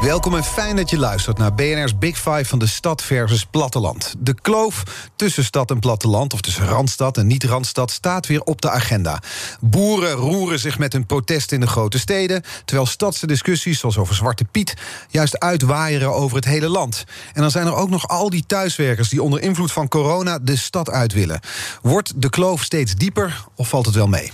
Welkom 0.00 0.34
en 0.34 0.44
fijn 0.44 0.76
dat 0.76 0.90
je 0.90 0.98
luistert 0.98 1.38
naar 1.38 1.54
BNR's 1.54 1.98
Big 1.98 2.16
Five 2.16 2.44
van 2.44 2.58
de 2.58 2.66
stad 2.66 3.02
versus 3.02 3.44
platteland. 3.44 4.14
De 4.18 4.34
kloof 4.40 4.82
tussen 5.16 5.44
stad 5.44 5.70
en 5.70 5.78
platteland, 5.78 6.32
of 6.32 6.40
tussen 6.40 6.66
Randstad 6.66 7.16
en 7.16 7.26
niet-Randstad, 7.26 7.90
staat 7.90 8.26
weer 8.26 8.42
op 8.42 8.60
de 8.60 8.70
agenda. 8.70 9.22
Boeren 9.60 10.12
roeren 10.12 10.58
zich 10.58 10.78
met 10.78 10.92
hun 10.92 11.06
protest 11.06 11.52
in 11.52 11.60
de 11.60 11.66
grote 11.66 11.98
steden, 11.98 12.42
terwijl 12.64 12.86
stadse 12.86 13.26
discussies, 13.26 13.78
zoals 13.78 13.98
over 13.98 14.14
Zwarte 14.14 14.44
Piet, 14.44 14.74
juist 15.08 15.38
uitwaaieren 15.38 16.14
over 16.14 16.36
het 16.36 16.44
hele 16.44 16.68
land. 16.68 17.04
En 17.32 17.40
dan 17.40 17.50
zijn 17.50 17.66
er 17.66 17.74
ook 17.74 17.90
nog 17.90 18.08
al 18.08 18.30
die 18.30 18.44
thuiswerkers 18.46 19.08
die 19.08 19.22
onder 19.22 19.42
invloed 19.42 19.72
van 19.72 19.88
corona 19.88 20.38
de 20.38 20.56
stad 20.56 20.90
uit 20.90 21.12
willen. 21.12 21.40
Wordt 21.82 22.22
de 22.22 22.30
kloof 22.30 22.62
steeds 22.62 22.94
dieper 22.94 23.44
of 23.54 23.68
valt 23.68 23.86
het 23.86 23.94
wel 23.94 24.08
mee? 24.08 24.32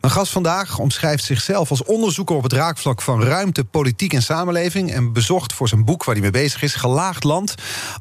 Mijn 0.00 0.12
gast 0.12 0.32
vandaag 0.32 0.78
omschrijft 0.78 1.24
zichzelf 1.24 1.70
als 1.70 1.84
onderzoeker 1.84 2.36
op 2.36 2.42
het 2.42 2.52
raakvlak 2.52 3.02
van 3.02 3.22
ruimte, 3.22 3.64
politiek 3.64 4.12
en 4.12 4.22
samenleving. 4.22 4.92
En 4.92 5.12
bezocht 5.12 5.52
voor 5.52 5.68
zijn 5.68 5.84
boek 5.84 6.04
waar 6.04 6.14
hij 6.14 6.22
mee 6.22 6.32
bezig 6.32 6.62
is, 6.62 6.74
Gelaagd 6.74 7.24
Land, 7.24 7.54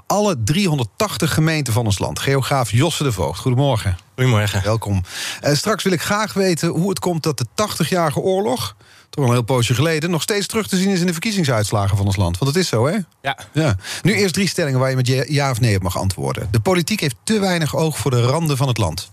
alle 0.07 0.43
380 0.43 1.33
gemeenten 1.33 1.73
van 1.73 1.85
ons 1.85 1.99
land. 1.99 2.19
Geograaf 2.19 2.71
Josse 2.71 3.03
de 3.03 3.11
Voogd, 3.11 3.39
goedemorgen. 3.39 3.97
Goedemorgen. 4.15 4.63
Welkom. 4.63 5.03
Uh, 5.43 5.53
straks 5.53 5.83
wil 5.83 5.93
ik 5.93 6.01
graag 6.01 6.33
weten 6.33 6.69
hoe 6.69 6.89
het 6.89 6.99
komt 6.99 7.23
dat 7.23 7.37
de 7.37 7.45
80-jarige 7.45 8.19
oorlog 8.19 8.75
toch 9.13 9.23
al 9.23 9.29
een 9.29 9.35
heel 9.35 9.45
poosje 9.45 9.73
geleden, 9.73 10.09
nog 10.09 10.21
steeds 10.21 10.47
terug 10.47 10.67
te 10.67 10.77
zien 10.77 10.89
is 10.89 10.99
in 10.99 11.05
de 11.05 11.11
verkiezingsuitslagen 11.11 11.97
van 11.97 12.05
ons 12.05 12.15
land. 12.15 12.37
Want 12.37 12.53
dat 12.53 12.63
is 12.63 12.69
zo, 12.69 12.85
hè? 12.87 12.97
Ja. 13.21 13.37
ja. 13.51 13.75
Nu 14.01 14.13
eerst 14.13 14.33
drie 14.33 14.47
stellingen 14.47 14.79
waar 14.79 14.89
je 14.89 14.95
met 14.95 15.07
ja 15.27 15.51
of 15.51 15.59
nee 15.59 15.75
op 15.75 15.81
mag 15.81 15.97
antwoorden. 15.97 16.47
De 16.51 16.59
politiek 16.59 16.99
heeft 16.99 17.15
te 17.23 17.39
weinig 17.39 17.75
oog 17.75 17.97
voor 17.97 18.11
de 18.11 18.21
randen 18.21 18.57
van 18.57 18.67
het 18.67 18.77
land. 18.77 19.11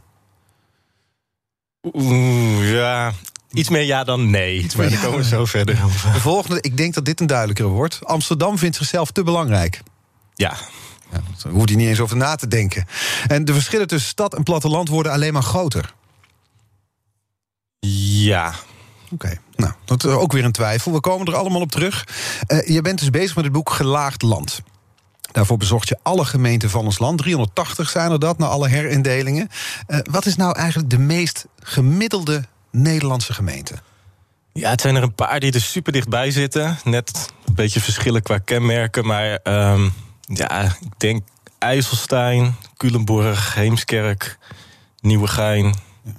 Oeh, 1.83 2.73
ja. 2.73 3.13
Iets 3.53 3.69
meer 3.69 3.83
ja 3.83 4.05
dan 4.05 4.31
nee. 4.31 4.67
Daar 4.77 5.01
komen 5.03 5.19
we 5.19 5.25
zo 5.25 5.45
verder. 5.45 5.75
De 6.13 6.21
volgende, 6.21 6.61
ik 6.61 6.77
denk 6.77 6.95
dat 6.95 7.05
dit 7.05 7.21
een 7.21 7.27
duidelijker 7.27 7.67
wordt. 7.67 8.05
Amsterdam 8.05 8.59
vindt 8.59 8.77
zichzelf 8.77 9.11
te 9.11 9.23
belangrijk. 9.23 9.81
Ja. 10.35 10.57
ja 11.13 11.21
daar 11.43 11.53
hoeft 11.53 11.69
hij 11.69 11.79
niet 11.79 11.89
eens 11.89 12.01
over 12.01 12.17
na 12.17 12.37
te 12.37 12.49
denken. 12.49 12.87
En 13.27 13.45
de 13.45 13.53
verschillen 13.53 13.87
tussen 13.87 14.11
stad 14.11 14.35
en 14.35 14.43
platteland 14.43 14.89
worden 14.89 15.13
alleen 15.13 15.33
maar 15.33 15.43
groter. 15.43 15.95
Ja. 17.81 18.55
Oké, 19.13 19.41
nou, 19.57 19.73
dat 19.85 20.05
is 20.05 20.11
ook 20.11 20.33
weer 20.33 20.45
een 20.45 20.53
twijfel. 20.53 20.93
We 20.93 21.01
komen 21.01 21.27
er 21.27 21.37
allemaal 21.37 21.61
op 21.61 21.71
terug. 21.71 22.07
Uh, 22.47 22.69
je 22.69 22.83
bent 22.83 22.99
dus 22.99 23.11
bezig 23.11 23.35
met 23.35 23.45
het 23.45 23.53
boek 23.53 23.71
Gelaagd 23.71 24.23
Land. 24.23 24.63
Daarvoor 25.33 25.57
bezocht 25.57 25.89
je 25.89 25.99
alle 26.03 26.25
gemeenten 26.25 26.71
van 26.71 26.85
ons 26.85 26.99
land. 26.99 27.19
380 27.19 27.91
zijn 27.91 28.11
er 28.11 28.19
dat, 28.19 28.39
na 28.39 28.47
alle 28.47 28.69
herindelingen. 28.69 29.49
Uh, 29.89 29.99
wat 30.11 30.27
is 30.27 30.37
nou 30.37 30.57
eigenlijk 30.57 30.91
de 30.91 30.99
meest 30.99 31.47
gemiddelde 31.59 32.45
Nederlandse 32.71 33.33
gemeente? 33.33 33.75
Ja, 34.53 34.71
het 34.71 34.81
zijn 34.81 34.97
er 34.97 35.03
een 35.03 35.15
paar 35.15 35.41
die 35.41 35.53
er 35.53 35.61
super 35.61 35.93
dichtbij 35.93 36.31
zitten. 36.31 36.79
Net 36.85 37.33
een 37.47 37.55
beetje 37.55 37.81
verschillen 37.81 38.23
qua 38.23 38.39
kenmerken. 38.39 39.07
Maar 39.07 39.39
um, 39.45 39.93
ja, 40.21 40.65
ik 40.65 40.99
denk 40.99 41.23
IJsselstein, 41.59 42.57
Culemborg, 42.77 43.55
Heemskerk, 43.55 44.39
Nieuwegein, 45.01 45.75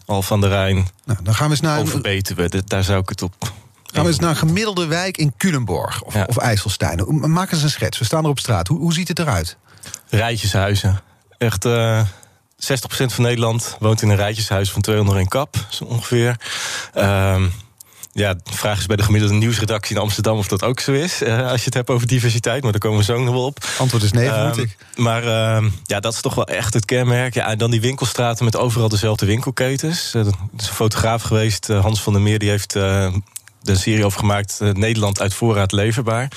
Al 0.06 0.22
van 0.22 0.42
der 0.42 0.50
Rijn. 0.50 0.88
Nou, 1.06 1.20
dan 1.24 1.36
gaan 1.36 1.46
we 1.46 1.52
eens 1.52 1.62
naar... 1.62 2.66
Daar 2.66 2.84
zou 2.84 3.02
ik 3.02 3.10
het 3.10 3.22
op 3.22 3.52
Gaan 3.92 4.04
we 4.04 4.10
eens 4.10 4.20
naar 4.20 4.30
een 4.30 4.36
gemiddelde 4.36 4.86
wijk 4.86 5.18
in 5.18 5.34
Culemborg 5.38 6.02
of, 6.02 6.14
ja. 6.14 6.24
of 6.28 6.38
IJsselstein. 6.38 7.32
Maak 7.32 7.52
eens 7.52 7.64
een 7.64 7.70
schets. 7.70 7.98
We 7.98 8.06
staan 8.06 8.24
er 8.24 8.30
op 8.30 8.40
straat. 8.40 8.68
Hoe, 8.68 8.80
hoe 8.80 8.94
ziet 8.94 9.08
het 9.08 9.20
eruit? 9.20 9.58
Rijtjeshuizen. 10.10 11.02
Echt 11.38 11.66
uh, 11.66 12.02
60% 12.02 12.06
van 12.88 13.24
Nederland 13.24 13.76
woont 13.80 14.02
in 14.02 14.10
een 14.10 14.16
rijtjeshuis 14.16 14.72
van 14.72 14.82
201 14.82 15.28
kap. 15.28 15.56
Zo 15.70 15.84
ongeveer. 15.84 16.36
Uh, 16.96 17.44
ja, 18.14 18.34
de 18.34 18.40
vraag 18.44 18.78
is 18.78 18.86
bij 18.86 18.96
de 18.96 19.04
gemiddelde 19.04 19.36
nieuwsredactie 19.36 19.96
in 19.96 20.02
Amsterdam 20.02 20.38
of 20.38 20.48
dat 20.48 20.64
ook 20.64 20.80
zo 20.80 20.92
is. 20.92 21.22
Uh, 21.22 21.48
als 21.48 21.60
je 21.60 21.66
het 21.66 21.74
hebt 21.74 21.90
over 21.90 22.08
diversiteit, 22.08 22.64
maar 22.64 22.72
daar 22.72 22.82
komen 22.82 22.98
we 22.98 23.04
zo 23.04 23.24
nog 23.24 23.34
wel 23.34 23.46
op. 23.46 23.66
Antwoord 23.78 24.04
is 24.04 24.12
nee, 24.12 24.30
vermoed 24.30 24.58
uh, 24.58 24.64
ik. 24.64 24.78
Maar 24.96 25.24
uh, 25.24 25.72
ja, 25.84 26.00
dat 26.00 26.14
is 26.14 26.22
toch 26.22 26.36
wel 26.36 26.48
echt 26.48 26.74
het 26.74 26.86
kenmerk. 26.86 27.34
Ja, 27.34 27.48
en 27.48 27.58
dan 27.58 27.72
die 27.72 27.82
winkelstraten 27.82 28.46
met 28.46 28.56
overal 28.56 28.90
dezelfde 28.90 29.26
winkelketens. 29.26 30.14
Er 30.14 30.20
is 30.20 30.28
een 30.68 30.74
fotograaf 30.74 31.22
geweest, 31.22 31.68
Hans 31.68 32.02
van 32.02 32.14
der 32.14 32.22
Meer, 32.22 32.40
die 32.40 32.50
heeft 32.50 32.76
de 33.62 33.76
serie 33.76 34.06
over 34.06 34.20
gemaakt. 34.20 34.60
Uh, 34.62 34.72
Nederland 34.72 35.22
uit 35.22 35.34
voorraad 35.34 35.72
leverbaar. 35.72 36.32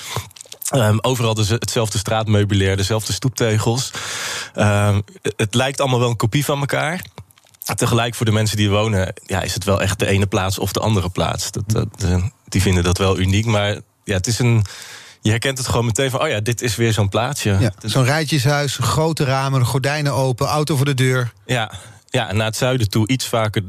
Um, 0.75 0.99
overal 1.01 1.33
dus 1.33 1.49
hetzelfde 1.49 1.97
straatmeubilair, 1.97 2.77
dezelfde 2.77 3.13
stoeptegels. 3.13 3.91
Um, 4.55 5.03
het 5.35 5.53
lijkt 5.53 5.79
allemaal 5.79 5.99
wel 5.99 6.09
een 6.09 6.15
kopie 6.15 6.45
van 6.45 6.59
elkaar. 6.59 7.01
Tegelijk 7.75 8.15
voor 8.15 8.25
de 8.25 8.31
mensen 8.31 8.57
die 8.57 8.69
wonen, 8.69 9.13
ja, 9.25 9.41
is 9.41 9.53
het 9.53 9.63
wel 9.63 9.81
echt 9.81 9.99
de 9.99 10.05
ene 10.05 10.25
plaats 10.25 10.59
of 10.59 10.71
de 10.71 10.79
andere 10.79 11.09
plaats. 11.09 11.51
Dat, 11.51 11.63
dat, 11.67 12.21
die 12.47 12.61
vinden 12.61 12.83
dat 12.83 12.97
wel 12.97 13.19
uniek. 13.19 13.45
Maar 13.45 13.79
ja, 14.03 14.13
het 14.13 14.27
is 14.27 14.39
een. 14.39 14.65
Je 15.21 15.29
herkent 15.29 15.57
het 15.57 15.67
gewoon 15.67 15.85
meteen 15.85 16.09
van, 16.09 16.21
oh 16.21 16.27
ja, 16.27 16.39
dit 16.39 16.61
is 16.61 16.75
weer 16.75 16.93
zo'n 16.93 17.09
plaatsje. 17.09 17.57
Ja, 17.59 17.73
zo'n 17.83 18.03
rijtjeshuis, 18.03 18.77
grote 18.81 19.23
ramen, 19.23 19.65
gordijnen 19.65 20.13
open, 20.13 20.47
auto 20.47 20.75
voor 20.75 20.85
de 20.85 20.93
deur. 20.93 21.33
Ja, 21.45 21.71
ja, 22.09 22.31
naar 22.33 22.45
het 22.45 22.55
zuiden 22.55 22.89
toe 22.89 23.07
iets 23.07 23.27
vaker 23.27 23.63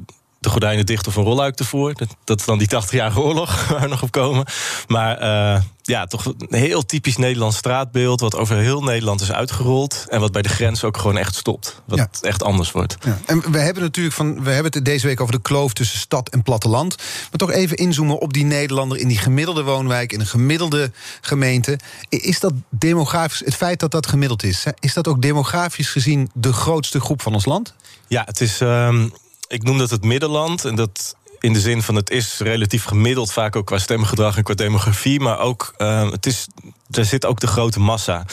de 0.47 0.53
gordijnen 0.53 0.87
dicht 0.87 1.07
of 1.07 1.17
een 1.17 1.25
rolluik 1.25 1.59
ervoor. 1.59 1.95
Dat, 1.95 2.17
dat 2.25 2.41
is 2.41 2.47
dan 2.47 2.59
die 2.59 2.69
80-jarige 2.69 3.21
oorlog 3.21 3.67
waar 3.69 3.81
we 3.81 3.89
nog 3.89 4.03
op 4.03 4.11
komen. 4.11 4.47
Maar 4.87 5.23
uh, 5.23 5.63
ja, 5.83 6.07
toch 6.07 6.25
een 6.25 6.59
heel 6.59 6.87
typisch 6.87 7.17
Nederlands 7.17 7.57
straatbeeld... 7.57 8.21
wat 8.21 8.37
over 8.37 8.57
heel 8.57 8.83
Nederland 8.83 9.21
is 9.21 9.33
uitgerold... 9.33 10.07
en 10.09 10.21
wat 10.21 10.33
bij 10.33 10.43
de 10.43 10.49
grens 10.49 10.85
ook 10.85 10.97
gewoon 10.97 11.17
echt 11.17 11.35
stopt. 11.35 11.83
Wat 11.87 11.99
ja. 11.99 12.09
echt 12.21 12.43
anders 12.43 12.73
wordt. 12.73 12.97
Ja. 13.05 13.19
En 13.27 13.53
we 13.53 13.59
hebben 13.59 13.83
natuurlijk 13.83 14.15
van, 14.15 14.43
we 14.43 14.51
hebben 14.51 14.73
het 14.73 14.85
deze 14.85 15.07
week 15.07 15.21
over 15.21 15.35
de 15.35 15.43
kloof 15.43 15.73
tussen 15.73 15.99
stad 15.99 16.29
en 16.29 16.43
platteland. 16.43 16.97
Maar 16.97 17.39
toch 17.39 17.51
even 17.51 17.77
inzoomen 17.77 18.19
op 18.19 18.33
die 18.33 18.45
Nederlander... 18.45 18.99
in 18.99 19.09
die 19.09 19.19
gemiddelde 19.19 19.63
woonwijk, 19.63 20.13
in 20.13 20.21
een 20.21 20.27
gemiddelde 20.27 20.91
gemeente. 21.21 21.79
Is 22.09 22.41
dat 22.41 22.53
demografisch, 22.71 23.43
het 23.45 23.55
feit 23.55 23.81
dat 23.81 23.91
dat 23.91 24.07
gemiddeld 24.07 24.43
is... 24.43 24.65
is 24.81 24.95
dat 24.95 25.09
ook 25.09 25.23
demografisch 25.23 25.91
gezien 25.91 26.31
de 26.35 26.53
grootste 26.53 27.01
groep 27.01 27.23
van 27.23 27.35
ons 27.35 27.45
land? 27.45 27.75
Ja, 28.09 28.23
het 28.27 28.41
is... 28.41 28.61
Um, 28.61 29.13
ik 29.49 29.63
noem 29.63 29.79
dat 29.79 29.91
het 29.91 30.05
middenland. 30.05 30.65
En 30.65 30.75
dat 30.75 31.17
in 31.41 31.53
de 31.53 31.61
zin 31.61 31.83
van 31.83 31.95
het 31.95 32.11
is 32.11 32.39
relatief 32.39 32.85
gemiddeld, 32.85 33.33
vaak 33.33 33.57
ook 33.57 33.67
qua 33.67 33.79
stemgedrag 33.79 34.37
en 34.37 34.43
qua 34.43 34.55
demografie. 34.55 35.21
Maar 35.21 35.39
ook, 35.39 35.75
uh, 35.79 36.11
het 36.11 36.27
is, 36.27 36.47
er 36.91 37.05
zit 37.05 37.27
ook 37.27 37.41
de 37.41 37.47
grote 37.47 37.81
massa. 37.81 38.27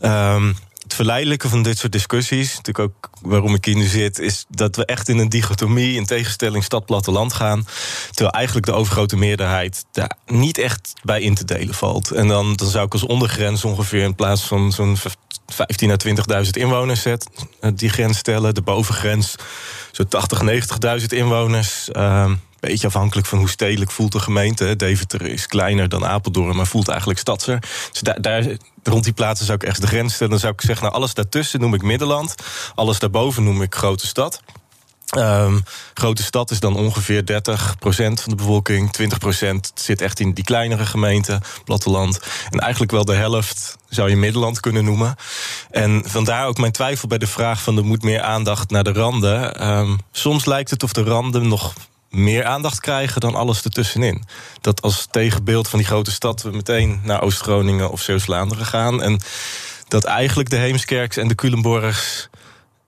Um, 0.00 0.56
het 0.82 0.94
verleidelijke 0.94 1.48
van 1.48 1.62
dit 1.62 1.78
soort 1.78 1.92
discussies, 1.92 2.56
natuurlijk 2.56 2.78
ook 2.78 3.10
waarom 3.22 3.54
ik 3.54 3.64
hier 3.64 3.76
nu 3.76 3.86
zit, 3.86 4.18
is 4.18 4.44
dat 4.48 4.76
we 4.76 4.84
echt 4.84 5.08
in 5.08 5.18
een 5.18 5.28
dichotomie, 5.28 5.96
in 5.96 6.06
tegenstelling 6.06 6.64
stad-platteland 6.64 7.32
gaan. 7.32 7.66
Terwijl 8.10 8.30
eigenlijk 8.30 8.66
de 8.66 8.72
overgrote 8.72 9.16
meerderheid 9.16 9.84
daar 9.92 10.16
niet 10.26 10.58
echt 10.58 10.92
bij 11.02 11.20
in 11.20 11.34
te 11.34 11.44
delen 11.44 11.74
valt. 11.74 12.10
En 12.10 12.28
dan, 12.28 12.56
dan 12.56 12.68
zou 12.68 12.86
ik 12.86 12.92
als 12.92 13.06
ondergrens 13.06 13.64
ongeveer 13.64 14.02
in 14.02 14.14
plaats 14.14 14.42
van 14.42 14.72
zo'n 14.72 14.96
15 15.46 15.90
à 15.90 15.96
20.000 16.44 16.50
inwoners 16.50 17.02
zet, 17.02 17.26
die 17.74 17.90
grens 17.90 18.18
stellen. 18.18 18.54
De 18.54 18.62
bovengrens 18.62 19.34
zo'n 20.00 20.08
80, 20.08 21.00
90.000 21.00 21.06
inwoners. 21.06 21.88
Uh, 21.92 22.30
beetje 22.60 22.86
afhankelijk 22.86 23.26
van 23.26 23.38
hoe 23.38 23.48
stedelijk 23.48 23.90
voelt 23.90 24.12
de 24.12 24.18
gemeente. 24.18 24.76
Deventer 24.76 25.22
is 25.22 25.46
kleiner 25.46 25.88
dan 25.88 26.06
Apeldoorn, 26.06 26.56
maar 26.56 26.66
voelt 26.66 26.88
eigenlijk 26.88 27.18
stadser. 27.18 27.58
Dus 27.92 28.14
daar, 28.20 28.46
rond 28.82 29.04
die 29.04 29.12
plaatsen 29.12 29.46
zou 29.46 29.58
ik 29.60 29.68
echt 29.68 29.80
de 29.80 29.86
grens 29.86 30.14
stellen. 30.14 30.30
Dan 30.30 30.40
zou 30.40 30.52
ik 30.52 30.60
zeggen, 30.60 30.84
nou, 30.84 30.96
alles 30.96 31.14
daartussen 31.14 31.60
noem 31.60 31.74
ik 31.74 31.82
Middenland. 31.82 32.34
Alles 32.74 32.98
daarboven 32.98 33.44
noem 33.44 33.62
ik 33.62 33.74
grote 33.74 34.06
stad. 34.06 34.42
Um, 35.18 35.62
grote 35.94 36.22
stad 36.22 36.50
is 36.50 36.60
dan 36.60 36.76
ongeveer 36.76 37.22
30% 37.22 37.24
van 37.84 38.14
de 38.24 38.34
bevolking. 38.34 38.90
20% 39.50 39.54
zit 39.74 40.00
echt 40.00 40.20
in 40.20 40.32
die 40.32 40.44
kleinere 40.44 40.86
gemeenten, 40.86 41.42
platteland. 41.64 42.20
En 42.50 42.58
eigenlijk 42.58 42.92
wel 42.92 43.04
de 43.04 43.14
helft 43.14 43.76
zou 43.88 44.10
je 44.10 44.16
Middenland 44.16 44.60
kunnen 44.60 44.84
noemen. 44.84 45.16
En 45.70 46.02
vandaar 46.06 46.46
ook 46.46 46.58
mijn 46.58 46.72
twijfel 46.72 47.08
bij 47.08 47.18
de 47.18 47.26
vraag 47.26 47.62
van 47.62 47.76
er 47.76 47.84
moet 47.84 48.02
meer 48.02 48.20
aandacht 48.20 48.70
naar 48.70 48.84
de 48.84 48.92
randen. 48.92 49.68
Um, 49.68 49.98
soms 50.12 50.44
lijkt 50.44 50.70
het 50.70 50.82
of 50.82 50.92
de 50.92 51.02
randen 51.02 51.48
nog 51.48 51.72
meer 52.10 52.44
aandacht 52.44 52.80
krijgen 52.80 53.20
dan 53.20 53.34
alles 53.34 53.62
ertussenin. 53.62 54.24
Dat 54.60 54.82
als 54.82 55.06
tegenbeeld 55.10 55.68
van 55.68 55.78
die 55.78 55.88
grote 55.88 56.10
stad 56.10 56.42
we 56.42 56.50
meteen 56.50 57.00
naar 57.02 57.22
Oost-Groningen 57.22 57.90
of 57.90 58.00
Zeeuws-Vlaanderen 58.00 58.66
gaan. 58.66 59.02
En 59.02 59.20
dat 59.88 60.04
eigenlijk 60.04 60.50
de 60.50 60.56
Heemskerks 60.56 61.16
en 61.16 61.28
de 61.28 61.34
Culemborgs 61.34 62.28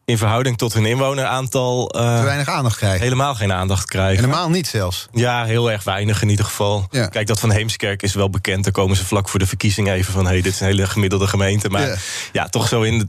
in 0.05 0.19
verhouding 0.19 0.59
tot 0.59 0.73
hun 0.73 0.87
inwoneraantal 0.87 1.97
uh, 1.97 2.17
te 2.19 2.25
weinig 2.25 2.49
aandacht 2.49 2.77
krijgen. 2.77 3.01
Helemaal 3.01 3.35
geen 3.35 3.53
aandacht 3.53 3.85
krijgen. 3.89 4.25
Helemaal 4.25 4.51
niet 4.51 4.67
zelfs. 4.67 5.09
Ja, 5.13 5.45
heel 5.45 5.71
erg 5.71 5.85
weinig 5.85 6.23
in 6.23 6.29
ieder 6.29 6.45
geval. 6.45 6.87
Ja. 6.91 7.07
Kijk, 7.07 7.27
dat 7.27 7.41
van 7.41 7.51
Heemskerk 7.51 8.03
is 8.03 8.15
wel 8.15 8.31
bekend. 8.31 8.65
Daar 8.65 8.73
komen 8.73 8.97
ze 8.97 9.05
vlak 9.05 9.29
voor 9.29 9.39
de 9.39 9.47
verkiezingen 9.47 9.95
even 9.95 10.13
van: 10.13 10.25
hé, 10.25 10.31
hey, 10.33 10.41
dit 10.41 10.53
is 10.53 10.61
een 10.61 10.67
hele 10.67 10.87
gemiddelde 10.87 11.27
gemeente. 11.27 11.69
Maar 11.69 11.89
Ja. 11.89 11.97
ja, 12.33 12.49
toch 12.49 12.69
zo 12.69 12.83
in, 12.83 12.99
de, 12.99 13.07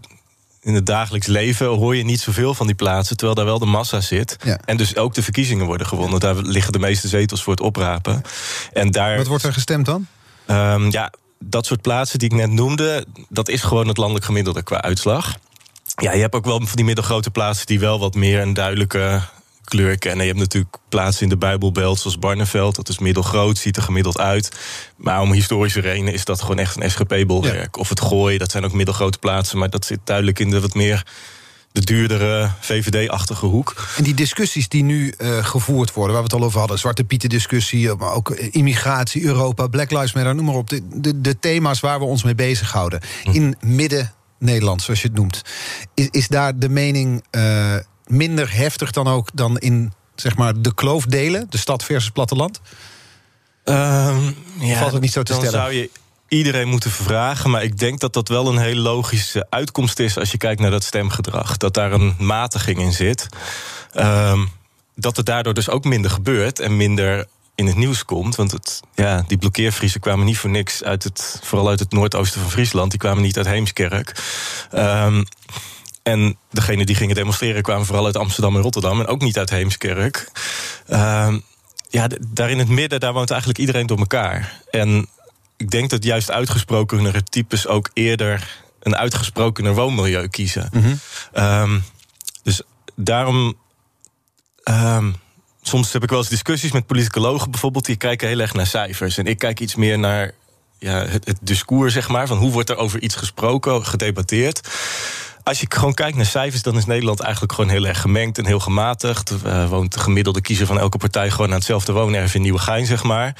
in 0.62 0.74
het 0.74 0.86
dagelijks 0.86 1.28
leven 1.28 1.68
hoor 1.68 1.96
je 1.96 2.04
niet 2.04 2.22
zoveel 2.22 2.54
van 2.54 2.66
die 2.68 2.76
plaatsen. 2.76 3.16
Terwijl 3.18 3.38
daar 3.38 3.46
wel 3.48 3.60
de 3.60 3.66
massa 3.66 4.02
zit. 4.02 4.38
Ja. 4.44 4.60
En 4.66 4.78
dus 4.78 4.96
ook 4.96 5.14
de 5.14 5.24
verkiezingen 5.24 5.66
worden 5.66 5.88
gewonnen. 5.88 6.20
Daar 6.20 6.36
liggen 6.36 6.72
de 6.74 6.80
meeste 6.80 7.08
zetels 7.08 7.44
voor 7.44 7.54
het 7.54 7.62
oprapen. 7.62 8.22
En 8.74 8.92
daar. 8.92 9.18
Wat 9.18 9.28
wordt 9.28 9.44
er 9.44 9.54
gestemd 9.54 9.86
dan? 9.86 10.08
Ehm, 10.46 10.90
ja, 10.92 11.12
dat 11.40 11.66
soort 11.66 11.82
plaatsen 11.82 12.20
die 12.20 12.30
ik 12.30 12.36
net 12.36 12.52
noemde, 12.52 13.06
dat 13.30 13.50
is 13.50 13.62
gewoon 13.62 13.88
het 13.88 13.98
landelijk 13.98 14.26
gemiddelde 14.26 14.64
qua 14.64 14.82
uitslag. 14.82 15.36
Ja, 16.02 16.14
je 16.14 16.22
hebt 16.22 16.36
ook 16.36 16.46
wel 16.46 16.60
van 16.60 16.76
die 16.76 16.86
middelgrote 16.86 17.32
plaatsen 17.32 17.66
die 17.66 17.80
wel 17.80 18.00
wat 18.00 18.16
meer 18.16 18.42
een 18.42 18.54
duidelijke 18.54 19.22
kleur 19.64 19.98
kennen. 19.98 20.26
Je 20.26 20.32
hebt 20.32 20.44
natuurlijk 20.44 20.78
plaatsen 20.90 21.24
in 21.24 21.30
de 21.30 21.38
Bijbelbelt 21.38 22.00
zoals 22.00 22.20
Barneveld. 22.20 22.76
Dat 22.76 22.90
is 22.90 23.00
middelgroot, 23.00 23.58
ziet 23.58 23.78
er 23.78 23.84
gemiddeld 23.84 24.20
uit. 24.20 24.52
Maar 24.96 25.22
om 25.22 25.32
historische 25.32 25.80
redenen 25.80 26.14
is 26.14 26.26
dat 26.26 26.42
gewoon 26.42 26.60
echt 26.60 26.82
een 26.82 26.92
SGP-bolwerk. 26.92 27.78
Of 27.78 27.90
het 27.90 28.02
Gooi, 28.02 28.38
dat 28.38 28.52
zijn 28.52 28.66
ook 28.66 28.74
middelgrote 28.74 29.18
plaatsen. 29.18 29.58
Maar 29.58 29.70
dat 29.70 29.86
zit 29.86 30.00
duidelijk 30.04 30.40
in 30.40 30.50
de 30.50 30.62
wat 30.62 30.74
meer 30.74 31.06
de 31.72 31.82
duurdere 31.82 32.50
VVD-achtige 32.60 33.46
hoek. 33.46 33.88
En 33.98 34.04
die 34.04 34.14
discussies 34.14 34.70
die 34.70 34.84
nu 34.84 35.10
eh, 35.10 35.46
gevoerd 35.46 35.94
worden, 35.94 36.14
waar 36.14 36.24
we 36.24 36.30
het 36.32 36.42
al 36.42 36.48
over 36.48 36.60
hadden, 36.60 36.80
Zwarte 36.80 37.04
Pieten 37.04 37.30
discussie, 37.30 37.96
maar 37.96 38.14
ook 38.14 38.30
eh, 38.30 38.48
immigratie, 38.52 39.24
Europa, 39.24 39.68
Black 39.68 39.92
Lives 39.92 40.14
Matter, 40.14 40.36
noem 40.36 40.46
maar 40.46 40.56
op. 40.56 40.70
De, 40.70 40.82
de, 40.94 41.22
de 41.22 41.40
thema's 41.40 41.80
waar 41.80 42.00
we 42.00 42.06
ons 42.06 42.24
mee 42.24 42.36
bezighouden. 42.36 43.02
In 43.32 43.56
midden-Nederland, 44.44 44.82
zoals 44.82 45.02
je 45.02 45.08
het 45.08 45.18
noemt. 45.18 45.42
Is, 45.94 46.08
is 46.12 46.28
daar 46.28 46.60
de 46.60 46.70
mening 46.70 47.24
eh, 47.30 47.76
minder 48.08 48.56
heftig 48.56 48.92
dan 48.92 49.08
ook 49.08 49.30
dan 49.34 49.58
in 49.58 49.94
zeg 50.16 50.38
maar, 50.38 50.62
de 50.62 50.74
kloofdelen, 50.74 51.46
de 51.50 51.58
stad 51.58 51.84
versus 51.84 52.10
platteland? 52.12 52.62
Ehm, 53.64 54.32
ja, 54.60 54.80
Valt 54.80 54.92
het 54.92 55.02
niet 55.02 55.12
zo 55.12 55.24
te 55.24 55.32
dan 55.32 55.42
stellen? 55.42 55.60
zou 55.60 55.74
je 55.74 55.90
iedereen 56.28 56.68
moeten 56.68 56.92
vragen. 56.92 57.50
Maar 57.50 57.64
ik 57.64 57.78
denk 57.78 58.00
dat 58.00 58.14
dat 58.14 58.28
wel 58.28 58.48
een 58.48 58.58
hele 58.58 58.82
logische 58.82 59.48
uitkomst 59.50 60.00
is 60.00 60.18
als 60.18 60.32
je 60.32 60.38
kijkt 60.38 60.62
naar 60.62 60.72
dat 60.72 60.84
stemgedrag. 60.84 61.58
Dat 61.58 61.74
daar 61.74 61.92
een 61.92 62.16
matiging 62.18 62.80
in 62.80 62.94
zit. 62.94 63.28
Ehm, 63.92 64.46
dat 64.96 65.18
het 65.18 65.26
daardoor 65.26 65.54
dus 65.54 65.70
ook 65.70 65.84
minder 65.84 66.12
gebeurt 66.12 66.60
en 66.60 66.78
minder 66.78 67.26
in 67.64 67.70
het 67.70 67.78
nieuws 67.78 68.06
komt. 68.06 68.36
Want 68.36 68.52
het, 68.52 68.82
ja, 68.96 69.24
die 69.28 69.38
blokkeervriezen 69.38 70.00
kwamen 70.00 70.26
niet 70.26 70.38
voor 70.38 70.50
niks 70.50 70.84
uit 70.84 71.04
het, 71.04 71.40
vooral 71.44 71.70
uit 71.70 71.80
het 71.80 71.92
noordoosten 71.92 72.42
van 72.42 72.52
Friesland. 72.52 72.90
Die 72.90 73.00
kwamen 73.00 73.24
niet 73.24 73.38
uit 73.38 73.48
Heemskerk. 73.48 74.22
Ehm, 74.72 75.24
en 76.04 76.38
degene 76.50 76.86
die 76.86 76.96
gingen 76.96 77.16
demonstreren 77.16 77.62
kwamen 77.62 77.86
vooral 77.86 78.06
uit 78.06 78.18
Amsterdam 78.18 78.56
en 78.56 78.62
Rotterdam. 78.62 79.00
En 79.00 79.08
ook 79.08 79.22
niet 79.22 79.38
uit 79.38 79.50
Heemskerk. 79.50 80.32
Ehm, 80.88 81.40
ja, 81.90 82.08
daar 82.28 82.50
in 82.50 82.60
het 82.60 82.70
midden, 82.70 83.00
daar 83.00 83.14
woont 83.14 83.30
eigenlijk 83.30 83.60
iedereen 83.60 83.88
door 83.88 83.98
elkaar. 83.98 84.62
En 84.72 85.08
ik 85.58 85.70
denk 85.70 85.90
dat 85.90 86.04
juist 86.04 86.32
uitgesprokenere 86.32 87.24
types 87.24 87.68
ook 87.68 87.90
eerder 87.94 88.62
een 88.80 88.96
uitgesprokener 88.96 89.76
woonmilieu 89.76 90.28
kiezen. 90.28 90.70
Ehm, 91.34 91.80
dus 92.44 92.62
daarom. 92.96 93.56
Soms 95.68 95.94
heb 95.94 96.04
ik 96.04 96.10
wel 96.10 96.20
eens 96.20 96.30
discussies 96.30 96.72
met 96.72 96.86
politicologen 96.86 97.52
bijvoorbeeld, 97.52 97.86
die 97.86 97.96
kijken 97.96 98.28
heel 98.28 98.40
erg 98.40 98.54
naar 98.54 98.68
cijfers. 98.68 99.18
En 99.18 99.26
ik 99.26 99.38
kijk 99.38 99.60
iets 99.60 99.76
meer 99.76 100.00
naar 100.00 100.32
ja, 100.80 101.06
het, 101.06 101.26
het 101.26 101.38
discours, 101.42 101.94
zeg 101.94 102.10
maar, 102.10 102.28
van 102.28 102.38
hoe 102.38 102.52
wordt 102.52 102.70
er 102.70 102.78
over 102.78 103.02
iets 103.02 103.16
gesproken, 103.16 103.86
gedebatteerd. 103.86 104.62
Als 105.44 105.60
je 105.60 105.66
gewoon 105.70 105.94
kijkt 105.94 106.18
naar 106.18 106.26
cijfers, 106.26 106.62
dan 106.62 106.78
is 106.78 106.86
Nederland 106.86 107.20
eigenlijk 107.20 107.54
gewoon 107.54 107.70
heel 107.70 107.86
erg 107.86 108.02
gemengd 108.02 108.38
en 108.38 108.46
heel 108.46 108.60
gematigd. 108.60 109.34
Uh, 109.46 109.70
woont 109.70 109.94
de 109.94 110.00
gemiddelde 110.00 110.42
kiezer 110.42 110.66
van 110.66 110.80
elke 110.80 110.98
partij 110.98 111.32
gewoon 111.32 111.48
aan 111.48 111.56
hetzelfde 111.56 111.92
woonerf 111.92 112.36
in 112.36 112.42
Nieuwegein, 112.42 112.86
zeg 112.86 113.04
maar. 113.04 113.36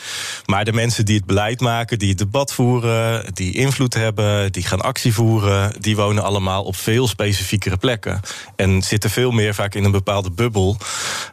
Maar 0.46 0.66
de 0.66 0.74
mensen 0.74 1.06
die 1.06 1.16
het 1.16 1.26
beleid 1.26 1.60
maken, 1.60 2.00
die 2.00 2.10
het 2.10 2.18
debat 2.18 2.54
voeren, 2.54 3.34
die 3.34 3.54
invloed 3.54 3.94
hebben, 3.94 4.52
die 4.52 4.64
gaan 4.64 4.82
actie 4.82 5.14
voeren, 5.14 5.82
die 5.82 5.96
wonen 5.96 6.24
allemaal 6.24 6.64
op 6.64 6.76
veel 6.76 7.08
specifiekere 7.08 7.78
plekken. 7.78 8.22
En 8.56 8.82
zitten 8.82 9.10
veel 9.10 9.32
meer 9.32 9.54
vaak 9.54 9.76
in 9.76 9.84
een 9.84 9.92
bepaalde 9.92 10.32
bubbel. 10.32 10.78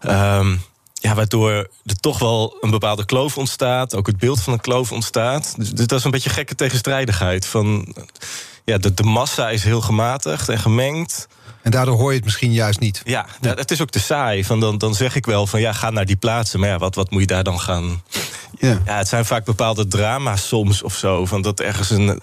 Um, 0.09 0.63
ja, 1.00 1.14
waardoor 1.14 1.50
er 1.85 2.00
toch 2.00 2.19
wel 2.19 2.56
een 2.61 2.70
bepaalde 2.70 3.05
kloof 3.05 3.38
ontstaat. 3.38 3.94
Ook 3.94 4.06
het 4.06 4.19
beeld 4.19 4.43
van 4.43 4.52
een 4.52 4.61
kloof 4.61 4.93
ontstaat. 4.93 5.55
Dus, 5.56 5.70
dus 5.70 5.87
dat 5.87 5.99
is 5.99 6.05
een 6.05 6.11
beetje 6.11 6.31
gekke 6.31 6.55
tegenstrijdigheid. 6.55 7.47
Van, 7.47 7.94
ja, 8.64 8.79
de, 8.79 8.94
de 8.94 9.02
massa 9.02 9.50
is 9.50 9.64
heel 9.64 9.81
gematigd 9.81 10.49
en 10.49 10.58
gemengd. 10.58 11.29
En 11.62 11.70
daardoor 11.70 11.97
hoor 11.97 12.11
je 12.11 12.17
het 12.17 12.25
misschien 12.25 12.52
juist 12.52 12.81
niet. 12.81 13.02
Ja, 13.05 13.26
het 13.41 13.70
is 13.70 13.81
ook 13.81 13.91
te 13.91 14.00
saai. 14.00 14.44
Van 14.44 14.61
dan, 14.61 14.79
dan 14.79 14.94
zeg 14.94 15.14
ik 15.14 15.26
wel 15.26 15.47
van 15.47 15.61
ja, 15.61 15.73
ga 15.73 15.91
naar 15.91 16.06
die 16.06 16.17
plaatsen. 16.17 16.61
Maar 16.61 16.69
ja, 16.69 16.79
wat, 16.79 16.94
wat 16.94 17.11
moet 17.11 17.20
je 17.20 17.26
daar 17.26 17.44
dan 17.44 17.61
gaan... 17.61 18.03
Ja. 18.58 18.81
ja, 18.87 18.96
het 18.96 19.08
zijn 19.08 19.25
vaak 19.25 19.44
bepaalde 19.44 19.87
drama's 19.87 20.49
soms 20.49 20.82
of 20.82 20.94
zo. 20.94 21.26
Van 21.26 21.43
dat 21.43 21.61
ergens 21.61 21.91
een, 21.91 22.20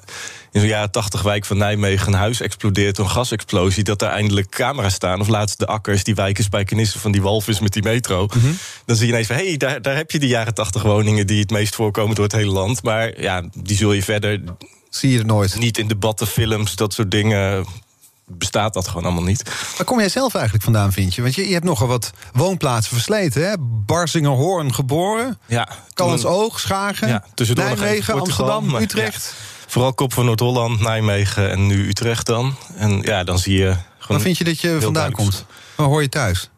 in 0.57 0.63
zo'n 0.63 0.71
jaren 0.77 0.91
tachtig 0.91 1.21
wijk 1.21 1.45
van 1.45 1.57
Nijmegen... 1.57 2.07
een 2.07 2.19
huis 2.19 2.41
explodeert 2.41 2.95
door 2.95 3.05
een 3.05 3.11
gasexplosie... 3.11 3.83
dat 3.83 3.99
daar 3.99 4.11
eindelijk 4.11 4.49
camera's 4.49 4.93
staan. 4.93 5.19
Of 5.19 5.27
laatst 5.27 5.59
de 5.59 5.65
akkers, 5.67 6.03
die 6.03 6.15
wijken 6.15 6.43
spijkenissen 6.43 6.99
van 6.99 7.11
die 7.11 7.21
walvis 7.21 7.59
met 7.59 7.73
die 7.73 7.83
metro. 7.83 8.25
Mhm. 8.25 8.47
Dan 8.85 8.95
zie 8.95 9.05
je 9.05 9.11
ineens 9.11 9.27
van, 9.27 9.35
hé, 9.35 9.47
hey, 9.47 9.57
daar, 9.57 9.81
daar 9.81 9.95
heb 9.95 10.11
je 10.11 10.19
die 10.19 10.29
jaren 10.29 10.53
tachtig 10.53 10.81
woningen... 10.81 11.27
die 11.27 11.39
het 11.39 11.49
meest 11.51 11.75
voorkomen 11.75 12.15
door 12.15 12.23
het 12.23 12.33
hele 12.33 12.51
land. 12.51 12.83
Maar 12.83 13.21
ja, 13.21 13.43
die 13.53 13.77
zul 13.77 13.91
je 13.93 14.03
verder 14.03 14.41
Zie 14.89 15.11
je 15.11 15.17
het 15.17 15.27
nooit. 15.27 15.55
niet 15.59 15.77
in 15.77 15.87
debatten, 15.87 16.27
films, 16.27 16.75
dat 16.75 16.93
soort 16.93 17.11
dingen... 17.11 17.65
bestaat 18.25 18.73
dat 18.73 18.87
gewoon 18.87 19.03
allemaal 19.03 19.23
niet. 19.23 19.43
Waar 19.77 19.85
kom 19.85 19.99
jij 19.99 20.09
zelf 20.09 20.33
eigenlijk 20.33 20.63
vandaan, 20.63 20.91
vind 20.93 21.15
je? 21.15 21.21
Want 21.21 21.35
je, 21.35 21.47
je 21.47 21.53
hebt 21.53 21.65
nogal 21.65 21.87
wat 21.87 22.11
woonplaatsen 22.33 22.93
versleten, 22.93 23.49
hè? 23.49 23.55
Barsingerhoorn 23.59 24.73
geboren. 24.73 25.39
Ja, 25.45 25.67
Callans 25.93 26.21
toen- 26.21 26.31
Oog, 26.31 26.59
Schagen, 26.59 27.07
Ja, 27.07 27.23
Nijmegen, 27.53 28.19
Amsterdam, 28.19 28.75
Utrecht. 28.75 29.33
Vooral 29.67 29.93
kop 29.93 30.13
van 30.13 30.25
Noord-Holland, 30.25 30.79
Nijmegen 30.79 31.49
en 31.49 31.67
nu 31.67 31.87
Utrecht 31.87 32.25
dan. 32.25 32.55
En 32.75 33.01
ja, 33.01 33.23
dan 33.23 33.39
zie 33.39 33.57
je 33.57 33.65
Waar 33.65 33.85
gewoon... 33.99 34.21
vind 34.21 34.37
je 34.37 34.43
dat 34.43 34.59
je 34.59 34.77
vandaan 34.81 35.11
komt? 35.11 35.45
Waar 35.75 35.87
hoor 35.87 36.01
je 36.01 36.09
thuis? 36.09 36.49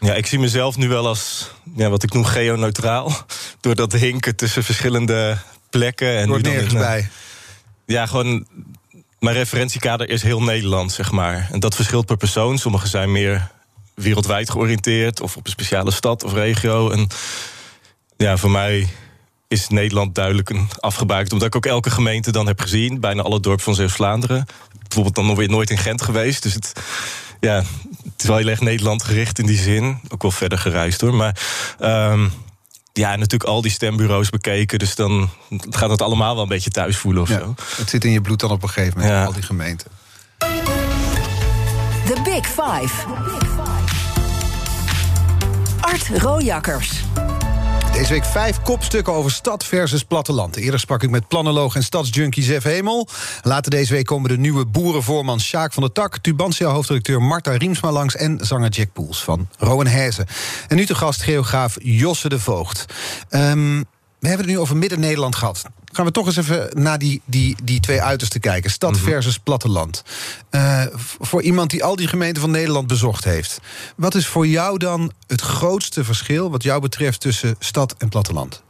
Ja, 0.00 0.14
ik 0.14 0.26
zie 0.26 0.38
mezelf 0.38 0.76
nu 0.76 0.88
wel 0.88 1.06
als 1.06 1.50
ja, 1.76 1.88
wat 1.88 2.02
ik 2.02 2.12
noem 2.12 2.24
geoneutraal. 2.24 3.12
Door 3.60 3.74
dat 3.74 3.92
hinken 3.92 4.36
tussen 4.36 4.64
verschillende 4.64 5.38
plekken. 5.70 6.16
En 6.18 6.28
Wordt 6.28 6.42
nu 6.42 6.48
dan 6.48 6.52
nergens 6.52 6.74
in, 6.74 6.80
eh, 6.80 6.86
bij. 6.86 7.08
Ja, 7.86 8.06
gewoon... 8.06 8.46
Mijn 9.18 9.36
referentiekader 9.36 10.08
is 10.08 10.22
heel 10.22 10.42
Nederland, 10.42 10.92
zeg 10.92 11.10
maar. 11.10 11.48
En 11.52 11.60
dat 11.60 11.74
verschilt 11.74 12.06
per 12.06 12.16
persoon. 12.16 12.58
Sommigen 12.58 12.88
zijn 12.88 13.12
meer 13.12 13.50
wereldwijd 13.94 14.50
georiënteerd... 14.50 15.20
of 15.20 15.36
op 15.36 15.44
een 15.44 15.50
speciale 15.50 15.90
stad 15.90 16.24
of 16.24 16.32
regio. 16.32 16.90
En 16.90 17.08
ja, 18.16 18.36
voor 18.36 18.50
mij 18.50 18.88
is 19.48 19.68
Nederland 19.68 20.14
duidelijk 20.14 20.50
een 20.50 20.68
afgebakend. 20.80 21.32
Omdat 21.32 21.48
ik 21.48 21.56
ook 21.56 21.66
elke 21.66 21.90
gemeente 21.90 22.32
dan 22.32 22.46
heb 22.46 22.60
gezien. 22.60 23.00
Bijna 23.00 23.22
alle 23.22 23.40
dorpen 23.40 23.64
van 23.64 23.74
Zeeuws-Vlaanderen. 23.74 24.46
Bijvoorbeeld 24.82 25.14
dan 25.14 25.26
nog 25.26 25.36
weer 25.36 25.48
nooit 25.48 25.70
in 25.70 25.78
Gent 25.78 26.02
geweest. 26.02 26.42
Dus 26.42 26.54
het, 26.54 26.72
ja, 27.40 27.54
het 27.54 28.22
is 28.22 28.26
wel 28.28 28.36
heel 28.36 28.48
erg 28.48 28.60
Nederland 28.60 29.02
gericht 29.02 29.38
in 29.38 29.46
die 29.46 29.58
zin. 29.58 30.00
Ook 30.08 30.22
wel 30.22 30.30
verder 30.30 30.58
gereisd 30.58 31.00
hoor. 31.00 31.14
Maar 31.14 31.36
ehm, 31.78 32.28
ja, 32.92 33.10
natuurlijk 33.10 33.50
al 33.50 33.62
die 33.62 33.70
stembureaus 33.70 34.30
bekeken. 34.30 34.78
Dus 34.78 34.94
dan 34.94 35.30
gaat 35.70 35.90
het 35.90 36.02
allemaal 36.02 36.34
wel 36.34 36.42
een 36.42 36.48
beetje 36.48 36.70
thuis 36.70 36.96
voelen 36.96 37.22
of 37.22 37.28
Ja, 37.28 37.38
zo. 37.38 37.54
het 37.76 37.90
zit 37.90 38.04
in 38.04 38.10
je 38.12 38.20
bloed 38.20 38.40
dan 38.40 38.50
op 38.50 38.62
een 38.62 38.68
gegeven 38.68 38.98
moment, 38.98 39.16
Ja. 39.18 39.24
al 39.24 39.32
die 39.32 39.42
gemeenten. 39.42 39.90
The 42.06 42.20
Big 42.24 42.46
Five. 42.46 42.94
Art 45.80 46.08
Rojakkers. 46.22 46.90
Deze 47.96 48.12
week 48.12 48.24
vijf 48.24 48.62
kopstukken 48.62 49.12
over 49.12 49.30
stad 49.30 49.64
versus 49.64 50.04
platteland. 50.04 50.56
Eerder 50.56 50.80
sprak 50.80 51.02
ik 51.02 51.10
met 51.10 51.28
planoloog 51.28 51.74
en 51.74 51.82
stadsjunkie 51.82 52.42
Zef 52.42 52.62
Hemel. 52.62 53.08
Later 53.42 53.70
deze 53.70 53.92
week 53.92 54.06
komen 54.06 54.30
de 54.30 54.38
nieuwe 54.38 54.66
boerenvoorman 54.66 55.40
Sjaak 55.40 55.72
van 55.72 55.82
der 55.82 55.92
Tak... 55.92 56.18
Tubantia-hoofdredacteur 56.18 57.22
Marta 57.22 57.50
Riemsma 57.50 57.92
langs... 57.92 58.16
en 58.16 58.38
zanger 58.42 58.70
Jack 58.70 58.92
Poels 58.92 59.24
van 59.24 59.48
Rowan 59.58 59.86
Hezen. 59.86 60.26
En 60.68 60.76
nu 60.76 60.86
te 60.86 60.94
gast 60.94 61.22
geograaf 61.22 61.76
Josse 61.80 62.28
de 62.28 62.38
Voogd. 62.38 62.84
Ehm, 63.28 63.82
we 64.26 64.32
hebben 64.32 64.50
het 64.50 64.56
nu 64.56 64.62
over 64.62 64.76
Midden-Nederland 64.76 65.36
gehad. 65.36 65.62
Gaan 65.92 66.04
we 66.04 66.10
toch 66.10 66.26
eens 66.26 66.36
even 66.36 66.70
naar 66.82 66.98
die, 66.98 67.22
die, 67.24 67.56
die 67.62 67.80
twee 67.80 68.02
uitersten 68.02 68.40
kijken. 68.40 68.70
Stad 68.70 68.98
versus 68.98 69.38
platteland. 69.38 70.02
Eh, 70.50 70.84
voor 71.18 71.42
iemand 71.42 71.70
die 71.70 71.84
al 71.84 71.96
die 71.96 72.08
gemeenten 72.08 72.42
van 72.42 72.50
Nederland 72.50 72.86
bezocht 72.86 73.24
heeft. 73.24 73.60
Wat 73.96 74.14
is 74.14 74.26
voor 74.26 74.46
jou 74.46 74.78
dan 74.78 75.12
het 75.26 75.40
grootste 75.40 76.04
verschil... 76.04 76.50
wat 76.50 76.62
jou 76.62 76.80
betreft 76.80 77.20
tussen 77.20 77.56
stad 77.58 77.94
en 77.98 78.08
platteland? 78.08 78.62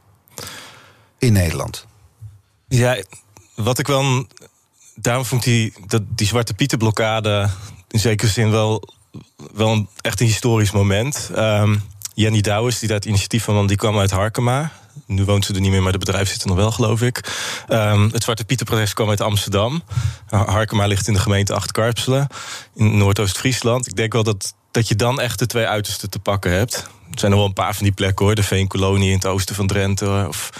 In 1.19 1.33
Nederland. 1.33 1.87
Ja, 2.69 3.03
wat 3.55 3.79
ik 3.79 3.87
wel. 3.87 4.27
Daarom 4.95 5.25
vond 5.25 5.47
ik 5.47 5.53
die, 5.53 5.73
dat, 5.87 6.03
die 6.09 6.27
Zwarte 6.27 6.55
Pietenblokkade 6.55 7.49
in 7.89 7.99
zekere 7.99 8.31
zin 8.31 8.51
wel, 8.51 8.89
wel 9.55 9.73
een, 9.73 9.89
echt 10.01 10.21
een 10.21 10.27
historisch 10.27 10.71
moment. 10.71 11.31
Ehm 11.35 11.77
Jenny 12.15 12.41
Douwes, 12.41 12.79
die 12.79 12.89
daar 12.89 12.97
het 12.97 13.07
initiatief 13.07 13.45
van 13.45 13.67
die 13.67 13.77
kwam 13.77 13.99
uit 13.99 14.11
Harkema. 14.11 14.73
Nu 15.07 15.25
woont 15.25 15.45
ze 15.45 15.55
er 15.55 15.61
niet 15.61 15.71
meer, 15.71 15.83
maar 15.83 15.93
het 15.93 16.05
bedrijf 16.05 16.29
zit 16.29 16.43
er 16.43 16.49
nog 16.49 16.57
wel, 16.57 16.71
geloof 16.71 17.03
ik. 17.03 17.33
Ehm, 17.69 18.09
het 18.13 18.23
Zwarte 18.23 18.45
Pieter-protest 18.45 18.95
kwam 18.95 19.09
uit 19.09 19.21
Amsterdam. 19.21 19.83
Harkema 20.29 20.87
ligt 20.87 21.09
in 21.09 21.15
de 21.15 21.21
gemeente 21.21 21.55
Acht-Karpselen, 21.55 22.27
in 22.75 22.97
Noordoost-Friesland. 22.97 23.87
Ik 23.87 23.97
denk 23.97 24.13
wel 24.13 24.23
dat, 24.23 24.55
dat 24.71 24.89
je 24.89 24.97
dan 24.97 25.21
echt 25.21 25.39
de 25.39 25.47
twee 25.47 25.67
uitersten 25.67 26.11
te 26.11 26.19
pakken 26.19 26.53
hebt. 26.53 26.75
Er 27.13 27.19
zijn 27.19 27.31
nog 27.31 27.41
wel 27.41 27.49
een 27.49 27.55
paar 27.55 27.75
van 27.75 27.85
die 27.85 27.93
plekken 27.93 28.25
hoor. 28.25 28.35
De 28.35 28.43
Veenkolonie 28.43 29.09
in 29.09 29.15
het 29.15 29.27
oosten 29.27 29.55
van 29.55 29.67
Drenthe. 29.67 30.25
Of 30.29 30.51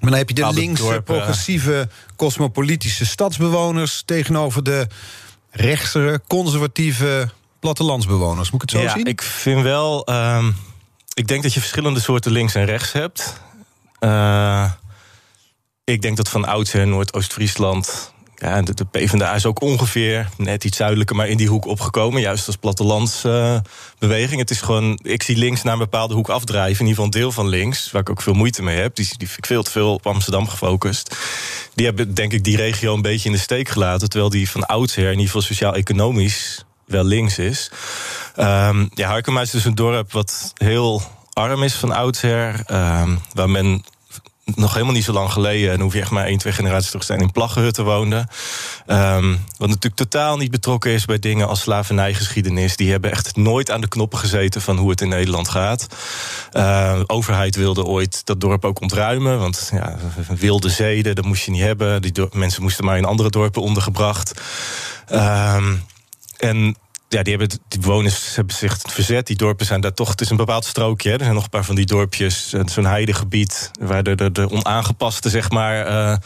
maar 0.00 0.10
dan 0.10 0.18
heb 0.18 0.28
je 0.28 0.34
de 0.34 0.52
linkse, 0.52 1.02
progressieve, 1.04 1.88
cosmopolitische 2.16 3.06
stadsbewoners 3.06 4.02
tegenover 4.04 4.62
de 4.62 4.86
rechtse, 5.50 6.20
conservatieve 6.26 7.30
plattelandsbewoners. 7.60 8.50
Moet 8.50 8.62
ik 8.62 8.70
het 8.70 8.78
zo 8.80 8.86
ja, 8.86 8.92
zien? 8.92 9.06
ik 9.06 9.22
vind 9.22 9.62
wel. 9.62 10.06
ehm, 10.06 10.50
ik 11.14 11.28
denk 11.28 11.42
dat 11.42 11.54
je 11.54 11.60
verschillende 11.60 12.00
soorten 12.00 12.32
links 12.32 12.54
en 12.54 12.64
rechts 12.64 12.92
hebt. 12.92 13.40
Eh, 13.98 14.70
ik 15.84 16.02
denk 16.02 16.16
dat 16.16 16.28
van 16.28 16.44
oudsher 16.44 16.86
Noordoost-Friesland. 16.86 18.12
Ja, 18.36 18.62
de, 18.62 18.74
de 18.74 18.84
PvdA 18.84 19.34
is 19.34 19.46
ook 19.46 19.60
ongeveer 19.60 20.28
net 20.36 20.64
iets 20.64 20.76
zuidelijker, 20.76 21.16
maar 21.16 21.28
in 21.28 21.36
die 21.36 21.48
hoek 21.48 21.66
opgekomen. 21.66 22.20
Juist 22.20 22.46
als 22.46 22.56
plattelandsbeweging. 22.56 24.40
het 24.40 24.50
is 24.50 24.60
gewoon. 24.60 24.98
Ik 25.02 25.22
zie 25.22 25.36
links 25.36 25.62
naar 25.62 25.72
een 25.72 25.78
bepaalde 25.78 26.14
hoek 26.14 26.28
afdrijven. 26.28 26.80
In 26.80 26.86
ieder 26.86 26.88
geval 26.88 27.04
een 27.04 27.20
deel 27.20 27.32
van 27.32 27.48
links, 27.48 27.90
waar 27.90 28.00
ik 28.00 28.10
ook 28.10 28.22
veel 28.22 28.32
moeite 28.32 28.62
mee 28.62 28.80
heb. 28.80 28.94
Die, 28.94 29.08
die 29.16 29.26
vind 29.26 29.38
ik 29.38 29.46
veel 29.46 29.62
te 29.62 29.70
veel 29.70 29.92
op 29.92 30.06
Amsterdam 30.06 30.48
gefocust. 30.48 31.16
Die 31.74 31.86
hebben, 31.86 32.14
denk 32.14 32.32
ik, 32.32 32.44
die 32.44 32.56
regio 32.56 32.94
een 32.94 33.02
beetje 33.02 33.28
in 33.28 33.34
de 33.34 33.40
steek 33.40 33.68
gelaten. 33.68 34.08
Terwijl 34.08 34.30
die 34.30 34.50
van 34.50 34.66
oudsher, 34.66 35.04
in 35.04 35.10
ieder 35.10 35.26
geval 35.26 35.42
sociaal-economisch, 35.42 36.64
wel 36.86 37.04
links 37.04 37.38
is. 37.38 37.70
Ehm 38.34 38.86
ja, 38.94 39.08
Harkema 39.08 39.40
is 39.40 39.50
dus 39.50 39.64
een 39.64 39.74
dorp 39.74 40.12
wat 40.12 40.52
heel 40.54 41.02
arm 41.32 41.62
is 41.62 41.74
van 41.74 41.92
oudsher. 41.92 42.62
ehm, 42.66 43.16
waar 43.32 43.50
men 43.50 43.84
nog 44.44 44.72
helemaal 44.72 44.94
niet 44.94 45.04
zo 45.04 45.12
lang 45.12 45.32
geleden, 45.32 45.72
en 45.72 45.80
hoef 45.80 45.92
je 45.92 46.00
echt 46.00 46.10
maar 46.10 46.24
één, 46.24 46.38
twee 46.38 46.52
generaties 46.52 46.86
terug 46.86 47.00
te 47.04 47.12
zijn, 47.12 47.20
in 47.20 47.32
plaggenhutten 47.32 47.84
woonde. 47.84 48.28
Ehm, 48.86 49.36
wat 49.58 49.68
natuurlijk 49.68 49.94
totaal 49.94 50.36
niet 50.36 50.50
betrokken 50.50 50.90
is 50.90 51.04
bij 51.04 51.18
dingen 51.18 51.48
als 51.48 51.60
slavernijgeschiedenis. 51.60 52.76
Die 52.76 52.90
hebben 52.90 53.10
echt 53.10 53.36
nooit 53.36 53.70
aan 53.70 53.80
de 53.80 53.88
knoppen 53.88 54.18
gezeten 54.18 54.60
van 54.60 54.76
hoe 54.76 54.90
het 54.90 55.00
in 55.00 55.08
Nederland 55.08 55.48
gaat. 55.48 55.86
De 56.50 57.04
overheid 57.06 57.56
wilde 57.56 57.84
ooit 57.84 58.26
dat 58.26 58.40
dorp 58.40 58.64
ook 58.64 58.80
ontruimen. 58.80 59.38
Want 59.38 59.70
ja, 59.72 59.96
wilde 60.28 60.68
zeden, 60.68 61.14
dat 61.14 61.24
moest 61.24 61.44
je 61.44 61.50
niet 61.50 61.62
hebben. 61.62 62.02
Die 62.02 62.28
mensen 62.32 62.62
moesten 62.62 62.84
maar 62.84 62.96
in 62.96 63.04
andere 63.04 63.30
dorpen 63.30 63.62
ondergebracht. 63.62 64.32
Ehm, 65.06 65.74
en 66.36 66.76
ja, 67.08 67.22
die, 67.22 67.36
hebben, 67.36 67.58
die 67.68 67.80
bewoners 67.80 68.34
hebben 68.36 68.54
zich 68.54 68.76
verzet. 68.86 69.26
Die 69.26 69.36
dorpen 69.36 69.66
zijn 69.66 69.80
daar 69.80 69.94
toch. 69.94 70.08
Het 70.08 70.20
is 70.20 70.30
een 70.30 70.36
bepaald 70.36 70.64
strookje. 70.64 71.08
Hè. 71.08 71.14
Er 71.14 71.22
zijn 71.22 71.34
nog 71.34 71.44
een 71.44 71.50
paar 71.50 71.64
van 71.64 71.74
die 71.74 71.86
dorpjes. 71.86 72.52
eh, 72.52 72.60
Zo'n 72.66 72.84
heidegebied. 72.86 73.70
Waar 73.80 74.02
de, 74.02 74.32
de, 74.32 74.50
onaangepaste, 74.50 75.30
zeg 75.30 75.50
maar. 75.50 75.86
eh, 75.86 76.16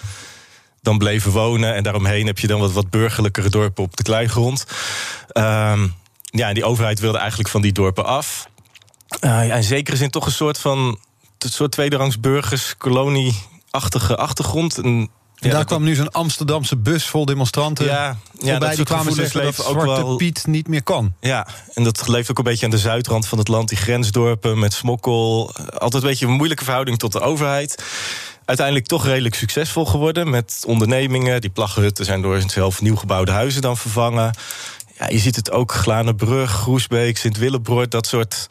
dan 0.83 0.99
bleven 0.99 1.31
wonen. 1.31 1.75
En 1.75 1.83
daaromheen 1.83 2.27
heb 2.27 2.39
je 2.39 2.47
dan 2.47 2.61
wat, 2.61 2.73
wat 2.73 2.91
burgerlijkere 2.91 3.49
dorpen 3.49 3.85
op 3.85 3.97
de 3.97 4.03
kleigrond. 4.03 4.65
Ehm, 5.29 5.87
ja, 6.21 6.49
en 6.49 6.55
die 6.55 6.65
overheid 6.65 7.01
wilde 7.01 7.19
eigenlijk 7.19 7.49
van 7.51 7.63
die 7.63 7.73
dorpen 7.73 8.05
af. 8.05 8.49
Eh, 9.21 9.47
ja, 9.47 9.55
in 9.55 9.63
zekere 9.63 9.97
zin 9.97 10.11
toch 10.11 10.27
een 10.27 10.33
soort 10.33 10.59
van. 10.59 10.99
Een 11.39 11.51
soort 11.51 11.73
tweederangs 11.73 12.21
burgers, 12.21 12.77
kolonie-achtige 12.77 14.17
achtergrond. 14.17 14.79
En, 14.79 15.09
ja, 15.41 15.51
daar 15.51 15.65
kwam 15.65 15.83
nu 15.83 15.95
zo'n 15.95 16.11
Amsterdamse 16.11 16.77
bus 16.77 17.07
vol 17.07 17.25
demonstranten 17.25 17.85
ja, 17.85 17.93
ja, 17.93 18.17
voorbij. 18.33 18.59
dat 18.59 18.77
Die 18.77 18.85
kwamen 18.85 19.13
zeggen 19.13 19.43
dat 19.43 19.55
Zwarte 19.55 19.87
wel 19.87 20.17
Piet 20.17 20.47
niet 20.47 20.69
meer 20.69 20.83
kan. 20.83 21.15
ja, 21.21 21.47
en 21.75 21.85
dat 21.85 22.09
leeft 22.09 22.31
ook 22.31 22.39
een 22.39 22.45
beetje 22.45 22.65
aan 22.65 22.71
de 22.71 22.79
zuidrand 22.79 23.27
van 23.27 23.39
het 23.39 23.49
land. 23.49 23.69
Die 23.69 23.79
grensdorpen 23.79 24.59
met 24.59 24.73
smokkel. 24.73 25.53
Altijd 25.79 26.03
een 26.03 26.09
beetje 26.09 26.27
een 26.27 26.33
moeilijke 26.33 26.65
verhouding 26.65 26.99
tot 26.99 27.13
de 27.13 27.21
overheid. 27.21 27.83
Uiteindelijk 28.45 28.87
toch 28.87 29.05
redelijk 29.05 29.35
succesvol 29.35 29.87
geworden 29.87 30.31
met 30.31 30.63
ondernemingen. 30.67 31.41
Die 31.41 31.51
plaggenhutten 31.51 32.05
zijn 32.05 32.23
door 32.23 32.43
zelf 32.47 32.81
nieuw 32.81 32.97
gebouwde 32.97 33.33
huizen 33.33 33.63
dan 33.63 33.77
vervangen. 33.77 34.35
Ja, 34.99 35.09
je 35.09 35.19
ziet 35.19 35.37
het 35.37 35.51
ook 35.51 35.73
Glanenbrug, 35.73 36.51
Groesbeek, 36.51 37.19
Sint-Willebroord, 37.19 37.91
dat 37.91 38.07
soort 38.07 38.47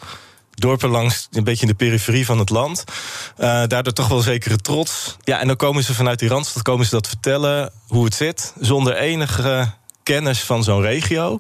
dorpen 0.60 0.90
langs 0.90 1.28
een 1.32 1.44
beetje 1.44 1.62
in 1.62 1.68
de 1.68 1.74
periferie 1.74 2.26
van 2.26 2.40
het 2.40 2.50
land. 2.50 2.84
Eh, 3.38 3.64
daardoor 3.68 3.94
toch 3.94 4.08
wel 4.08 4.22
zekere 4.22 4.58
trots. 4.58 5.18
Ja, 5.24 5.40
en 5.40 5.48
dan 5.48 5.56
komen 5.56 5.84
ze 5.84 5.94
vanuit 5.94 6.20
die 6.20 6.30
randstad 6.30 6.62
komen 6.62 6.86
ze 6.86 6.92
dat 6.92 7.08
vertellen 7.08 7.72
hoe 7.88 8.06
het 8.06 8.16
zit, 8.16 8.54
zonder 8.60 8.96
enige 8.96 9.74
kennis 10.04 10.40
van 10.40 10.64
zo'n 10.64 10.82
regio. 10.82 11.40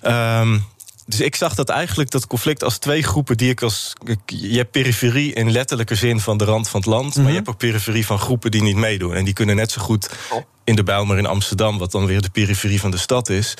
Ehm, 0.00 0.58
dus 1.06 1.20
ik 1.20 1.36
zag 1.36 1.54
dat 1.54 1.68
eigenlijk 1.68 2.10
dat 2.10 2.26
conflict 2.26 2.62
als 2.62 2.78
twee 2.78 3.02
groepen 3.02 3.36
die 3.36 3.50
ik 3.50 3.62
als. 3.62 3.92
Je 4.26 4.56
hebt 4.56 4.70
periferie 4.70 5.32
in 5.32 5.50
letterlijke 5.50 5.94
zin 5.94 6.20
van 6.20 6.36
de 6.36 6.44
rand 6.44 6.68
van 6.68 6.80
het 6.80 6.88
land. 6.88 7.16
Maar 7.16 7.28
je 7.28 7.34
hebt 7.34 7.48
ook 7.48 7.56
periferie 7.56 8.06
van 8.06 8.18
groepen 8.18 8.50
die 8.50 8.62
niet 8.62 8.76
meedoen. 8.76 9.14
En 9.14 9.24
die 9.24 9.34
kunnen 9.34 9.56
net 9.56 9.70
zo 9.70 9.82
goed 9.82 10.10
in 10.64 10.76
de 10.76 10.82
Bijlmer 10.82 11.18
in 11.18 11.26
Amsterdam, 11.26 11.78
wat 11.78 11.90
dan 11.90 12.06
weer 12.06 12.22
de 12.22 12.30
periferie 12.30 12.80
van 12.80 12.90
de 12.90 12.96
stad 12.96 13.28
is. 13.28 13.54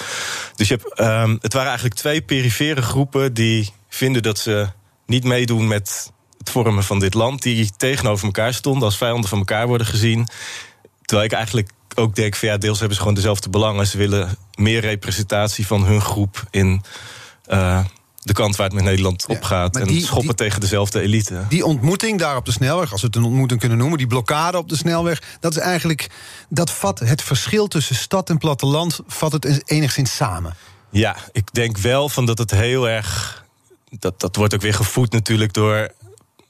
Dus 0.54 0.68
je 0.68 0.74
hebt, 0.74 0.98
ehm, 0.98 1.36
het 1.40 1.52
waren 1.52 1.68
eigenlijk 1.68 1.98
twee 1.98 2.22
perifere 2.22 2.82
groepen 2.82 3.34
die 3.34 3.72
vinden 3.88 4.22
dat 4.22 4.38
ze 4.38 4.68
niet 5.06 5.24
meedoen 5.24 5.66
met 5.68 6.10
het 6.38 6.50
vormen 6.50 6.84
van 6.84 6.98
dit 6.98 7.14
land. 7.14 7.42
Die 7.42 7.70
tegenover 7.76 8.24
elkaar 8.26 8.54
stonden, 8.54 8.82
als 8.82 8.96
vijanden 8.96 9.28
van 9.28 9.38
elkaar 9.38 9.66
worden 9.66 9.86
gezien. 9.86 10.28
Terwijl 11.04 11.28
ik 11.28 11.34
eigenlijk 11.34 11.70
ook 11.94 12.14
denk 12.14 12.36
van 12.36 12.48
ja, 12.48 12.56
deels 12.56 12.76
hebben 12.78 12.94
ze 12.96 13.00
gewoon 13.02 13.16
dezelfde 13.16 13.50
belangen. 13.50 13.86
Ze 13.86 13.98
willen 13.98 14.36
meer 14.54 14.80
representatie 14.80 15.66
van 15.66 15.84
hun 15.84 16.00
groep 16.00 16.44
in 16.50 16.82
eh, 17.44 17.84
de 18.22 18.32
kant 18.32 18.56
waar 18.56 18.66
het 18.66 18.74
met 18.74 18.84
Nederland 18.84 19.26
op 19.26 19.42
gaat. 19.42 19.76
En 19.76 19.86
die- 19.86 20.00
schoppen 20.04 20.26
die- 20.26 20.34
tegen 20.34 20.60
dezelfde 20.60 21.00
elite. 21.00 21.44
Die 21.48 21.64
ontmoeting 21.64 22.18
daar 22.18 22.36
op 22.36 22.44
de 22.44 22.52
snelweg, 22.52 22.92
als 22.92 23.00
we 23.00 23.06
het 23.06 23.16
een 23.16 23.24
ontmoeting 23.24 23.60
kunnen 23.60 23.78
noemen, 23.78 23.98
die 23.98 24.06
blokkade 24.06 24.58
op 24.58 24.68
de 24.68 24.76
snelweg, 24.76 25.22
dat 25.40 25.52
is 25.56 25.58
eigenlijk, 25.62 26.10
dat 26.48 26.70
vat 26.70 26.98
het 26.98 27.22
verschil 27.22 27.68
tussen 27.68 27.96
stad 27.96 28.30
en 28.30 28.38
platteland, 28.38 29.00
vat 29.06 29.32
het 29.32 29.62
enigszins 29.70 30.16
samen. 30.16 30.56
Ja, 30.90 31.16
ik 31.32 31.52
denk 31.54 31.78
wel 31.78 32.08
van 32.08 32.26
dat 32.26 32.38
het 32.38 32.50
heel 32.50 32.88
erg. 32.88 33.44
Dat, 33.98 34.20
dat 34.20 34.36
wordt 34.36 34.54
ook 34.54 34.60
weer 34.60 34.74
gevoed 34.74 35.12
natuurlijk 35.12 35.52
door 35.52 35.90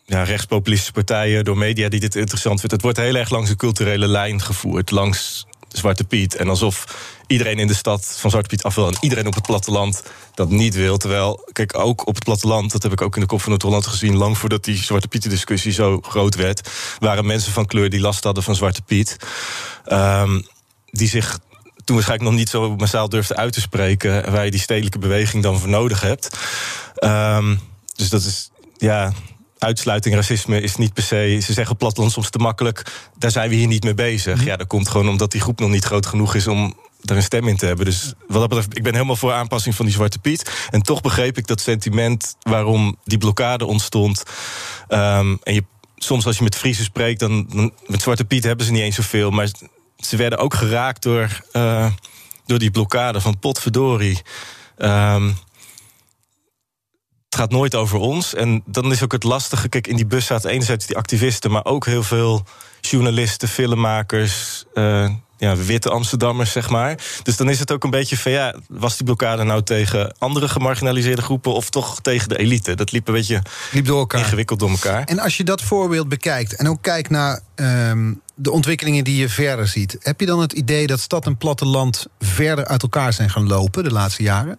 ja, 0.05 0.23
rechtspopulistische 0.23 0.93
partijen, 0.93 1.45
door 1.45 1.59
media 1.59 1.89
die 1.89 2.01
dit 2.01 2.15
interessant 2.15 2.59
vindt. 2.59 2.73
Het 2.73 2.83
wordt 2.83 2.99
heel 2.99 3.15
erg 3.15 3.31
langs 3.31 3.51
een 3.51 3.57
culturele 3.57 4.09
lijn 4.09 4.43
gevoerd, 4.43 4.91
langs 4.91 5.47
Zwarte 5.69 6.05
Piet. 6.05 6.37
En 6.37 6.49
alsof 6.49 6.85
iedereen 7.27 7.59
in 7.59 7.67
de 7.67 7.75
stad 7.75 8.17
van 8.19 8.31
Zwarte 8.31 8.49
Piet 8.49 8.63
af 8.63 8.75
wil 8.75 8.87
en 8.87 8.97
iedereen 9.01 9.27
op 9.27 9.35
het 9.35 9.47
platteland 9.47 10.03
dat 10.35 10.51
niet 10.51 10.75
wil. 10.75 10.97
Terwijl, 10.97 11.49
kijk, 11.53 11.79
ook 11.79 12.07
op 12.07 12.15
het 12.15 12.25
platteland, 12.25 12.73
dat 12.73 12.83
heb 12.83 12.93
ik 12.93 13.01
ook 13.01 13.15
in 13.15 13.21
de 13.21 13.27
Kop 13.27 13.41
van 13.41 13.51
Noord-Holland 13.51 13.87
gezien, 13.87 14.17
lang 14.17 14.39
voordat 14.39 14.65
die 14.65 14.77
Zwarte 14.77 15.09
Pieten-discussie 15.09 15.73
zo 15.73 16.01
groot 16.01 16.35
werd, 16.35 16.71
waren 16.99 17.27
mensen 17.27 17.53
van 17.53 17.67
kleur 17.67 17.91
die 17.91 18.01
last 18.01 18.25
hadden 18.25 18.43
van 18.43 18.55
Zwarte 18.55 18.83
Piet. 18.83 19.17
Ehm, 19.85 20.41
die 20.91 21.09
zich 21.09 21.39
toen 21.87 21.97
waarschijnlijk 21.97 22.31
nog 22.31 22.39
niet 22.39 22.49
zo 22.49 22.77
massaal 22.77 23.09
durfde 23.09 23.37
uit 23.37 23.53
te 23.53 23.61
spreken, 23.61 24.33
waar 24.33 24.45
je 24.45 24.51
die 24.51 24.61
stedelijke 24.61 24.99
beweging 24.99 25.43
dan 25.43 25.59
voor 25.59 25.69
nodig 25.69 26.01
hebt. 26.01 26.37
Ehm, 26.95 27.57
dus 27.95 28.09
dat 28.09 28.23
is, 28.23 28.51
ja, 28.77 29.13
uitsluiting, 29.59 30.15
racisme 30.15 30.61
is 30.61 30.77
niet 30.77 30.93
per 30.93 31.03
se. 31.03 31.39
Ze 31.43 31.53
zeggen 31.53 31.77
platteland 31.77 32.13
soms 32.13 32.31
te 32.31 32.39
makkelijk. 32.39 32.83
Daar 33.19 33.31
zijn 33.31 33.49
we 33.49 33.55
hier 33.55 33.67
niet 33.67 33.85
mee 33.85 33.95
bezig. 33.95 34.45
Ja, 34.45 34.57
dat 34.57 34.67
komt 34.67 34.89
gewoon 34.89 35.09
omdat 35.09 35.31
die 35.31 35.41
groep 35.41 35.61
nog 35.61 35.71
niet 35.71 35.85
groot 35.85 36.07
genoeg 36.07 36.35
is 36.35 36.47
om 36.47 36.75
daar 37.01 37.17
een 37.17 37.23
stem 37.23 37.49
in 37.49 37.57
te 37.57 37.67
hebben. 37.67 37.85
Dus 37.85 38.13
wat 38.27 38.41
dat 38.41 38.49
betreft, 38.49 38.77
ik 38.77 38.83
ben 38.83 38.93
helemaal 38.93 39.17
voor 39.17 39.33
aanpassing 39.33 39.75
van 39.75 39.85
die 39.85 39.95
Zwarte 39.95 40.19
Piet. 40.19 40.69
En 40.71 40.83
toch 40.83 41.01
begreep 41.01 41.39
ik 41.39 41.47
dat 41.47 41.61
sentiment 41.61 42.37
waarom 42.41 42.97
die 43.05 43.19
blokkade 43.19 43.65
ontstond. 43.65 44.23
Ehm, 44.89 45.37
en 45.43 45.55
je, 45.55 45.65
soms 45.97 46.27
als 46.27 46.37
je 46.37 46.43
met 46.43 46.57
Friesen 46.57 46.85
spreekt, 46.85 47.21
dan, 47.21 47.47
dan 47.53 47.73
met 47.87 48.03
Zwarte 48.03 48.25
Piet 48.25 48.45
hebben 48.45 48.67
ze 48.67 48.73
niet 48.73 48.83
eens 48.83 48.97
zoveel. 48.97 49.31
Maar 49.31 49.49
ze 49.97 50.17
werden 50.17 50.39
ook 50.39 50.55
geraakt 50.55 51.03
door, 51.03 51.41
eh, 51.53 51.91
door 52.47 52.59
die 52.59 52.71
blokkade 52.71 53.21
van 53.21 53.39
potverdorie. 53.39 54.23
Ehm, 54.77 55.27
het 57.25 57.35
gaat 57.37 57.51
nooit 57.51 57.75
over 57.75 57.99
ons. 57.99 58.35
En 58.35 58.63
dan 58.67 58.93
is 58.93 59.03
ook 59.03 59.13
het 59.13 59.23
lastige. 59.25 59.69
Kijk, 59.69 59.87
in 59.87 59.97
die 59.97 60.07
bus 60.07 60.27
zaten 60.27 60.51
enerzijds 60.51 60.87
die 60.87 60.97
activisten, 60.97 61.51
maar 61.51 61.65
ook 61.65 61.87
heel 61.87 62.03
veel 62.03 62.45
journalisten, 62.81 63.49
filmmakers. 63.49 64.65
eh, 64.75 65.09
ja, 65.39 65.57
witte 65.57 65.91
Amsterdammers, 65.91 66.53
zeg 66.53 66.69
maar. 66.71 66.99
Dus 67.23 67.37
dan 67.37 67.49
is 67.49 67.59
het 67.59 67.73
ook 67.73 67.85
een 67.85 67.91
beetje 67.91 68.17
van 68.19 68.33
ja, 68.33 68.55
was 68.69 68.97
die 68.97 69.05
blokkade 69.05 69.43
nou 69.43 69.63
tegen 69.63 70.15
andere 70.19 70.49
gemarginaliseerde 70.49 71.23
groepen 71.23 71.53
of 71.53 71.71
toch 71.71 72.01
tegen 72.01 72.29
de 72.29 72.39
elite? 72.39 72.75
Dat 72.75 72.93
liep 72.93 73.09
een 73.09 73.15
beetje 73.15 73.43
Liep 73.73 73.85
door 73.87 73.99
elkaar. 73.99 74.21
ingewikkeld 74.21 74.59
door 74.59 74.71
elkaar. 74.71 75.05
En 75.05 75.19
als 75.19 75.37
je 75.37 75.45
dat 75.45 75.63
voorbeeld 75.63 76.09
bekijkt 76.09 76.57
en 76.57 76.69
ook 76.69 76.83
kijkt 76.83 77.11
naar 77.11 77.41
ehm, 77.55 78.13
de 78.37 78.51
ontwikkelingen 78.51 79.05
die 79.05 79.17
je 79.17 79.29
verder 79.29 79.67
ziet, 79.67 79.97
heb 80.01 80.21
je 80.21 80.27
dan 80.27 80.41
het 80.41 80.53
idee 80.53 80.87
dat 80.87 81.01
stad 81.01 81.27
en 81.27 81.37
platteland 81.37 82.07
verder 82.19 82.65
uit 82.65 82.83
elkaar 82.83 83.13
zijn 83.13 83.31
gaan 83.31 83.47
lopen 83.47 83.85
de 83.85 83.93
laatste 83.93 84.23
jaren? 84.23 84.59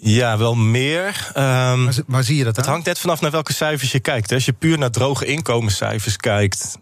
Ja, 0.00 0.38
wel 0.38 0.54
meer. 0.54 1.30
Ehm, 1.34 1.84
Waar, 1.84 1.94
waar 2.06 2.24
zie 2.24 2.36
je 2.36 2.44
dat 2.44 2.56
Het 2.56 2.66
hangt 2.66 2.86
net 2.86 2.98
vanaf 2.98 3.20
naar 3.20 3.30
welke 3.30 3.52
cijfers 3.52 3.92
je 3.92 4.00
kijkt. 4.00 4.32
Als 4.32 4.44
je 4.44 4.52
puur 4.52 4.78
naar 4.78 4.90
droge 4.90 5.24
inkomenscijfers 5.24 6.16
kijkt. 6.16 6.78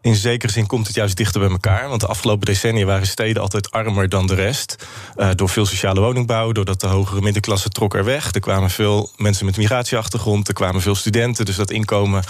In 0.00 0.14
zekere 0.14 0.52
zin 0.52 0.66
komt 0.66 0.86
het 0.86 0.96
juist 0.96 1.16
dichter 1.16 1.40
bij 1.40 1.50
elkaar. 1.50 1.88
Want 1.88 2.00
de 2.00 2.06
afgelopen 2.06 2.46
decennia 2.46 2.84
waren 2.84 3.06
steden 3.06 3.42
altijd 3.42 3.70
armer 3.70 4.08
dan 4.08 4.26
de 4.26 4.34
rest. 4.34 4.86
Eh, 5.16 5.30
door 5.34 5.48
veel 5.48 5.66
sociale 5.66 6.00
woningbouw, 6.00 6.52
doordat 6.52 6.80
de 6.80 6.86
hogere 6.86 7.20
middenklasse 7.20 7.68
trok 7.68 7.94
er 7.94 8.04
weg. 8.04 8.32
Er 8.32 8.40
kwamen 8.40 8.70
veel 8.70 9.10
mensen 9.16 9.46
met 9.46 9.56
migratieachtergrond, 9.56 10.48
er 10.48 10.54
kwamen 10.54 10.80
veel 10.80 10.94
studenten. 10.94 11.44
Dus 11.44 11.56
dat 11.56 11.70
inkomen 11.70 12.22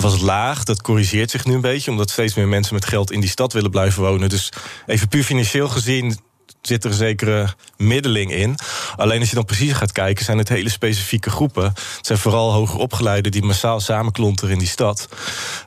was 0.00 0.20
laag. 0.20 0.64
Dat 0.64 0.82
corrigeert 0.82 1.30
zich 1.30 1.44
nu 1.44 1.54
een 1.54 1.60
beetje, 1.60 1.90
omdat 1.90 2.10
steeds 2.10 2.34
meer 2.34 2.48
mensen 2.48 2.74
met 2.74 2.84
geld 2.84 3.10
in 3.10 3.20
die 3.20 3.30
stad 3.30 3.52
willen 3.52 3.70
blijven 3.70 4.02
wonen. 4.02 4.28
Dus 4.28 4.52
even 4.86 5.08
puur 5.08 5.24
financieel 5.24 5.68
gezien 5.68 6.18
zit 6.62 6.84
er 6.84 6.90
een 6.90 6.96
zekere 6.96 7.54
middeling 7.76 8.32
in. 8.32 8.58
Alleen 8.96 9.20
als 9.20 9.28
je 9.28 9.34
dan 9.34 9.44
precies 9.44 9.72
gaat 9.72 9.92
kijken, 9.92 10.24
zijn 10.24 10.38
het 10.38 10.48
hele 10.48 10.68
specifieke 10.68 11.30
groepen. 11.30 11.64
Het 11.64 12.06
zijn 12.06 12.18
vooral 12.18 12.52
hoger 12.52 12.78
opgeleiden 12.78 13.32
die 13.32 13.42
massaal 13.42 13.80
samenklonteren 13.80 14.52
in 14.52 14.58
die 14.58 14.68
stad. 14.68 15.08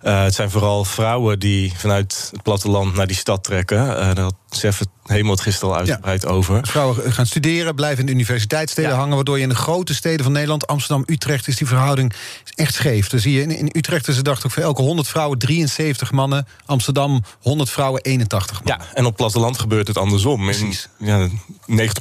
Uh, 0.04 0.24
het 0.24 0.34
zijn 0.34 0.52
vooral 0.52 0.86
vrouwen 0.86 1.40
die 1.40 1.74
vanuit 1.76 2.30
het 2.32 2.44
platteland 2.44 2.96
naar 2.96 3.08
die 3.08 3.16
stad 3.16 3.44
trekken. 3.44 3.78
Uh, 3.78 4.14
dat 4.14 4.36
Sef 4.50 4.80
het 4.80 4.90
Hemel 5.04 5.32
het 5.32 5.42
gisteren 5.42 5.74
al 5.74 5.80
uitgebreid 5.80 6.22
ja. 6.22 6.28
over. 6.28 6.68
Vrouwen 6.68 7.14
gaan 7.14 7.26
studeren, 7.26 7.76
blijven 7.76 8.00
in 8.00 8.06
de 8.06 8.12
universiteitssteden 8.12 8.92
ja. 8.92 8.98
hangen... 8.98 9.16
waardoor 9.16 9.38
je 9.38 9.44
in 9.44 9.50
de 9.50 9.56
grote 9.56 9.94
steden 9.94 10.24
van 10.24 10.32
Nederland, 10.34 10.68
Amsterdam, 10.68 11.04
Utrecht... 11.06 11.48
is 11.48 11.58
die 11.58 11.68
verhouding 11.68 12.14
echt 12.56 12.74
scheef. 12.74 13.10
Dan 13.10 13.20
zie 13.20 13.34
je 13.34 13.42
in, 13.42 13.58
in 13.58 13.70
Utrecht 13.72 14.08
is 14.08 14.16
de 14.16 14.22
dag 14.22 14.46
ook 14.46 14.52
voor 14.52 14.64
elke 14.64 14.82
100 14.82 15.08
vrouwen 15.08 15.38
73 15.38 16.12
mannen. 16.12 16.48
Amsterdam 16.66 17.24
100 17.42 17.70
vrouwen 17.70 18.02
81 18.02 18.64
mannen. 18.64 18.86
Ja, 18.88 18.96
en 18.96 19.06
op 19.06 19.16
platteland 19.16 19.60
gebeurt 19.60 19.88
het 19.88 19.98
andersom. 19.98 20.44
Precies. 20.44 20.90
In 21.00 21.06
ja, 21.06 21.28
90% 21.28 21.32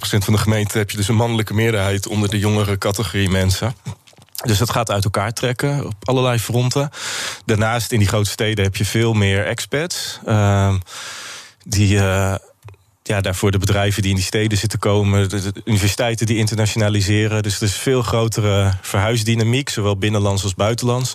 van 0.01 0.33
de 0.33 0.39
gemeente 0.39 0.79
heb 0.79 0.91
je 0.91 0.97
dus 0.97 1.09
een 1.09 1.15
mannelijke 1.15 1.55
meerderheid... 1.55 2.07
onder 2.07 2.29
de 2.29 2.39
jongere 2.39 2.79
categorie 2.79 3.29
mensen. 3.29 3.75
Dus 4.45 4.59
dat 4.59 4.71
gaat 4.71 4.91
uit 4.91 5.05
elkaar 5.05 5.33
trekken 5.33 5.87
op 5.87 5.95
allerlei 6.03 6.39
fronten. 6.39 6.91
Daarnaast 7.45 7.93
in 7.93 7.99
die 7.99 8.09
grote 8.09 8.31
steden 8.31 8.65
heb 8.65 8.77
je 8.77 8.85
veel 8.85 9.13
meer 9.13 9.47
expats... 9.47 10.19
Uh, 10.27 10.75
die 11.65 11.95
uh, 11.95 12.35
ja, 13.13 13.21
daarvoor 13.21 13.51
de 13.51 13.59
bedrijven 13.59 14.03
die 14.03 14.11
in 14.11 14.17
die 14.17 14.25
steden 14.25 14.59
zitten 14.59 14.79
komen, 14.79 15.29
de, 15.29 15.53
de, 15.53 15.61
universiteiten 15.65 16.27
die 16.27 16.37
internationaliseren. 16.37 17.43
Dus 17.43 17.57
er 17.57 17.63
is 17.63 17.75
veel 17.75 18.03
grotere 18.03 18.73
verhuisdynamiek, 18.81 19.69
zowel 19.69 19.97
binnenlands 19.97 20.43
als 20.43 20.55
buitenlands. 20.55 21.15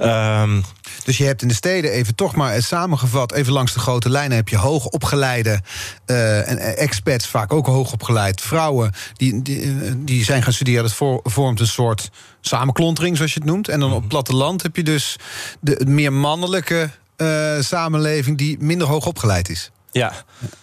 Um, 0.00 0.64
dus 1.04 1.16
je 1.16 1.24
hebt 1.24 1.42
in 1.42 1.48
de 1.48 1.54
steden 1.54 1.90
even 1.90 2.14
toch 2.14 2.34
maar 2.34 2.62
samengevat, 2.62 3.32
even 3.32 3.52
langs 3.52 3.72
de 3.72 3.78
grote 3.78 4.10
lijnen 4.10 4.36
heb 4.36 4.48
je 4.48 4.56
hoogopgeleide 4.56 5.60
uh, 6.06 6.50
en 6.50 6.58
expats, 6.58 7.26
vaak 7.26 7.52
ook 7.52 7.66
hoogopgeleid 7.66 8.40
vrouwen, 8.40 8.92
die, 9.12 9.42
die, 9.42 10.04
die 10.04 10.24
zijn 10.24 10.42
gaan 10.42 10.52
studeren. 10.52 10.82
Dat 10.82 10.92
voor, 10.92 11.20
vormt 11.22 11.60
een 11.60 11.66
soort 11.66 12.10
samenklontering, 12.40 13.16
zoals 13.16 13.32
je 13.32 13.38
het 13.40 13.48
noemt. 13.48 13.68
En 13.68 13.80
dan 13.80 13.92
op 13.92 14.00
het 14.00 14.08
platteland 14.08 14.62
heb 14.62 14.76
je 14.76 14.82
dus 14.82 15.16
de 15.60 15.84
meer 15.86 16.12
mannelijke 16.12 16.90
uh, 17.16 17.60
samenleving 17.60 18.38
die 18.38 18.56
minder 18.60 18.86
hoog 18.86 19.06
opgeleid 19.06 19.48
is. 19.48 19.70
Ja. 19.94 20.12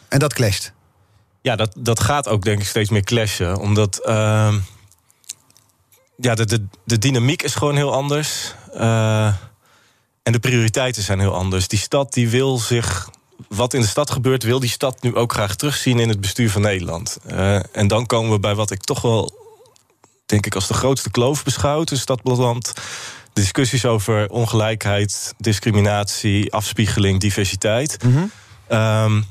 En 0.07 0.19
dat 0.19 0.33
clasht. 0.33 0.73
Ja, 1.41 1.55
dat, 1.55 1.71
dat 1.77 1.99
gaat 1.99 2.27
ook 2.27 2.43
denk 2.43 2.59
ik 2.61 2.67
steeds 2.67 2.89
meer 2.89 3.03
clashen. 3.03 3.57
Omdat 3.57 4.01
uh, 4.05 4.53
ja, 6.17 6.35
de, 6.35 6.45
de, 6.45 6.65
de 6.85 6.97
dynamiek 6.97 7.41
is 7.41 7.55
gewoon 7.55 7.75
heel 7.75 7.93
anders. 7.93 8.53
Uh, 8.75 9.25
en 10.23 10.31
de 10.31 10.39
prioriteiten 10.39 11.03
zijn 11.03 11.19
heel 11.19 11.35
anders. 11.35 11.67
Die 11.67 11.79
stad 11.79 12.13
die 12.13 12.29
wil 12.29 12.57
zich. 12.57 13.09
Wat 13.47 13.73
in 13.73 13.81
de 13.81 13.87
stad 13.87 14.11
gebeurt, 14.11 14.43
wil 14.43 14.59
die 14.59 14.69
stad 14.69 15.01
nu 15.01 15.15
ook 15.15 15.33
graag 15.33 15.55
terugzien 15.55 15.99
in 15.99 16.09
het 16.09 16.21
bestuur 16.21 16.49
van 16.49 16.61
Nederland. 16.61 17.17
Uh, 17.31 17.75
en 17.75 17.87
dan 17.87 18.05
komen 18.05 18.31
we 18.31 18.39
bij 18.39 18.55
wat 18.55 18.71
ik 18.71 18.81
toch 18.81 19.01
wel, 19.01 19.31
denk 20.25 20.45
ik, 20.45 20.55
als 20.55 20.67
de 20.67 20.73
grootste 20.73 21.11
kloof 21.11 21.43
beschouw 21.43 21.83
tussen 21.83 22.17
stad 22.17 22.21
discussies 23.33 23.85
over 23.85 24.29
ongelijkheid, 24.29 25.33
discriminatie, 25.37 26.53
afspiegeling, 26.53 27.19
diversiteit. 27.19 28.03
Mm 28.03 28.13
-hmm. 28.13 28.31
Um, 28.71 29.25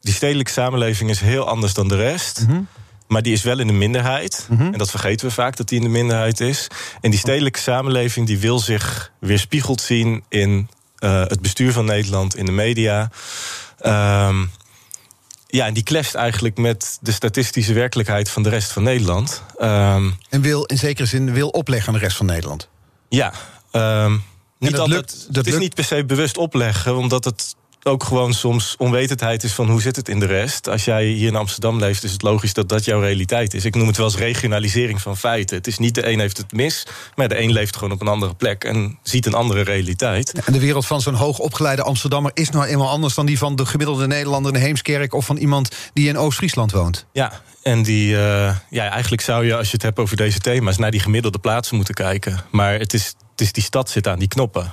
die 0.00 0.14
stedelijke 0.14 0.52
samenleving 0.52 1.10
is 1.10 1.20
heel 1.20 1.48
anders 1.48 1.74
dan 1.74 1.88
de 1.88 1.96
rest. 1.96 2.40
Mm 2.40 2.46
-hmm. 2.48 2.66
Maar 3.06 3.22
die 3.22 3.32
is 3.32 3.42
wel 3.42 3.58
in 3.58 3.66
de 3.66 3.72
minderheid. 3.72 4.46
Mm 4.48 4.56
-hmm. 4.56 4.72
En 4.72 4.78
dat 4.78 4.90
vergeten 4.90 5.26
we 5.26 5.32
vaak, 5.32 5.56
dat 5.56 5.68
die 5.68 5.78
in 5.78 5.84
de 5.84 5.90
minderheid 5.90 6.40
is. 6.40 6.66
En 7.00 7.10
die 7.10 7.20
stedelijke 7.20 7.58
samenleving 7.58 8.26
die 8.26 8.38
wil 8.38 8.58
zich 8.58 9.12
weerspiegeld 9.18 9.80
zien 9.80 10.24
in 10.28 10.68
uh, 10.98 11.20
het 11.20 11.40
bestuur 11.40 11.72
van 11.72 11.84
Nederland, 11.84 12.36
in 12.36 12.44
de 12.44 12.52
media. 12.52 13.10
Um, 13.82 14.50
ja, 15.46 15.66
en 15.66 15.74
die 15.74 15.82
clasht 15.82 16.14
eigenlijk 16.14 16.56
met 16.56 16.98
de 17.00 17.12
statistische 17.12 17.72
werkelijkheid 17.72 18.30
van 18.30 18.42
de 18.42 18.48
rest 18.48 18.72
van 18.72 18.82
Nederland. 18.82 19.42
Um, 19.58 20.16
en 20.28 20.40
wil 20.40 20.64
in 20.64 20.78
zekere 20.78 21.06
zin 21.06 21.32
wil 21.32 21.48
opleggen 21.48 21.88
aan 21.88 21.98
de 21.98 22.04
rest 22.04 22.16
van 22.16 22.26
Nederland. 22.26 22.68
Ja, 23.08 23.32
um, 23.72 24.22
niet 24.58 24.70
dat 24.70 24.80
altijd, 24.80 25.00
lukt- 25.00 25.26
dat 25.26 25.36
het 25.36 25.46
is 25.46 25.52
lukt- 25.52 25.64
niet 25.64 25.74
per 25.74 25.84
se 25.84 26.04
bewust 26.04 26.36
opleggen, 26.36 26.96
omdat 26.96 27.24
het 27.24 27.54
ook 27.82 28.04
gewoon 28.04 28.34
soms 28.34 28.74
onwetendheid 28.78 29.42
is 29.42 29.52
van 29.52 29.70
hoe 29.70 29.80
zit 29.80 29.96
het 29.96 30.08
in 30.08 30.20
de 30.20 30.26
rest. 30.26 30.68
Als 30.68 30.84
jij 30.84 31.06
hier 31.06 31.28
in 31.28 31.36
Amsterdam 31.36 31.78
leeft, 31.78 32.04
is 32.04 32.12
het 32.12 32.22
logisch 32.22 32.52
dat 32.52 32.68
dat 32.68 32.84
jouw 32.84 33.00
realiteit 33.00 33.54
is. 33.54 33.64
Ik 33.64 33.74
noem 33.74 33.86
het 33.86 33.96
wel 33.96 34.06
eens 34.06 34.16
regionalisering 34.16 35.00
van 35.00 35.16
feiten. 35.16 35.56
Het 35.56 35.66
is 35.66 35.78
niet 35.78 35.94
de 35.94 36.06
een 36.06 36.20
heeft 36.20 36.36
het 36.36 36.52
mis, 36.52 36.86
maar 37.14 37.28
de 37.28 37.40
een 37.40 37.52
leeft 37.52 37.76
gewoon 37.76 37.92
op 37.92 38.00
een 38.00 38.08
andere 38.08 38.34
plek 38.34 38.64
en 38.64 38.98
ziet 39.02 39.26
een 39.26 39.34
andere 39.34 39.62
realiteit. 39.62 40.32
En 40.32 40.52
de 40.52 40.60
wereld 40.60 40.86
van 40.86 41.00
zo'n 41.00 41.14
hoogopgeleide 41.14 41.82
Amsterdammer 41.82 42.30
is 42.34 42.50
nou 42.50 42.66
eenmaal 42.66 42.88
anders 42.88 43.14
dan 43.14 43.26
die 43.26 43.38
van 43.38 43.56
de 43.56 43.66
gemiddelde 43.66 44.06
Nederlander 44.06 44.54
in 44.54 44.60
Heemskerk 44.60 45.14
of 45.14 45.26
van 45.26 45.36
iemand 45.36 45.70
die 45.92 46.08
in 46.08 46.18
Oost-Friesland 46.18 46.72
woont. 46.72 47.06
Ja, 47.12 47.42
en 47.62 47.82
die, 47.82 48.12
uh, 48.12 48.56
ja, 48.70 48.88
eigenlijk 48.88 49.22
zou 49.22 49.46
je, 49.46 49.56
als 49.56 49.66
je 49.66 49.72
het 49.72 49.82
hebt 49.82 49.98
over 49.98 50.16
deze 50.16 50.38
thema's, 50.38 50.78
naar 50.78 50.90
die 50.90 51.00
gemiddelde 51.00 51.38
plaatsen 51.38 51.76
moeten 51.76 51.94
kijken. 51.94 52.40
Maar 52.50 52.78
het 52.78 52.92
is, 52.92 53.14
het 53.30 53.40
is 53.40 53.52
die 53.52 53.62
stad 53.62 53.90
zit 53.90 54.08
aan 54.08 54.18
die 54.18 54.28
knoppen. 54.28 54.72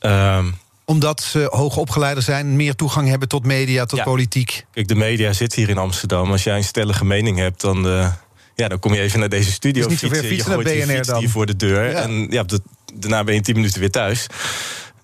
Um, 0.00 0.58
Omdat 0.88 1.20
ze 1.22 1.46
hoogopgeleide 1.50 2.20
zijn, 2.20 2.56
meer 2.56 2.74
toegang 2.74 3.08
hebben 3.08 3.28
tot 3.28 3.46
media, 3.46 3.84
tot 3.84 3.98
Ja. 3.98 4.04
politiek. 4.04 4.64
Kijk, 4.72 4.88
de 4.88 4.94
media 4.94 5.32
zit 5.32 5.54
hier 5.54 5.68
in 5.68 5.78
Amsterdam. 5.78 6.30
Als 6.30 6.44
jij 6.44 6.56
een 6.56 6.64
stellige 6.64 7.04
mening 7.04 7.38
hebt, 7.38 7.60
dan, 7.60 7.86
uh, 7.86 8.12
ja, 8.54 8.68
dan 8.68 8.78
kom 8.78 8.94
je 8.94 9.00
even 9.00 9.18
naar 9.18 9.28
deze 9.28 9.52
studio 9.52 9.82
Het 9.82 9.92
is 9.92 10.00
niet 10.02 10.10
fietsen. 10.10 10.28
fietsen 10.28 10.50
je 10.50 10.56
naar 10.56 10.64
gooit 10.66 10.78
je 10.78 10.84
BNR 10.86 10.94
fiets 10.96 11.08
dan. 11.08 11.18
hier 11.18 11.30
voor 11.30 11.46
de 11.46 11.56
deur. 11.56 11.90
Ja. 11.90 12.00
En 12.02 12.26
ja, 12.30 12.42
de- 12.42 12.60
daarna 12.94 13.24
ben 13.24 13.34
je 13.34 13.40
tien 13.40 13.54
minuten 13.54 13.80
weer 13.80 13.90
thuis. 13.90 14.26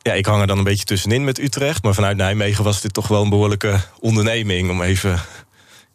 Ja, 0.02 0.12
ik 0.12 0.26
hang 0.26 0.40
er 0.40 0.46
dan 0.46 0.58
een 0.58 0.64
beetje 0.64 0.84
tussenin 0.84 1.24
met 1.24 1.38
Utrecht. 1.38 1.82
Maar 1.82 1.94
vanuit 1.94 2.16
Nijmegen 2.16 2.64
was 2.64 2.80
dit 2.80 2.92
toch 2.92 3.08
wel 3.08 3.22
een 3.22 3.28
behoorlijke 3.30 3.80
onderneming... 4.00 4.70
om 4.70 4.82
even 4.82 5.20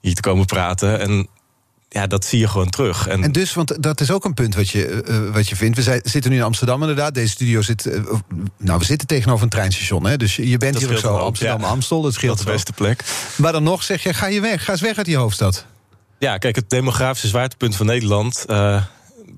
hier 0.01 0.13
te 0.13 0.21
komen 0.21 0.45
praten. 0.45 0.99
En 0.99 1.27
ja, 1.89 2.07
dat 2.07 2.25
zie 2.25 2.39
je 2.39 2.47
gewoon 2.47 2.69
terug. 2.69 3.07
En, 3.07 3.23
En 3.23 3.31
dus, 3.31 3.53
want 3.53 3.83
dat 3.83 4.01
is 4.01 4.11
ook 4.11 4.25
een 4.25 4.33
punt 4.33 4.55
wat 4.55 4.69
je, 4.69 4.85
eh, 5.01 5.33
wat 5.33 5.49
je 5.49 5.55
vindt. 5.55 5.75
We 5.77 5.83
zijn- 5.83 6.01
zitten 6.03 6.31
nu 6.31 6.37
in 6.37 6.43
Amsterdam 6.43 6.81
inderdaad. 6.81 7.13
Deze 7.13 7.29
studio 7.31 7.61
zit. 7.61 7.85
eh, 7.85 8.01
nou, 8.57 8.79
we 8.79 8.85
zitten 8.85 9.07
tegenover 9.07 9.43
een 9.43 9.49
treinstation. 9.49 10.05
Hè? 10.05 10.17
Dus 10.17 10.35
je 10.35 10.57
bent 10.57 10.73
Dat 10.73 10.81
hier 10.81 10.91
ook 10.91 10.97
zo. 10.97 11.07
een 11.07 11.13
hoop, 11.13 11.21
Amsterdam, 11.27 11.61
ja. 11.61 11.67
Amstel. 11.67 12.01
Dat 12.01 12.13
scheelt 12.13 12.29
dat 12.37 12.39
is 12.39 12.45
de 12.45 12.51
beste 12.51 12.73
plek. 12.73 13.03
Maar 13.35 13.51
dan 13.51 13.63
nog 13.63 13.83
zeg 13.83 14.03
je: 14.03 14.13
ga 14.13 14.27
je 14.27 14.41
weg. 14.41 14.63
Ga 14.63 14.71
eens 14.71 14.81
weg 14.81 14.97
uit 14.97 15.05
die 15.05 15.17
hoofdstad. 15.17 15.65
Ja, 16.19 16.37
kijk, 16.37 16.55
het 16.55 16.69
demografische 16.69 17.27
zwaartepunt 17.27 17.75
van 17.75 17.85
Nederland... 17.85 18.45
eh, 18.47 18.83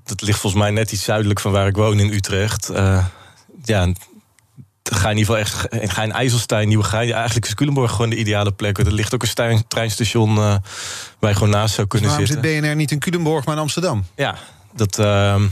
dat 0.04 0.22
ligt 0.22 0.38
volgens 0.40 0.62
mij 0.62 0.70
net 0.70 0.92
iets 0.92 1.04
zuidelijk 1.04 1.40
van 1.40 1.52
waar 1.52 1.66
ik 1.66 1.76
woon 1.76 1.98
in 2.00 2.12
Utrecht. 2.12 2.68
Eh, 2.68 3.06
ja, 3.64 3.92
ga 4.82 5.10
in 5.10 5.16
ieder 5.16 5.34
geval 5.36 5.60
echt 5.80 5.92
ga 5.92 6.02
in 6.02 6.12
IJsselstein, 6.12 6.68
Nieuwegein. 6.68 7.12
Eigenlijk 7.12 7.46
is 7.46 7.54
Culemborg 7.54 7.90
gewoon 7.90 8.10
de 8.10 8.16
ideale 8.16 8.52
plek. 8.52 8.78
Er 8.78 8.92
ligt 8.92 9.14
ook 9.14 9.22
een 9.22 9.28
stein- 9.28 9.64
treinstation 9.68 10.36
eh, 10.36 10.54
waar 11.18 11.30
je 11.30 11.34
gewoon 11.36 11.50
naast 11.50 11.74
zou 11.74 11.86
kunnen 11.86 12.08
Waarom 12.08 12.26
zitten. 12.26 12.50
zit 12.50 12.60
BNR 12.62 12.74
niet 12.76 12.90
in 12.90 12.98
Culemborg, 12.98 13.44
maar 13.44 13.54
in 13.54 13.60
Amsterdam? 13.60 14.06
Ja, 14.16 14.34
dat. 14.74 14.98
ehm, 14.98 15.42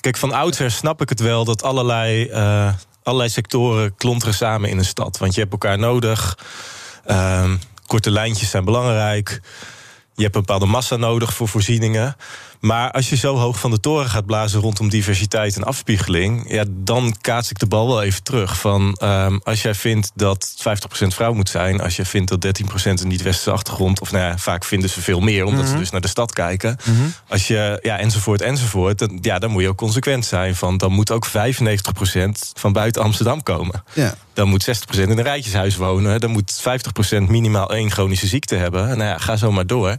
kijk, 0.00 0.16
van 0.16 0.32
oudsher 0.32 0.70
snap 0.70 1.00
ik 1.02 1.08
het 1.08 1.20
wel 1.20 1.44
dat 1.44 1.62
allerlei, 1.62 2.26
eh, 2.26 2.72
allerlei 3.02 3.30
sectoren 3.30 3.94
klonteren 3.96 4.34
samen 4.34 4.70
in 4.70 4.78
een 4.78 4.84
stad. 4.84 5.18
Want 5.18 5.34
je 5.34 5.40
hebt 5.40 5.52
elkaar 5.52 5.78
nodig. 5.78 6.38
Ehm, 7.04 7.56
korte 7.86 8.10
lijntjes 8.10 8.50
zijn 8.50 8.64
belangrijk. 8.64 9.40
Je 10.14 10.22
hebt 10.22 10.34
een 10.34 10.40
bepaalde 10.44 10.66
massa 10.66 10.96
nodig 10.96 11.34
voor 11.34 11.48
voorzieningen. 11.48 12.16
Maar 12.60 12.90
als 12.90 13.08
je 13.08 13.16
zo 13.16 13.36
hoog 13.36 13.58
van 13.58 13.70
de 13.70 13.80
toren 13.80 14.08
gaat 14.08 14.26
blazen 14.26 14.60
rondom 14.60 14.88
diversiteit 14.88 15.56
en 15.56 15.64
afspiegeling, 15.64 16.52
ja, 16.52 16.64
dan 16.68 17.14
kaats 17.20 17.50
ik 17.50 17.58
de 17.58 17.66
bal 17.66 17.86
wel 17.86 18.02
even 18.02 18.22
terug. 18.22 18.58
Van 18.58 18.94
ehm, 18.94 19.38
als 19.42 19.62
jij 19.62 19.74
vindt 19.74 20.10
dat 20.14 20.54
50% 20.56 21.14
vrouw 21.14 21.32
moet 21.32 21.48
zijn, 21.48 21.80
als 21.80 21.96
je 21.96 22.04
vindt 22.04 22.28
dat 22.28 22.44
13% 22.44 23.00
een 23.00 23.08
niet-westerse 23.08 23.50
achtergrond, 23.50 24.00
of 24.00 24.12
nou 24.12 24.24
ja, 24.24 24.38
vaak 24.38 24.64
vinden 24.64 24.90
ze 24.90 25.00
veel 25.00 25.20
meer, 25.20 25.44
omdat 25.44 25.68
ze 25.68 25.76
dus 25.76 25.90
naar 25.90 26.00
de 26.00 26.08
stad 26.08 26.32
kijken. 26.32 26.76
Als 27.28 27.46
je, 27.46 27.78
ja, 27.82 27.98
enzovoort, 27.98 28.40
enzovoort, 28.40 28.98
dan, 28.98 29.18
ja, 29.20 29.38
dan 29.38 29.50
moet 29.50 29.62
je 29.62 29.68
ook 29.68 29.76
consequent 29.76 30.24
zijn. 30.24 30.56
Van 30.56 30.76
dan 30.76 30.92
moet 30.92 31.10
ook 31.10 31.26
95% 31.26 31.30
van 32.54 32.72
buiten 32.72 33.02
Amsterdam 33.02 33.42
komen. 33.42 33.82
Ja. 33.92 34.14
Dan 34.32 34.48
moet 34.48 34.66
60% 34.96 35.00
in 35.00 35.10
een 35.10 35.22
rijtjeshuis 35.22 35.76
wonen. 35.76 36.20
Dan 36.20 36.30
moet 36.30 36.62
50% 37.16 37.22
minimaal 37.28 37.72
één 37.72 37.90
chronische 37.90 38.26
ziekte 38.26 38.54
hebben. 38.54 38.86
Nou 38.86 39.10
ja, 39.10 39.18
ga 39.18 39.36
zo 39.36 39.52
maar 39.52 39.66
door. 39.66 39.96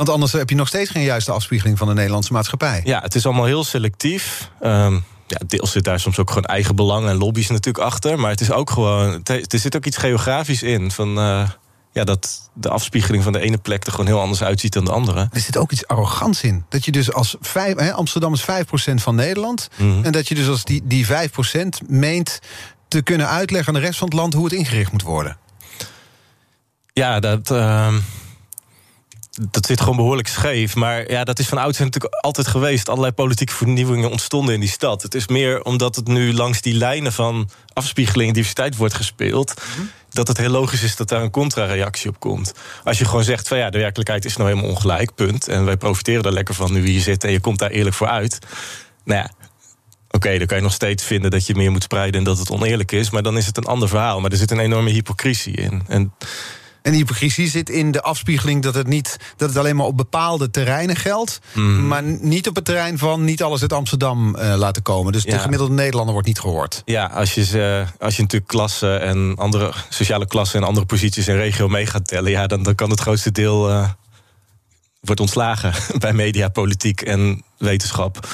Want 0.00 0.12
anders 0.12 0.32
heb 0.32 0.50
je 0.50 0.56
nog 0.56 0.68
steeds 0.68 0.90
geen 0.90 1.02
juiste 1.02 1.32
afspiegeling 1.32 1.78
van 1.78 1.88
de 1.88 1.94
Nederlandse 1.94 2.32
maatschappij. 2.32 2.80
Ja, 2.84 3.00
het 3.00 3.14
is 3.14 3.26
allemaal 3.26 3.44
heel 3.44 3.64
selectief. 3.64 4.50
Ehm, 4.60 4.94
ja, 5.26 5.40
deels 5.46 5.70
zit 5.70 5.84
daar 5.84 6.00
soms 6.00 6.18
ook 6.18 6.28
gewoon 6.28 6.44
eigen 6.44 6.76
belang 6.76 7.08
en 7.08 7.16
lobby's 7.16 7.48
natuurlijk 7.48 7.84
achter. 7.84 8.18
Maar 8.18 8.30
het 8.30 8.40
is 8.40 8.50
ook 8.50 8.70
gewoon. 8.70 9.20
Er 9.24 9.58
zit 9.58 9.76
ook 9.76 9.84
iets 9.84 9.96
geografisch 9.96 10.62
in. 10.62 10.90
Van, 10.90 11.18
eh, 11.18 11.48
ja, 11.92 12.04
dat 12.04 12.50
de 12.54 12.68
afspiegeling 12.68 13.22
van 13.22 13.32
de 13.32 13.40
ene 13.40 13.58
plek 13.58 13.84
er 13.84 13.90
gewoon 13.90 14.06
heel 14.06 14.20
anders 14.20 14.42
uitziet 14.42 14.72
dan 14.72 14.84
de 14.84 14.92
andere. 14.92 15.28
Er 15.32 15.40
zit 15.40 15.56
ook 15.56 15.72
iets 15.72 15.86
arrogants 15.86 16.42
in. 16.42 16.64
Dat 16.68 16.84
je 16.84 16.92
dus 16.92 17.12
als 17.12 17.36
vijf, 17.40 17.76
hè, 17.76 17.92
Amsterdam 17.92 18.32
is 18.32 18.42
5% 18.42 19.02
van 19.02 19.14
Nederland. 19.14 19.68
Mhm. 19.76 20.04
En 20.04 20.12
dat 20.12 20.28
je 20.28 20.34
dus 20.34 20.48
als 20.48 20.64
die, 20.64 20.82
die 20.84 21.06
5% 21.06 21.80
meent 21.88 22.38
te 22.88 23.02
kunnen 23.02 23.28
uitleggen 23.28 23.74
aan 23.74 23.80
de 23.80 23.86
rest 23.86 23.98
van 23.98 24.08
het 24.08 24.16
land 24.16 24.34
hoe 24.34 24.44
het 24.44 24.52
ingericht 24.52 24.92
moet 24.92 25.02
worden. 25.02 25.36
Ja, 26.92 27.20
dat. 27.20 27.50
ehm, 27.50 27.94
dat 29.50 29.66
zit 29.66 29.80
gewoon 29.80 29.96
behoorlijk 29.96 30.28
scheef. 30.28 30.74
Maar 30.74 31.10
ja, 31.10 31.24
dat 31.24 31.38
is 31.38 31.48
van 31.48 31.58
oudsher 31.58 31.84
natuurlijk 31.84 32.14
altijd 32.14 32.46
geweest. 32.46 32.88
Allerlei 32.88 33.12
politieke 33.12 33.52
vernieuwingen 33.52 34.10
ontstonden 34.10 34.54
in 34.54 34.60
die 34.60 34.68
stad. 34.68 35.02
Het 35.02 35.14
is 35.14 35.28
meer 35.28 35.62
omdat 35.62 35.96
het 35.96 36.06
nu 36.06 36.34
langs 36.34 36.60
die 36.60 36.74
lijnen 36.74 37.12
van 37.12 37.50
afspiegeling 37.72 38.28
en 38.28 38.34
diversiteit 38.34 38.76
wordt 38.76 38.94
gespeeld. 38.94 39.54
Dat 40.10 40.28
het 40.28 40.36
heel 40.36 40.50
logisch 40.50 40.82
is 40.82 40.96
dat 40.96 41.08
daar 41.08 41.22
een 41.22 41.30
contra-reactie 41.30 42.10
op 42.10 42.20
komt. 42.20 42.54
Als 42.84 42.98
je 42.98 43.04
gewoon 43.04 43.24
zegt 43.24 43.48
van 43.48 43.58
ja, 43.58 43.70
de 43.70 43.78
werkelijkheid 43.78 44.24
is 44.24 44.36
nou 44.36 44.48
helemaal 44.48 44.70
ongelijk, 44.70 45.14
punt. 45.14 45.48
En 45.48 45.64
wij 45.64 45.76
profiteren 45.76 46.22
er 46.22 46.32
lekker 46.32 46.54
van 46.54 46.72
nu 46.72 46.82
we 46.82 46.88
hier 46.88 47.00
zitten 47.00 47.28
en 47.28 47.34
je 47.34 47.40
komt 47.40 47.58
daar 47.58 47.70
eerlijk 47.70 47.96
voor 47.96 48.08
uit. 48.08 48.38
Nou 49.04 49.20
ja, 49.20 49.30
Oké, 50.12 50.38
dan 50.38 50.46
kan 50.46 50.56
je 50.56 50.62
nog 50.62 50.72
steeds 50.72 51.04
vinden 51.04 51.30
dat 51.30 51.46
je 51.46 51.54
meer 51.54 51.70
moet 51.70 51.82
spreiden 51.82 52.18
en 52.18 52.24
dat 52.24 52.38
het 52.38 52.50
oneerlijk 52.50 52.92
is. 52.92 53.10
Maar 53.10 53.22
dan 53.22 53.36
is 53.36 53.46
het 53.46 53.56
een 53.56 53.64
ander 53.64 53.88
verhaal. 53.88 54.20
Maar 54.20 54.30
er 54.30 54.36
zit 54.36 54.50
een 54.50 54.58
enorme 54.58 54.90
hypocrisie 54.90 55.56
in. 55.56 55.82
En 55.88 56.12
en 56.82 56.90
die 56.90 57.00
hypocrisie 57.00 57.48
zit 57.48 57.70
in 57.70 57.90
de 57.90 58.02
afspiegeling 58.02 58.62
dat 58.62 58.74
het, 58.74 58.86
niet, 58.86 59.16
dat 59.36 59.48
het 59.48 59.58
alleen 59.58 59.76
maar 59.76 59.86
op 59.86 59.96
bepaalde 59.96 60.50
terreinen 60.50 60.96
geldt. 60.96 61.38
Mhm. 61.52 61.86
Maar 61.86 62.02
niet 62.02 62.48
op 62.48 62.54
het 62.54 62.64
terrein 62.64 62.98
van 62.98 63.24
niet 63.24 63.42
alles 63.42 63.62
uit 63.62 63.72
Amsterdam 63.72 64.36
uh, 64.36 64.54
laten 64.56 64.82
komen. 64.82 65.12
Dus 65.12 65.24
de 65.24 65.38
gemiddelde 65.38 65.74
Nederlander 65.74 66.12
wordt 66.12 66.28
niet 66.28 66.40
gehoord. 66.40 66.82
Ja, 66.84 67.06
als 67.06 67.34
je, 67.34 67.86
als 67.98 68.16
je 68.16 68.22
natuurlijk 68.22 68.50
klassen 68.50 69.00
en 69.00 69.34
andere 69.36 69.72
sociale 69.88 70.26
klassen 70.26 70.60
en 70.60 70.66
andere 70.66 70.86
posities 70.86 71.28
in 71.28 71.36
regio 71.36 71.68
mee 71.68 71.86
gaat 71.86 72.06
tellen, 72.06 72.30
ja, 72.30 72.46
dan, 72.46 72.62
dan 72.62 72.74
kan 72.74 72.90
het 72.90 73.00
grootste 73.00 73.32
deel 73.32 73.70
uh, 73.70 73.88
wordt 75.00 75.20
ontslagen 75.20 75.72
bij 75.98 76.12
media, 76.12 76.48
politiek 76.48 77.00
en 77.00 77.42
wetenschap. 77.58 78.28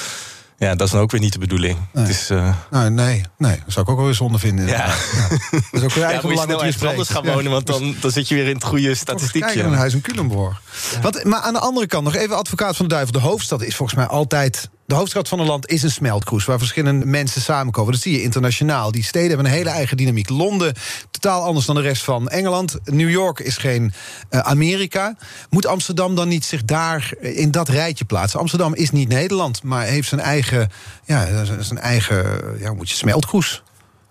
Ja, 0.57 0.75
dat 0.75 0.87
is 0.87 0.93
dan 0.93 1.01
ook 1.01 1.11
weer 1.11 1.21
niet 1.21 1.33
de 1.33 1.39
bedoeling. 1.39 1.77
Nee, 1.93 2.05
het 2.05 2.15
is, 2.15 2.31
uh... 2.31 2.55
nee, 2.71 2.89
nee, 2.89 3.23
nee, 3.37 3.55
dat 3.65 3.73
zou 3.73 3.85
ik 3.85 3.91
ook 3.91 3.97
wel 3.97 4.05
weer 4.05 4.15
zonde 4.15 4.37
vinden. 4.37 4.67
Ja. 4.67 4.73
ja. 4.75 5.27
Dat 5.51 5.61
is 5.71 5.81
ook 5.81 5.91
weer 5.91 6.03
ja, 6.09 6.21
dat 6.45 6.79
je 6.79 6.87
anders 6.87 7.09
gaan 7.09 7.25
wonen, 7.25 7.51
want 7.51 7.67
dan, 7.67 7.95
dan 8.01 8.11
zit 8.11 8.27
je 8.27 8.35
weer 8.35 8.47
in 8.47 8.55
het 8.55 8.63
goede 8.63 8.95
statistiekje. 8.95 9.53
Kijk, 9.53 9.65
een 9.65 9.73
huis 9.73 9.93
in 9.93 10.01
Culemborg. 10.01 10.61
Wat, 11.01 11.23
maar 11.23 11.39
aan 11.39 11.53
de 11.53 11.59
andere 11.59 11.87
kant 11.87 12.03
nog 12.03 12.15
even 12.15 12.37
advocaat 12.37 12.75
van 12.75 12.87
de 12.87 12.93
duivel. 12.93 13.13
De 13.13 13.27
hoofdstad 13.27 13.61
is 13.61 13.75
volgens 13.75 13.97
mij 13.97 14.07
altijd 14.07 14.69
de 14.87 14.95
hoofdstad 14.95 15.27
van 15.27 15.39
een 15.39 15.45
land 15.45 15.67
is 15.67 15.83
een 15.83 15.91
smeltkroes 15.91 16.45
waar 16.45 16.57
verschillende 16.57 17.05
mensen 17.05 17.41
samenkomen. 17.41 17.91
Dat 17.91 18.01
zie 18.01 18.11
je 18.11 18.21
internationaal. 18.21 18.91
Die 18.91 19.03
steden 19.03 19.27
hebben 19.27 19.45
een 19.45 19.51
hele 19.51 19.69
eigen 19.69 19.97
dynamiek. 19.97 20.29
Londen, 20.29 20.73
totaal 21.11 21.43
anders 21.43 21.65
dan 21.65 21.75
de 21.75 21.81
rest 21.81 22.03
van 22.03 22.29
Engeland. 22.29 22.77
New 22.83 23.09
York 23.09 23.39
is 23.39 23.57
geen 23.57 23.93
uh, 24.29 24.39
Amerika. 24.39 25.17
Moet 25.49 25.65
Amsterdam 25.65 26.15
dan 26.15 26.27
niet 26.27 26.45
zich 26.45 26.65
daar 26.65 27.13
in 27.19 27.51
dat 27.51 27.69
rijtje 27.69 28.05
plaatsen? 28.05 28.39
Amsterdam 28.39 28.75
is 28.75 28.91
niet 28.91 29.09
Nederland, 29.09 29.63
maar 29.63 29.85
heeft 29.85 30.07
zijn 30.07 30.21
eigen, 30.21 30.71
ja, 31.05 31.45
zijn 31.59 31.79
eigen 31.79 32.41
ja, 32.59 32.73
moet 32.73 32.89
je, 32.89 32.95
smeltkroes. 32.95 33.63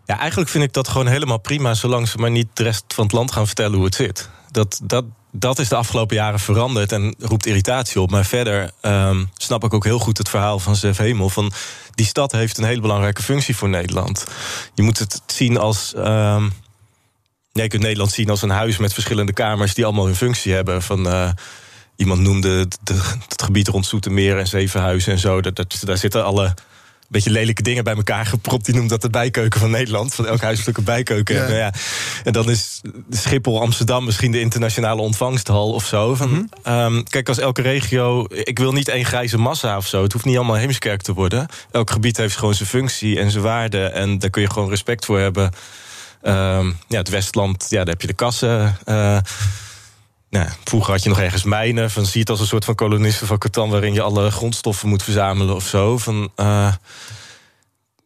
Ja, 0.04 0.18
eigenlijk 0.18 0.50
vind 0.50 0.64
ik 0.64 0.72
dat 0.72 0.88
gewoon 0.88 1.06
helemaal 1.06 1.38
prima, 1.38 1.74
zolang 1.74 2.08
ze 2.08 2.18
maar 2.18 2.30
niet 2.30 2.48
de 2.52 2.62
rest 2.62 2.84
van 2.94 3.04
het 3.04 3.12
land 3.12 3.32
gaan 3.32 3.46
vertellen 3.46 3.76
hoe 3.76 3.84
het 3.84 3.94
zit. 3.94 4.28
Dat, 4.50 4.80
dat, 4.82 5.04
dat 5.38 5.58
is 5.58 5.68
de 5.68 5.76
afgelopen 5.76 6.16
jaren 6.16 6.40
veranderd 6.40 6.92
en 6.92 7.14
roept 7.18 7.46
irritatie 7.46 8.00
op. 8.00 8.10
Maar 8.10 8.24
verder 8.24 8.70
um, 8.82 9.30
snap 9.36 9.64
ik 9.64 9.74
ook 9.74 9.84
heel 9.84 9.98
goed 9.98 10.18
het 10.18 10.28
verhaal 10.28 10.58
van 10.58 10.76
Zef 10.76 10.96
Hemel. 10.96 11.28
Van 11.28 11.52
die 11.94 12.06
stad 12.06 12.32
heeft 12.32 12.58
een 12.58 12.64
hele 12.64 12.80
belangrijke 12.80 13.22
functie 13.22 13.56
voor 13.56 13.68
Nederland. 13.68 14.26
Je 14.74 14.82
moet 14.82 14.98
het 14.98 15.22
zien 15.26 15.58
als. 15.58 15.92
Um, 15.96 16.52
je 17.52 17.68
kunt 17.68 17.82
Nederland 17.82 18.10
zien 18.12 18.30
als 18.30 18.42
een 18.42 18.50
huis 18.50 18.76
met 18.76 18.92
verschillende 18.92 19.32
kamers 19.32 19.74
die 19.74 19.84
allemaal 19.84 20.04
hun 20.04 20.16
functie 20.16 20.52
hebben. 20.52 20.82
Van, 20.82 21.06
uh, 21.06 21.30
iemand 21.96 22.20
noemde 22.20 22.68
de, 22.82 23.00
het 23.28 23.42
gebied 23.42 23.68
rond 23.68 23.86
Zoetermeer 23.86 24.38
en 24.38 24.46
Zevenhuizen 24.46 25.12
en 25.12 25.18
zo. 25.18 25.40
Daar 25.40 25.98
zitten 25.98 26.24
alle 26.24 26.54
beetje 27.08 27.30
lelijke 27.30 27.62
dingen 27.62 27.84
bij 27.84 27.94
elkaar 27.94 28.26
gepropt. 28.26 28.64
Die 28.64 28.74
noemt 28.74 28.88
dat 28.88 29.02
de 29.02 29.10
bijkeuken 29.10 29.60
van 29.60 29.70
Nederland. 29.70 30.14
Van 30.14 30.26
elk 30.26 30.40
huis 30.40 30.66
een 30.66 30.84
bijkeuken. 30.84 31.34
Ja. 31.34 31.42
En, 31.42 31.48
nou 31.48 31.58
ja, 31.58 31.72
en 32.24 32.32
dan 32.32 32.50
is 32.50 32.80
Schiphol, 33.10 33.60
Amsterdam 33.60 34.04
misschien 34.04 34.32
de 34.32 34.40
internationale 34.40 35.00
ontvangsthal 35.02 35.72
of 35.72 35.86
zo. 35.86 36.14
Van, 36.14 36.30
mhm. 36.30 36.42
ehm, 36.62 37.02
kijk, 37.02 37.28
als 37.28 37.38
elke 37.38 37.62
regio. 37.62 38.26
Ik 38.28 38.58
wil 38.58 38.72
niet 38.72 38.88
één 38.88 39.04
grijze 39.04 39.38
massa 39.38 39.76
of 39.76 39.86
zo. 39.86 40.02
Het 40.02 40.12
hoeft 40.12 40.24
niet 40.24 40.36
allemaal 40.36 40.56
Heemskerk 40.56 41.02
te 41.02 41.12
worden. 41.12 41.46
Elk 41.70 41.90
gebied 41.90 42.16
heeft 42.16 42.36
gewoon 42.36 42.54
zijn 42.54 42.68
functie 42.68 43.18
en 43.18 43.30
zijn 43.30 43.42
waarde. 43.42 43.84
En 43.84 44.18
daar 44.18 44.30
kun 44.30 44.42
je 44.42 44.50
gewoon 44.50 44.68
respect 44.68 45.04
voor 45.04 45.18
hebben. 45.18 45.52
Um, 46.22 46.76
ja, 46.88 46.98
het 46.98 47.08
Westland, 47.08 47.66
ja, 47.68 47.76
daar 47.78 47.92
heb 47.92 48.00
je 48.00 48.06
de 48.06 48.12
kassen. 48.12 48.76
Uh, 48.86 49.18
nou, 50.38 50.50
vroeger 50.64 50.92
had 50.92 51.02
je 51.02 51.08
nog 51.08 51.20
ergens 51.20 51.44
mijnen. 51.44 51.90
Van, 51.90 52.04
zie 52.04 52.12
je 52.12 52.18
het 52.18 52.30
als 52.30 52.40
een 52.40 52.46
soort 52.46 52.64
van 52.64 52.74
kolonisten 52.74 53.26
van 53.26 53.38
Catan... 53.38 53.70
waarin 53.70 53.94
je 53.94 54.02
alle 54.02 54.30
grondstoffen 54.30 54.88
moet 54.88 55.02
verzamelen 55.02 55.54
of 55.54 55.66
zo. 55.66 55.98
Van, 55.98 56.30
uh, 56.36 56.72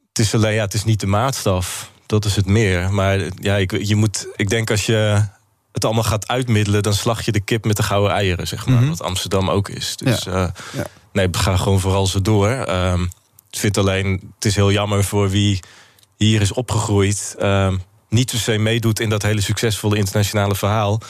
het 0.08 0.18
is 0.18 0.34
alleen, 0.34 0.54
ja, 0.54 0.64
het 0.64 0.74
is 0.74 0.84
niet 0.84 1.00
de 1.00 1.06
maatstaf. 1.06 1.90
Dat 2.06 2.24
is 2.24 2.36
het 2.36 2.46
meer. 2.46 2.92
Maar 2.92 3.20
ja, 3.40 3.56
ik, 3.56 3.84
je 3.84 3.96
moet, 3.96 4.26
ik 4.36 4.48
denk 4.48 4.70
als 4.70 4.86
je 4.86 5.24
het 5.72 5.84
allemaal 5.84 6.02
gaat 6.02 6.28
uitmiddelen... 6.28 6.82
dan 6.82 6.94
slag 6.94 7.24
je 7.24 7.32
de 7.32 7.40
kip 7.40 7.64
met 7.64 7.76
de 7.76 7.82
gouden 7.82 8.12
eieren, 8.12 8.46
zeg 8.46 8.66
maar. 8.66 8.80
Mhm. 8.80 8.88
Wat 8.88 9.02
Amsterdam 9.02 9.50
ook 9.50 9.68
is. 9.68 9.96
Dus 9.96 10.22
ja. 10.22 10.32
Uh, 10.32 10.48
ja. 10.72 10.86
nee, 11.12 11.28
ga 11.30 11.56
gewoon 11.56 11.80
vooral 11.80 12.06
zo 12.06 12.22
door. 12.22 12.48
Uh, 12.68 13.00
ik 13.50 13.58
vind 13.58 13.78
alleen, 13.78 14.32
het 14.34 14.44
is 14.44 14.54
heel 14.54 14.72
jammer 14.72 15.04
voor 15.04 15.30
wie 15.30 15.60
hier 16.16 16.40
is 16.40 16.52
opgegroeid... 16.52 17.34
Niet 18.10 18.30
per 18.30 18.38
se 18.38 18.58
meedoet 18.58 19.00
in 19.00 19.08
dat 19.08 19.22
hele 19.22 19.40
succesvolle 19.40 19.96
internationale 19.96 20.54
verhaal, 20.54 21.00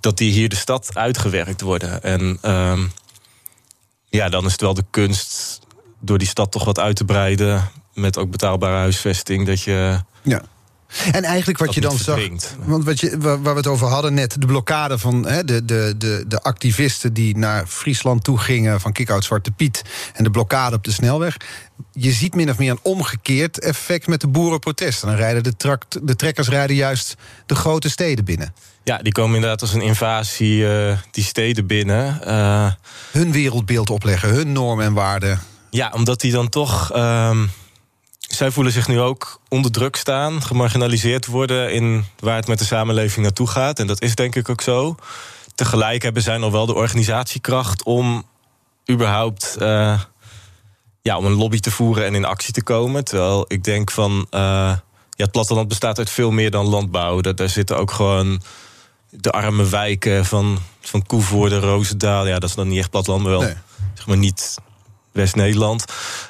dat 0.00 0.16
die 0.16 0.32
hier 0.32 0.48
de 0.48 0.56
stad 0.56 0.90
uitgewerkt 0.94 1.60
worden. 1.60 2.02
En 2.02 2.38
uh, 2.44 2.78
ja, 4.08 4.28
dan 4.28 4.44
is 4.44 4.52
het 4.52 4.60
wel 4.60 4.74
de 4.74 4.84
kunst 4.90 5.60
door 6.00 6.18
die 6.18 6.28
stad 6.28 6.52
toch 6.52 6.64
wat 6.64 6.78
uit 6.78 6.96
te 6.96 7.04
breiden. 7.04 7.70
Met 7.94 8.18
ook 8.18 8.30
betaalbare 8.30 8.76
huisvesting. 8.76 9.46
Dat 9.46 9.62
je. 9.62 10.00
Ja. 10.22 10.42
En 11.12 11.24
eigenlijk 11.24 11.58
wat 11.58 11.74
je 11.74 11.80
dan 11.80 11.98
zag. 11.98 12.20
Want 12.58 12.84
wat 12.84 13.00
je, 13.00 13.18
waar, 13.18 13.42
we 13.42 13.48
het 13.48 13.66
over 13.66 13.86
hadden 13.86 14.14
net, 14.14 14.40
de 14.40 14.46
blokkade 14.46 14.98
van 14.98 15.22
de, 15.22 15.64
de, 15.64 15.94
de, 15.98 16.24
de 16.28 16.40
activisten 16.40 17.12
die 17.12 17.36
naar 17.36 17.66
Friesland 17.66 18.24
toe 18.24 18.38
gingen 18.38 18.80
van 18.80 18.92
Kick-out 18.92 19.24
Zwarte 19.24 19.50
Piet. 19.50 19.82
En 20.14 20.24
de 20.24 20.30
blokkade 20.30 20.76
op 20.76 20.84
de 20.84 20.92
snelweg. 20.92 21.36
Je 21.92 22.12
ziet 22.12 22.34
min 22.34 22.50
of 22.50 22.58
meer 22.58 22.70
een 22.70 22.78
omgekeerd 22.82 23.58
effect 23.58 24.06
met 24.06 24.20
de 24.20 24.28
boerenprotesten. 24.28 25.08
Dan 25.08 25.16
rijden 25.16 25.42
de, 25.42 25.56
trakt, 25.56 25.98
de 26.02 26.16
trekkers 26.16 26.48
rijden 26.48 26.76
juist 26.76 27.16
de 27.46 27.54
grote 27.54 27.90
steden 27.90 28.24
binnen. 28.24 28.54
Ja, 28.84 28.98
die 28.98 29.12
komen 29.12 29.34
inderdaad 29.34 29.60
als 29.60 29.72
een 29.72 29.80
invasie 29.80 30.56
uh, 30.56 30.96
die 31.10 31.24
steden 31.24 31.66
binnen. 31.66 32.20
Uh, 32.26 32.72
hun 33.12 33.32
wereldbeeld 33.32 33.90
opleggen, 33.90 34.28
hun 34.28 34.52
normen 34.52 34.84
en 34.84 34.92
waarden. 34.92 35.40
Ja, 35.70 35.92
omdat 35.94 36.20
die 36.20 36.32
dan 36.32 36.48
toch. 36.48 36.96
Uh, 36.96 37.38
zij 38.34 38.50
voelen 38.50 38.72
zich 38.72 38.88
nu 38.88 39.00
ook 39.00 39.40
onder 39.48 39.70
druk 39.70 39.96
staan, 39.96 40.42
gemarginaliseerd 40.42 41.26
worden 41.26 41.72
in 41.72 42.04
waar 42.18 42.36
het 42.36 42.46
met 42.46 42.58
de 42.58 42.64
samenleving 42.64 43.24
naartoe 43.24 43.46
gaat. 43.46 43.78
En 43.78 43.86
dat 43.86 44.02
is 44.02 44.14
denk 44.14 44.34
ik 44.34 44.48
ook 44.48 44.60
zo. 44.60 44.96
Tegelijk 45.54 46.02
hebben 46.02 46.22
zij 46.22 46.36
nog 46.36 46.52
wel 46.52 46.66
de 46.66 46.74
organisatiekracht 46.74 47.82
om 47.82 48.24
überhaupt 48.90 49.56
uh, 49.58 50.00
ja, 51.02 51.16
om 51.16 51.24
een 51.24 51.32
lobby 51.32 51.60
te 51.60 51.70
voeren 51.70 52.04
en 52.04 52.14
in 52.14 52.24
actie 52.24 52.52
te 52.52 52.62
komen. 52.62 53.04
Terwijl 53.04 53.44
ik 53.48 53.64
denk 53.64 53.90
van 53.90 54.12
uh, 54.30 54.30
ja, 54.30 54.80
het 55.16 55.30
platteland 55.30 55.68
bestaat 55.68 55.98
uit 55.98 56.10
veel 56.10 56.30
meer 56.30 56.50
dan 56.50 56.66
landbouw. 56.66 57.20
Daar, 57.20 57.34
daar 57.34 57.48
zitten 57.48 57.78
ook 57.78 57.90
gewoon 57.90 58.42
de 59.10 59.30
arme 59.30 59.68
wijken 59.68 60.24
van, 60.24 60.58
van 60.80 61.06
Koevoorde, 61.06 61.58
Roosendaal. 61.58 62.26
Ja, 62.26 62.38
dat 62.38 62.48
is 62.48 62.54
dan 62.54 62.68
niet 62.68 62.78
echt 62.78 62.90
platteland, 62.90 63.22
maar 63.22 63.32
wel 63.32 63.48
zeg 63.94 64.06
maar 64.06 64.16
niet 64.16 64.58
West-Nederland. 65.12 65.84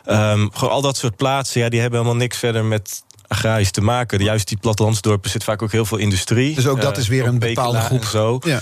Um, 0.06 0.50
gewoon 0.52 0.74
al 0.74 0.82
dat 0.82 0.96
soort 0.96 1.16
plaatsen, 1.16 1.60
ja, 1.60 1.68
die 1.68 1.80
hebben 1.80 1.98
helemaal 1.98 2.20
niks 2.20 2.38
verder 2.38 2.64
met 2.64 3.02
agrarisch 3.26 3.70
te 3.70 3.80
maken. 3.80 4.22
Juist 4.22 4.48
die 4.48 4.58
plattelandsdorpen 4.58 5.30
zit 5.30 5.44
vaak 5.44 5.62
ook 5.62 5.72
heel 5.72 5.84
veel 5.84 5.98
industrie. 5.98 6.54
Dus 6.54 6.66
ook 6.66 6.80
dat 6.80 6.96
is 6.96 7.08
weer 7.08 7.26
een 7.26 7.38
bepaalde 7.38 7.80
groep. 7.80 8.04
Zo. 8.04 8.38
Ja. 8.44 8.60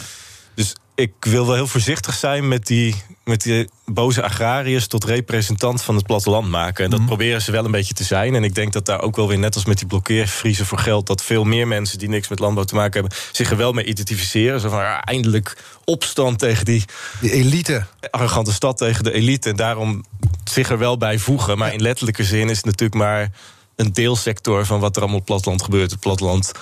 Dus 0.55 0.75
ik 0.99 1.13
wil 1.21 1.47
wel 1.47 1.55
heel 1.55 1.67
voorzichtig 1.67 2.15
zijn 2.15 2.49
met 2.49 2.67
die, 2.67 2.95
met 3.25 3.43
die 3.43 3.69
boze 3.85 4.23
agrariërs 4.23 4.87
tot 4.87 5.05
representant 5.05 5.83
van 5.83 5.95
het 5.95 6.07
platteland 6.07 6.49
maken. 6.49 6.85
En 6.85 6.91
dat 6.91 6.99
mhm. 6.99 7.09
proberen 7.09 7.43
ze 7.43 7.53
wel 7.53 7.65
een 7.65 7.71
beetje 7.71 7.95
te 7.95 8.05
zijn. 8.05 8.35
En 8.35 8.45
ik 8.45 8.55
denk 8.55 8.73
dat 8.73 8.87
daar 8.87 9.03
ook 9.03 9.17
wel 9.17 9.29
weer, 9.29 9.39
net 9.39 9.55
als 9.55 9.65
met 9.65 9.79
die 9.79 9.87
blokkeervriezen 9.87 10.67
voor 10.67 10.79
geld, 10.79 11.07
dat 11.07 11.23
veel 11.23 11.45
meer 11.45 11.67
mensen 11.67 11.99
die 11.99 12.09
niks 12.09 12.29
met 12.29 12.39
landbouw 12.39 12.65
te 12.65 12.75
maken 12.75 13.01
hebben, 13.01 13.19
zich 13.33 13.51
er 13.51 13.57
wel 13.57 13.73
mee 13.73 13.85
identificeren. 13.85 14.61
Zo 14.61 14.69
van 14.69 14.79
ja, 14.79 15.01
eindelijk 15.01 15.57
opstand 15.85 16.39
tegen 16.39 16.65
die, 16.65 16.85
die 17.21 17.33
elite. 17.33 17.87
Arrogante 18.11 18.53
stad 18.53 18.77
tegen 18.77 19.05
de 19.05 19.13
elite. 19.13 19.49
En 19.49 19.57
daarom 19.57 20.05
zich 20.45 20.71
er 20.71 20.79
wel 20.79 20.97
bij 20.97 21.19
voegen. 21.19 21.59
Maar 21.59 21.73
in 21.73 21.83
letterlijke 21.83 22.25
zin 22.25 22.49
is 22.49 22.57
het 22.57 22.67
natuurlijk 22.67 23.01
maar 23.01 23.31
een 23.77 23.93
deelsector 23.93 24.67
van 24.67 24.81
wat 24.81 24.97
er 24.97 25.03
allemaal 25.03 25.21
op 25.21 25.27
het 25.27 25.35
platteland 25.35 25.63
gebeurt. 25.63 25.91
Het 25.91 26.01
platteland 26.01 26.53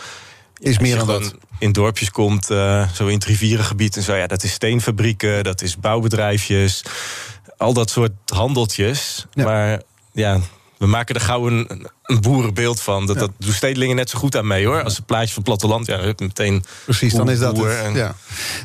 is 0.59 0.79
meer 0.79 0.97
dan 0.97 1.07
dat. 1.07 1.35
In 1.59 1.73
dorpjes 1.73 2.11
komt, 2.11 2.51
uh, 2.51 2.89
zo 2.89 3.07
in 3.07 3.15
het 3.15 3.25
rivierengebied 3.25 3.97
en 3.97 4.03
zo. 4.03 4.15
Ja, 4.15 4.27
dat 4.27 4.43
is 4.43 4.53
steenfabrieken, 4.53 5.45
dat 5.45 5.63
is 5.63 5.77
bouwbedrijfjes. 5.77 6.85
Al 7.57 7.73
dat 7.73 7.91
soort 7.91 8.13
handeltjes. 8.25 9.27
Maar 9.35 9.83
ja, 10.13 10.41
we 10.79 10.87
maken 10.87 11.15
er 11.15 11.21
gauw 11.21 11.47
een, 11.47 11.89
een 12.03 12.21
boerenbeeld 12.21 12.81
van. 12.81 13.07
Dat, 13.07 13.19
dat 13.19 13.31
doen 13.39 13.53
stedelingen 13.53 13.97
net 13.97 14.11
zo 14.11 14.19
goed 14.19 14.37
aan 14.37 14.47
mee 14.47 14.67
hoor. 14.67 14.83
Als 14.83 14.99
een 14.99 15.05
plaatje 15.05 15.35
van 15.35 15.43
platteland, 15.43 15.87
ja, 15.87 16.13
meteen. 16.17 16.65
Precies, 16.85 17.15
dan 17.15 17.31
is 17.31 17.39
dat. 17.39 17.57
Het, 17.57 17.95
ja. 17.95 18.15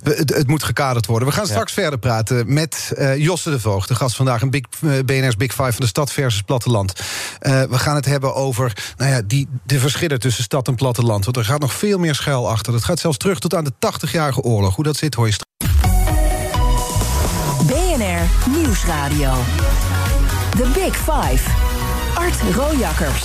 het, 0.03 0.35
het, 0.35 0.47
moet 0.47 0.63
gekaderd 0.63 1.05
worden. 1.05 1.27
We 1.27 1.33
gaan 1.33 1.47
straks 1.47 1.73
verder 1.73 1.99
praten 1.99 2.53
met 2.53 2.93
uh, 2.97 3.17
Josse 3.17 3.49
de 3.49 3.59
Voogd, 3.59 3.87
de 3.87 3.95
gast 3.95 4.15
vandaag, 4.15 4.41
een 4.41 4.49
big, 4.49 4.63
uh, 4.81 4.97
eh, 4.97 5.05
BNR's 5.05 5.35
Big 5.35 5.51
Five 5.51 5.71
van 5.71 5.81
de 5.81 5.87
stad 5.87 6.11
versus 6.11 6.41
platteland. 6.41 6.93
Uh, 7.41 7.63
we 7.63 7.79
gaan 7.79 7.95
het 7.95 8.05
hebben 8.05 8.35
over 8.35 8.93
nou 8.97 9.11
ja, 9.11 9.21
die, 9.25 9.47
de 9.63 9.79
verschillen 9.79 10.19
tussen 10.19 10.43
stad 10.43 10.67
en 10.67 10.75
platteland. 10.75 11.25
Want 11.25 11.37
er 11.37 11.45
gaat 11.45 11.59
nog 11.59 11.73
veel 11.73 11.97
meer 11.97 12.15
schuil 12.15 12.49
achter. 12.49 12.73
Dat 12.73 12.83
gaat 12.83 12.99
zelfs 12.99 13.17
terug 13.17 13.39
tot 13.39 13.55
aan 13.55 13.63
de 13.63 13.73
80-jarige 13.73 14.41
oorlog. 14.41 14.75
Hoe 14.75 14.83
dat 14.83 14.97
zit, 14.97 15.15
hoor 15.15 15.27
je 15.27 15.33
straks. 15.33 15.49
BNR 17.65 18.49
Nieuwsradio. 18.57 19.33
The 20.57 20.71
Big 20.73 20.95
Five. 20.95 21.70
Art 22.21 22.41
Rojakkers. 22.55 23.23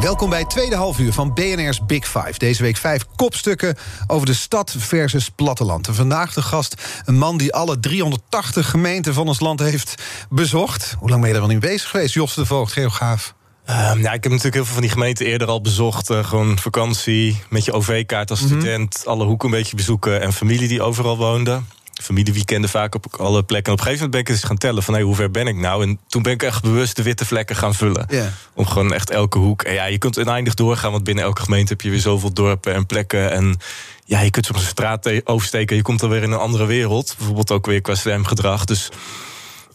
Welkom 0.00 0.30
bij 0.30 0.38
het 0.38 0.50
tweede 0.50 0.76
halfuur 0.76 1.12
van 1.12 1.34
BNR's 1.34 1.86
Big 1.86 2.04
Five. 2.04 2.32
Deze 2.36 2.62
week 2.62 2.76
vijf 2.76 3.04
kopstukken 3.16 3.76
over 4.06 4.26
de 4.26 4.34
stad 4.34 4.74
versus 4.78 5.28
platteland. 5.28 5.88
En 5.88 5.94
vandaag 5.94 6.32
de 6.32 6.42
gast 6.42 6.82
een 7.04 7.18
man 7.18 7.38
die 7.38 7.54
alle 7.54 7.80
380 7.80 8.70
gemeenten 8.70 9.14
van 9.14 9.28
ons 9.28 9.40
land 9.40 9.60
heeft 9.60 10.02
bezocht. 10.30 10.96
Hoe 10.98 11.08
lang 11.08 11.20
ben 11.20 11.28
je 11.30 11.34
er 11.34 11.42
wel 11.42 11.50
niet 11.50 11.60
bezig 11.60 11.90
geweest, 11.90 12.14
Jos 12.14 12.34
de 12.34 12.46
Voogd, 12.46 12.72
geograaf? 12.72 13.34
Um, 13.70 13.76
ja, 13.76 14.12
ik 14.12 14.22
heb 14.22 14.32
natuurlijk 14.32 14.54
heel 14.54 14.64
veel 14.64 14.72
van 14.74 14.82
die 14.82 14.90
gemeenten 14.90 15.26
eerder 15.26 15.48
al 15.48 15.60
bezocht. 15.60 16.10
Uh, 16.10 16.24
gewoon 16.24 16.58
vakantie, 16.58 17.42
met 17.50 17.64
je 17.64 17.72
OV-kaart 17.72 18.30
als 18.30 18.40
student... 18.40 19.02
alle 19.06 19.24
hoeken 19.24 19.48
een 19.48 19.54
beetje 19.54 19.76
bezoeken 19.76 20.20
en 20.20 20.32
familie 20.32 20.68
die 20.68 20.82
overal 20.82 21.16
woonde 21.16 21.60
familieweekenden 22.02 22.70
vaak 22.70 22.94
op 22.94 23.16
alle 23.16 23.42
plekken. 23.42 23.72
En 23.72 23.78
op 23.78 23.78
een 23.78 23.84
gegeven 23.84 24.06
moment 24.06 24.10
ben 24.10 24.20
ik 24.20 24.28
eens 24.28 24.48
gaan 24.48 24.58
tellen 24.58 24.82
van 24.82 24.94
hey, 24.94 25.02
hoe 25.02 25.14
ver 25.14 25.30
ben 25.30 25.46
ik 25.46 25.56
nou? 25.56 25.82
En 25.82 25.98
toen 26.08 26.22
ben 26.22 26.32
ik 26.32 26.42
echt 26.42 26.62
bewust 26.62 26.96
de 26.96 27.02
witte 27.02 27.26
vlekken 27.26 27.56
gaan 27.56 27.74
vullen. 27.74 28.06
Om 28.54 28.66
gewoon 28.66 28.92
echt 28.92 29.10
elke 29.10 29.38
hoek. 29.38 29.62
En 29.62 29.72
ja, 29.72 29.84
je 29.84 29.98
kunt 29.98 30.18
oneindig 30.18 30.54
doorgaan, 30.54 30.90
want 30.92 31.04
binnen 31.04 31.24
elke 31.24 31.42
gemeente 31.42 31.72
heb 31.72 31.80
je 31.80 31.90
weer 31.90 32.00
zoveel 32.00 32.32
dorpen 32.32 32.74
en 32.74 32.86
plekken. 32.86 33.30
En 33.30 33.56
ja, 34.04 34.20
je 34.20 34.30
kunt 34.30 34.46
soms 34.46 34.60
een 34.60 34.66
straat 34.66 35.26
oversteken. 35.26 35.76
Je 35.76 35.82
komt 35.82 36.00
dan 36.00 36.10
weer 36.10 36.22
in 36.22 36.32
een 36.32 36.38
andere 36.38 36.66
wereld. 36.66 37.14
Bijvoorbeeld 37.16 37.50
ook 37.50 37.66
weer 37.66 37.80
qua 37.80 37.94
stemgedrag. 37.94 38.64
Dus 38.64 38.88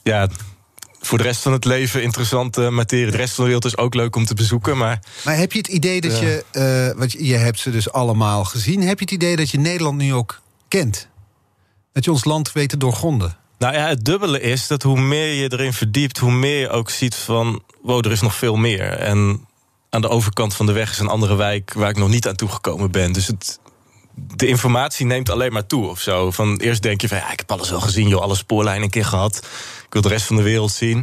ja, 0.04 0.30
voor 1.06 1.18
de 1.18 1.24
rest 1.24 1.42
van 1.42 1.52
het 1.52 1.66
leven 1.66 2.04
interessante 2.04 2.70
materie. 2.70 3.12
De 3.12 3.18
rest 3.18 3.34
van 3.34 3.44
de 3.44 3.50
wereld 3.50 3.66
is 3.66 3.78
ook 3.78 3.94
leuk 3.94 4.16
om 4.16 4.26
te 4.26 4.34
bezoeken. 4.34 4.78
Maar, 4.78 5.00
maar 5.26 5.38
heb 5.38 5.52
je 5.52 5.58
het 5.58 5.68
idee 5.68 6.02
dat 6.02 6.20
je, 6.20 6.44
uh, 6.94 7.00
want 7.00 7.12
je 7.12 7.36
hebt 7.36 7.60
ze 7.60 7.72
dus 7.72 7.92
allemaal 7.92 8.44
gezien, 8.44 8.82
heb 8.82 9.00
je 9.00 9.06
het 9.06 9.14
idee 9.14 9.36
dat 9.36 9.50
je 9.50 9.60
Nederland 9.60 9.98
nu 9.98 10.14
ook 10.14 10.42
kent? 10.68 11.08
Dat 11.94 12.06
je 12.06 12.12
ons 12.12 12.24
land 12.24 12.52
weet 12.52 12.70
te 12.70 12.78
doorgronden? 12.78 13.38
Nou 13.58 13.74
ja, 13.74 13.88
het 13.88 14.06
dubbele 14.06 14.42
is 14.42 14.68
dat 14.68 14.84
hoe 14.84 15.00
meer 15.00 15.34
je 15.34 15.52
erin 15.52 15.74
verdiept, 15.74 16.18
hoe 16.18 16.32
meer 16.32 16.60
je 16.60 16.70
ook 16.70 16.90
ziet 16.90 17.16
van 17.16 17.64
wow, 17.82 18.06
er 18.06 18.12
is 18.12 18.22
nog 18.22 18.36
veel 18.36 18.56
meer. 18.56 18.90
En 18.90 19.48
aan 19.90 20.02
de 20.02 20.10
overkant 20.10 20.56
van 20.56 20.66
de 20.66 20.72
weg 20.72 20.92
is 20.92 21.00
een 21.00 21.08
andere 21.08 21.36
wijk 21.36 21.74
waar 21.74 21.90
ik 21.90 21.98
nog 21.98 22.10
niet 22.10 22.28
aan 22.28 22.36
toegekomen 22.36 22.92
ben. 22.92 23.12
Dus 23.12 23.28
het, 23.28 23.60
de 24.16 24.48
informatie 24.48 25.06
neemt 25.06 25.30
alleen 25.30 25.54
maar 25.54 25.66
toe 25.66 25.88
of 25.88 26.00
zo. 26.00 26.32
Van 26.32 26.58
eerst 26.58 26.82
denk 26.82 27.02
je 27.02 27.08
van 27.08 27.18
ja, 27.18 27.32
ik 27.32 27.40
heb 27.40 27.52
alles 27.52 27.70
wel 27.70 27.82
gezien, 27.82 28.08
joh, 28.08 28.22
alle 28.22 28.36
spoorlijnen 28.36 28.84
een 28.84 28.90
keer 28.90 29.06
gehad. 29.06 29.38
Ik 29.86 29.94
wil 29.94 30.02
de 30.02 30.08
rest 30.08 30.26
van 30.26 30.36
de 30.36 30.44
wereld 30.44 30.72
zien. 30.72 30.98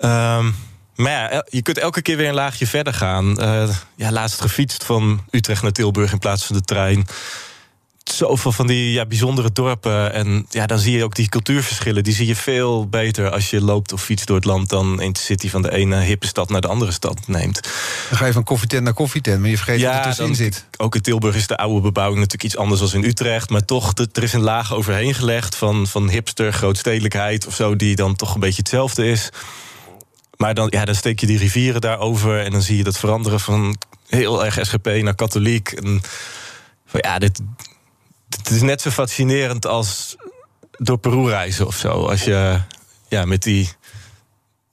Um, 0.00 0.54
maar 0.96 1.32
ja, 1.32 1.44
je 1.48 1.62
kunt 1.62 1.78
elke 1.78 2.02
keer 2.02 2.16
weer 2.16 2.28
een 2.28 2.34
laagje 2.34 2.66
verder 2.66 2.94
gaan. 2.94 3.42
Uh, 3.42 3.68
ja, 3.96 4.12
laatst 4.12 4.40
gefietst 4.40 4.84
van 4.84 5.24
Utrecht 5.30 5.62
naar 5.62 5.72
Tilburg 5.72 6.12
in 6.12 6.18
plaats 6.18 6.44
van 6.44 6.56
de 6.56 6.62
trein 6.62 7.06
zoveel 8.04 8.52
van 8.52 8.66
die 8.66 8.92
ja, 8.92 9.06
bijzondere 9.06 9.52
dorpen. 9.52 10.12
En 10.12 10.46
ja, 10.50 10.66
dan 10.66 10.78
zie 10.78 10.96
je 10.96 11.04
ook 11.04 11.14
die 11.14 11.28
cultuurverschillen. 11.28 12.04
Die 12.04 12.14
zie 12.14 12.26
je 12.26 12.36
veel 12.36 12.88
beter 12.88 13.30
als 13.30 13.50
je 13.50 13.60
loopt 13.60 13.92
of 13.92 14.02
fietst 14.02 14.26
door 14.26 14.36
het 14.36 14.44
land... 14.44 14.68
dan 14.68 15.00
in 15.00 15.12
de 15.12 15.18
city 15.18 15.48
van 15.48 15.62
de 15.62 15.72
ene 15.72 15.96
hippe 15.96 16.26
stad 16.26 16.50
naar 16.50 16.60
de 16.60 16.68
andere 16.68 16.92
stad 16.92 17.20
neemt. 17.26 17.60
Dan 18.08 18.18
ga 18.18 18.26
je 18.26 18.32
van 18.32 18.44
koffietent 18.44 18.82
naar 18.82 18.92
koffietent, 18.92 19.40
maar 19.40 19.50
je 19.50 19.56
vergeet 19.56 19.80
ja, 19.80 19.88
wat 19.88 19.98
er 19.98 20.04
tussenin 20.04 20.34
zit. 20.34 20.66
Ook 20.76 20.94
in 20.94 21.00
Tilburg 21.00 21.36
is 21.36 21.46
de 21.46 21.56
oude 21.56 21.80
bebouwing 21.80 22.20
natuurlijk 22.20 22.52
iets 22.52 22.56
anders 22.56 22.80
dan 22.80 23.02
in 23.02 23.08
Utrecht. 23.08 23.50
Maar 23.50 23.64
toch, 23.64 23.92
er 24.12 24.22
is 24.22 24.32
een 24.32 24.40
laag 24.40 24.74
overheen 24.74 25.14
gelegd 25.14 25.56
van, 25.56 25.86
van 25.86 26.08
hipster, 26.08 26.52
grootstedelijkheid 26.52 27.46
of 27.46 27.54
zo... 27.54 27.76
die 27.76 27.96
dan 27.96 28.16
toch 28.16 28.34
een 28.34 28.40
beetje 28.40 28.62
hetzelfde 28.62 29.06
is. 29.06 29.30
Maar 30.36 30.54
dan, 30.54 30.66
ja, 30.70 30.84
dan 30.84 30.94
steek 30.94 31.20
je 31.20 31.26
die 31.26 31.38
rivieren 31.38 31.80
daarover... 31.80 32.40
en 32.40 32.50
dan 32.50 32.62
zie 32.62 32.76
je 32.76 32.84
dat 32.84 32.98
veranderen 32.98 33.40
van 33.40 33.76
heel 34.06 34.44
erg 34.44 34.58
SGP 34.60 34.86
naar 34.86 35.14
katholiek... 35.14 35.72
En, 35.72 36.02
ja, 36.92 37.18
dit, 37.18 37.40
het 38.42 38.50
is 38.50 38.62
net 38.62 38.80
zo 38.80 38.90
fascinerend 38.90 39.66
als 39.66 40.16
door 40.78 40.98
Peru 40.98 41.28
reizen 41.28 41.66
of 41.66 41.76
zo. 41.76 41.88
Als 41.88 42.24
je 42.24 42.60
ja, 43.08 43.24
met 43.24 43.42
die, 43.42 43.68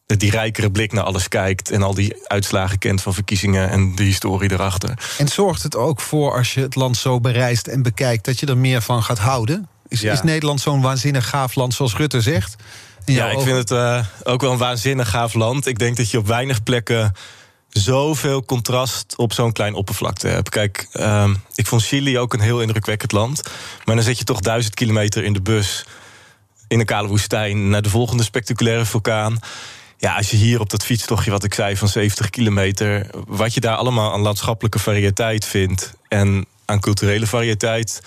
die 0.06 0.32
rijkere 0.32 0.72
blik 0.72 0.92
naar 0.92 1.04
alles 1.04 1.28
kijkt 1.28 1.72
en 1.72 1.84
al 1.84 1.94
die 1.94 2.16
uitslagen 2.24 2.78
kent 2.78 3.02
van 3.02 3.14
verkiezingen 3.14 3.70
en 3.70 3.96
de 3.96 4.04
historie 4.04 4.52
erachter. 4.52 5.00
En 5.18 5.28
zorgt 5.28 5.64
het 5.64 5.76
ook 5.76 6.02
voor 6.02 6.38
als 6.38 6.54
je 6.54 6.62
het 6.62 6.76
land 6.76 6.98
zo 6.98 7.20
bereist 7.20 7.68
en 7.68 7.82
bekijkt 7.82 8.26
dat 8.26 8.40
je 8.40 8.46
er 8.46 8.58
meer 8.58 8.82
van 8.82 9.04
gaat 9.04 9.20
houden? 9.20 9.68
Is, 9.88 10.04
is 10.04 10.22
Nederland 10.22 10.62
zo'n 10.62 10.82
waanzinnig 10.82 11.30
gaaf 11.30 11.56
land 11.56 11.74
zoals 11.74 11.96
Rutte 11.96 12.22
zegt? 12.22 12.56
Ja, 13.06 13.30
ik 13.30 13.40
vind 13.40 13.58
het 13.58 13.72
uh, 13.72 14.06
ook 14.24 14.42
wel 14.42 14.52
een 14.52 14.58
waanzinnig 14.58 15.10
gaaf 15.10 15.34
land. 15.34 15.68
Ik 15.68 15.80
denk 15.80 15.98
dat 15.98 16.12
je 16.12 16.18
op 16.18 16.28
weinig 16.28 16.64
plekken 16.64 17.14
zoveel 17.70 18.46
contrast 18.46 19.14
op 19.16 19.34
zo'n 19.34 19.52
klein 19.52 19.74
oppervlakte 19.74 20.28
hebt. 20.28 20.50
Kijk, 20.50 20.88
uh, 20.94 21.30
ik 21.56 21.68
vond 21.68 21.84
Chili 21.84 22.20
ook 22.20 22.34
een 22.34 22.40
heel 22.40 22.62
indrukwekkend 22.62 23.12
land. 23.12 23.42
Maar 23.86 23.96
dan 23.96 24.04
zit 24.04 24.18
je 24.18 24.24
toch 24.24 24.40
duizend 24.40 24.74
kilometer 24.74 25.24
in 25.24 25.34
de 25.34 25.42
bus 25.42 25.86
in 26.68 26.80
een 26.80 26.86
kale 26.86 27.08
woestijn 27.08 27.70
naar 27.70 27.82
de 27.82 27.90
volgende 27.90 28.24
spectaculaire 28.24 28.86
vulkaan. 28.86 29.40
Ja, 29.98 30.16
als 30.16 30.32
je 30.32 30.38
hier 30.38 30.60
op 30.60 30.70
dat 30.70 30.84
fietstochtje, 30.84 31.32
wat 31.32 31.44
ik 31.44 31.54
zei, 31.54 31.78
van 31.78 31.88
70 31.88 32.30
kilometer, 32.30 33.10
wat 33.28 33.54
je 33.54 33.60
daar 33.60 33.76
allemaal 33.76 34.14
aan 34.14 34.22
landschappelijke 34.22 34.80
variëteit 34.80 35.46
vindt 35.46 35.94
en 36.08 36.46
aan 36.66 36.80
culturele 36.80 37.28
variëteit, 37.28 38.02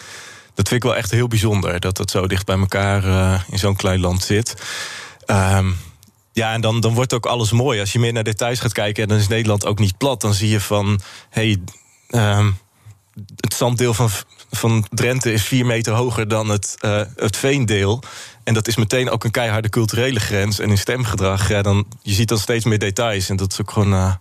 dat 0.55 0.69
vind 0.69 0.85
ik 0.85 0.89
wel 0.91 0.97
echt 0.97 1.11
heel 1.11 1.29
bijzonder 1.29 1.81
dat 1.81 1.97
dat 1.97 2.11
zo 2.11 2.27
dicht 2.27 2.47
bij 2.47 2.59
elkaar 2.59 3.05
uh, 3.05 3.41
in 3.51 3.59
zo'n 3.59 3.77
klein 3.77 4.01
land 4.01 4.23
zit. 4.23 4.55
Um, 5.27 5.77
ja, 6.33 6.53
en 6.53 6.61
dan, 6.61 6.81
dan 6.81 6.95
wordt 6.95 7.13
ook 7.13 7.27
alles 7.27 7.53
mooi. 7.53 7.81
Als 7.81 7.93
je 7.93 7.99
meer 7.99 8.13
naar 8.13 8.25
details 8.25 8.61
gaat 8.61 8.73
kijken, 8.73 9.03
en 9.03 9.09
dan 9.09 9.19
is 9.19 9.29
Nederland 9.29 9.67
ook 9.67 9.79
niet 9.79 9.99
plat. 9.99 10.21
Dan 10.21 10.35
zie 10.35 10.49
je 10.49 10.61
van, 10.61 11.01
hey, 11.31 11.59
um, 12.11 12.59
het 13.37 13.55
zanddeel 13.55 13.95
van, 13.95 14.11
van 14.51 14.87
Drenthe 14.91 15.33
is 15.33 15.45
vier 15.45 15.67
meter 15.67 15.93
hoger 15.93 16.29
dan 16.29 16.49
het, 16.49 16.77
uh, 16.81 17.01
het 17.17 17.37
veendeel. 17.37 18.03
En 18.45 18.55
dat 18.55 18.69
is 18.69 18.77
meteen 18.77 19.11
ook 19.11 19.25
een 19.25 19.31
keiharde 19.31 19.69
culturele 19.69 20.21
grens. 20.21 20.59
En 20.59 20.71
in 20.71 20.79
stemgedrag, 20.79 21.49
ja, 21.49 21.63
dan, 21.63 21.87
je 22.03 22.13
ziet 22.13 22.29
dan 22.29 22.39
steeds 22.39 22.65
meer 22.65 22.79
details. 22.79 23.29
En 23.29 23.37
dat 23.37 23.53
is 23.53 23.61
ook 23.61 23.71
gewoon... 23.71 23.93
Uh, 23.93 24.15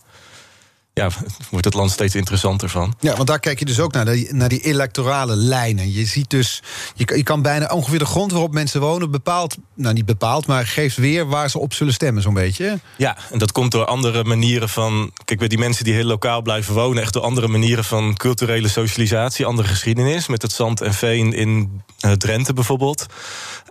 ja, 0.93 1.09
wordt 1.51 1.65
het 1.65 1.73
land 1.73 1.91
steeds 1.91 2.15
interessanter 2.15 2.69
van. 2.69 2.93
Ja, 2.99 3.15
want 3.15 3.27
daar 3.27 3.39
kijk 3.39 3.59
je 3.59 3.65
dus 3.65 3.79
ook 3.79 3.93
naar, 3.93 4.05
die, 4.05 4.33
naar 4.33 4.49
die 4.49 4.61
electorale 4.61 5.35
lijnen. 5.35 5.93
Je 5.93 6.05
ziet 6.05 6.29
dus, 6.29 6.63
je, 6.95 7.15
je 7.15 7.23
kan 7.23 7.41
bijna 7.41 7.65
ongeveer 7.65 7.99
de 7.99 8.05
grond 8.05 8.31
waarop 8.31 8.53
mensen 8.53 8.81
wonen 8.81 9.11
bepaalt, 9.11 9.57
nou 9.73 9.93
niet 9.93 10.05
bepaald, 10.05 10.47
maar 10.47 10.67
geeft 10.67 10.97
weer 10.97 11.27
waar 11.27 11.49
ze 11.49 11.59
op 11.59 11.73
zullen 11.73 11.93
stemmen, 11.93 12.21
zo'n 12.21 12.33
beetje. 12.33 12.79
Ja, 12.97 13.17
en 13.31 13.39
dat 13.39 13.51
komt 13.51 13.71
door 13.71 13.85
andere 13.85 14.23
manieren 14.23 14.69
van. 14.69 15.11
Kijk, 15.25 15.39
bij 15.39 15.47
die 15.47 15.57
mensen 15.57 15.83
die 15.83 15.93
heel 15.93 16.05
lokaal 16.05 16.41
blijven 16.41 16.73
wonen, 16.73 17.01
echt 17.01 17.13
door 17.13 17.23
andere 17.23 17.47
manieren 17.47 17.83
van 17.83 18.17
culturele 18.17 18.67
socialisatie, 18.67 19.45
andere 19.45 19.67
geschiedenis. 19.67 20.27
Met 20.27 20.41
het 20.41 20.51
zand 20.51 20.81
en 20.81 20.93
veen 20.93 21.33
in 21.33 21.81
uh, 22.05 22.11
Drenthe 22.11 22.53
bijvoorbeeld. 22.53 23.05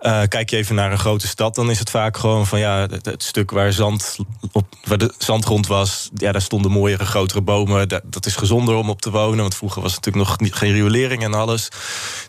Uh, 0.02 0.22
kijk 0.28 0.50
je 0.50 0.56
even 0.56 0.74
naar 0.74 0.92
een 0.92 0.98
grote 0.98 1.26
stad, 1.26 1.54
dan 1.54 1.70
is 1.70 1.78
het 1.78 1.90
vaak 1.90 2.16
gewoon 2.16 2.46
van 2.46 2.58
ja, 2.58 2.86
het, 3.02 3.22
stuk 3.22 3.50
waar 3.50 3.72
zand 3.72 4.16
op 4.52 4.66
waar 4.84 4.98
de 4.98 5.14
zandgrond 5.18 5.66
was, 5.66 6.08
ja, 6.14 6.32
daar 6.32 6.42
stonden 6.42 6.70
mooiere 6.70 7.06
grotere 7.18 7.40
bomen. 7.40 7.88
Dat, 7.88 8.26
is 8.26 8.36
gezonder 8.36 8.74
om 8.74 8.90
op 8.90 9.00
te 9.00 9.10
wonen. 9.10 9.40
Want 9.40 9.54
vroeger 9.54 9.82
was 9.82 9.94
het 9.94 10.04
natuurlijk 10.04 10.28
nog 10.28 10.40
niet, 10.40 10.54
geen 10.54 10.72
riolering 10.72 11.22
en 11.22 11.34
alles. 11.34 11.68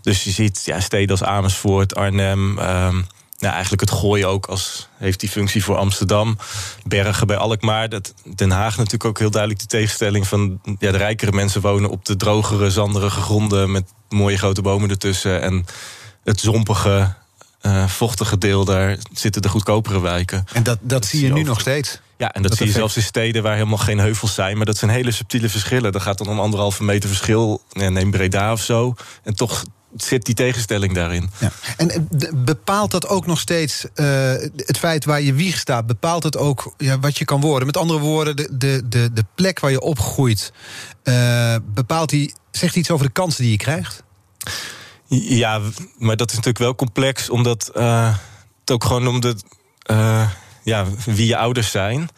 Dus 0.02 0.24
je 0.24 0.32
ziet 0.32 0.62
ja, 0.66 0.80
steden 0.80 1.10
als 1.10 1.24
Amersfoort, 1.24 1.96
Arnhem. 1.96 2.58
Um, 2.60 3.08
nou, 3.40 3.54
eigenlijk 3.54 3.82
het 3.82 3.92
gooien 3.92 4.28
ook 4.28 4.46
als 4.46 4.88
heeft 4.98 5.20
die 5.20 5.30
functie 5.30 5.64
voor 5.64 5.76
Amsterdam. 5.76 6.38
Bergen 6.84 7.28
bij 7.28 7.38
Alkmaar. 7.38 7.90
Dat, 7.90 8.14
Den 8.36 8.52
Haag 8.52 8.78
natuurlijk 8.78 9.06
ook 9.06 9.20
heel 9.20 9.32
duidelijk 9.32 9.62
de 9.62 9.68
tegenstelling 9.68 10.28
van 10.28 10.60
ja, 10.80 10.92
de 10.92 10.98
rijkere 10.98 11.32
mensen 11.32 11.62
wonen 11.62 11.90
op 11.90 12.06
de 12.06 12.16
drogere, 12.16 12.72
zanderige 12.72 13.22
gronden 13.22 13.72
met 13.72 13.84
mooie 14.10 14.38
grote 14.38 14.62
bomen 14.62 14.90
ertussen. 14.90 15.42
En 15.42 15.66
het 16.24 16.40
zompige, 16.40 17.14
uh, 17.62 17.88
vochtige 17.88 18.38
deel, 18.38 18.66
daar 18.66 18.98
zitten 19.14 19.42
de 19.42 19.50
goedkopere 19.50 20.02
wijken. 20.02 20.46
En 20.54 20.64
dat, 20.64 20.78
dat, 20.82 21.06
zie 21.06 21.26
je 21.26 21.34
nu 21.34 21.44
nog 21.44 21.60
steeds? 21.60 22.00
Ja, 22.20 22.32
en 22.32 22.42
dat, 22.42 22.56
zie 22.56 22.66
je 22.66 22.72
zelfs 22.72 22.96
in 22.96 23.02
steden 23.02 23.44
waar 23.44 23.54
helemaal 23.54 23.78
geen 23.78 24.00
heuvels 24.00 24.34
zijn. 24.34 24.58
Maar 24.58 24.66
dat 24.66 24.78
zijn 24.78 24.92
hele 24.92 25.12
subtiele 25.12 25.50
verschillen. 25.50 25.92
Dat 25.92 26.02
gaat 26.02 26.18
dan 26.18 26.28
om 26.28 26.40
anderhalve 26.40 26.84
meter 26.84 27.10
verschil. 27.10 27.62
Neem 27.72 28.12
Breda 28.12 28.52
of 28.52 28.62
zo. 28.62 28.94
En 29.24 29.36
toch 29.36 29.64
zit 29.98 30.26
die 30.26 30.36
tegenstelling 30.36 30.94
daarin. 30.94 31.30
Ja. 31.40 31.52
En 31.78 31.90
eh, 31.90 32.00
bepaalt 32.36 32.92
dat 32.92 33.08
ook 33.08 33.26
nog 33.26 33.40
steeds 33.40 33.86
uh, 33.96 34.32
het 34.56 34.78
feit 34.78 35.06
waar 35.06 35.22
je 35.22 35.34
wieg 35.34 35.58
staat? 35.58 35.88
Bepaalt 35.88 36.24
het 36.24 36.38
ook 36.38 36.74
ja, 36.78 37.00
wat 37.00 37.18
je 37.18 37.26
kan 37.26 37.42
worden? 37.42 37.66
Met 37.66 37.78
andere 37.78 38.00
woorden, 38.00 38.36
de, 38.36 38.50
de, 38.52 38.82
de, 38.90 39.14
de 39.14 39.26
plek 39.36 39.60
waar 39.60 39.72
je 39.72 39.82
opgroeit, 39.82 40.54
uh, 41.04 41.56
bepaalt 41.66 42.10
die, 42.10 42.34
zegt 42.52 42.76
iets 42.76 42.92
over 42.92 43.06
de 43.06 43.12
kansen 43.12 43.42
die 43.44 43.52
je 43.52 43.58
krijgt? 43.58 44.04
Ja, 45.08 45.62
maar 45.98 46.18
dat 46.18 46.30
is 46.30 46.36
natuurlijk 46.36 46.64
wel 46.64 46.76
complex, 46.76 47.30
omdat 47.30 47.72
uh, 47.76 48.16
het 48.60 48.72
ook 48.72 48.84
gewoon 48.84 49.08
om 49.08 49.20
de 49.20 49.36
ja, 50.64 50.86
wie 51.06 51.28
je 51.28 51.38
ouders 51.38 51.72
zijn. 51.72 52.10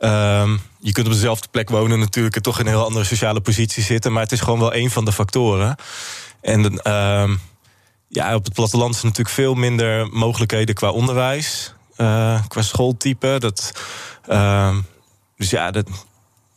Um, 0.00 0.60
je 0.78 0.92
kunt 0.92 1.06
op 1.06 1.12
dezelfde 1.12 1.48
plek 1.50 1.70
wonen 1.70 1.98
natuurlijk 1.98 2.36
en 2.36 2.42
toch 2.42 2.58
in 2.58 2.66
een 2.66 2.72
heel 2.72 2.84
andere 2.84 3.04
sociale 3.04 3.40
positie 3.40 3.82
zitten. 3.82 4.12
Maar 4.12 4.22
het 4.22 4.32
is 4.32 4.40
gewoon 4.40 4.58
wel 4.58 4.74
een 4.74 4.90
van 4.90 5.04
de 5.04 5.12
factoren. 5.12 5.76
En 6.40 6.90
um, 6.92 7.40
ja, 8.08 8.34
op 8.34 8.44
het 8.44 8.54
platteland 8.54 8.94
is 8.94 9.02
natuurlijk 9.02 9.34
veel 9.34 9.54
minder 9.54 10.08
mogelijkheden 10.10 10.74
qua 10.74 10.90
onderwijs. 10.90 11.74
Uh, 11.96 12.40
qua 12.48 12.62
schooltype. 12.62 13.36
Dat, 13.38 13.72
uh, 14.28 14.76
dus 15.36 15.50
ja, 15.50 15.70
dat, 15.70 15.88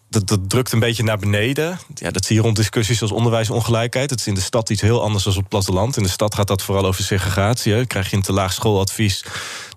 dat, 0.10 0.28
dat 0.28 0.50
drukt 0.50 0.72
een 0.72 0.80
beetje 0.80 1.04
naar 1.04 1.18
beneden. 1.18 1.80
Ja, 1.94 2.12
dat 2.12 2.26
zie 2.26 2.36
je 2.36 2.42
rond 2.42 2.56
discussies 2.56 3.02
als 3.02 3.12
onderwijsongelijkheid. 3.12 4.10
Het 4.10 4.20
is 4.20 4.28
in 4.28 4.34
de 4.34 4.42
stad 4.42 4.70
iets 4.70 4.82
heel 4.82 5.02
anders 5.02 5.24
dan 5.24 5.34
op 5.34 5.39
het 5.39 5.50
platteland. 5.50 5.98
In 5.98 6.04
de 6.04 6.10
stad 6.10 6.36
gaat 6.36 6.48
dat 6.48 6.62
vooral 6.62 6.86
over 6.86 7.04
segregatie. 7.04 7.86
Krijg 7.86 8.10
je 8.10 8.15
een 8.15 8.22
te 8.22 8.34
laag 8.34 8.54
schooladvies, 8.54 9.26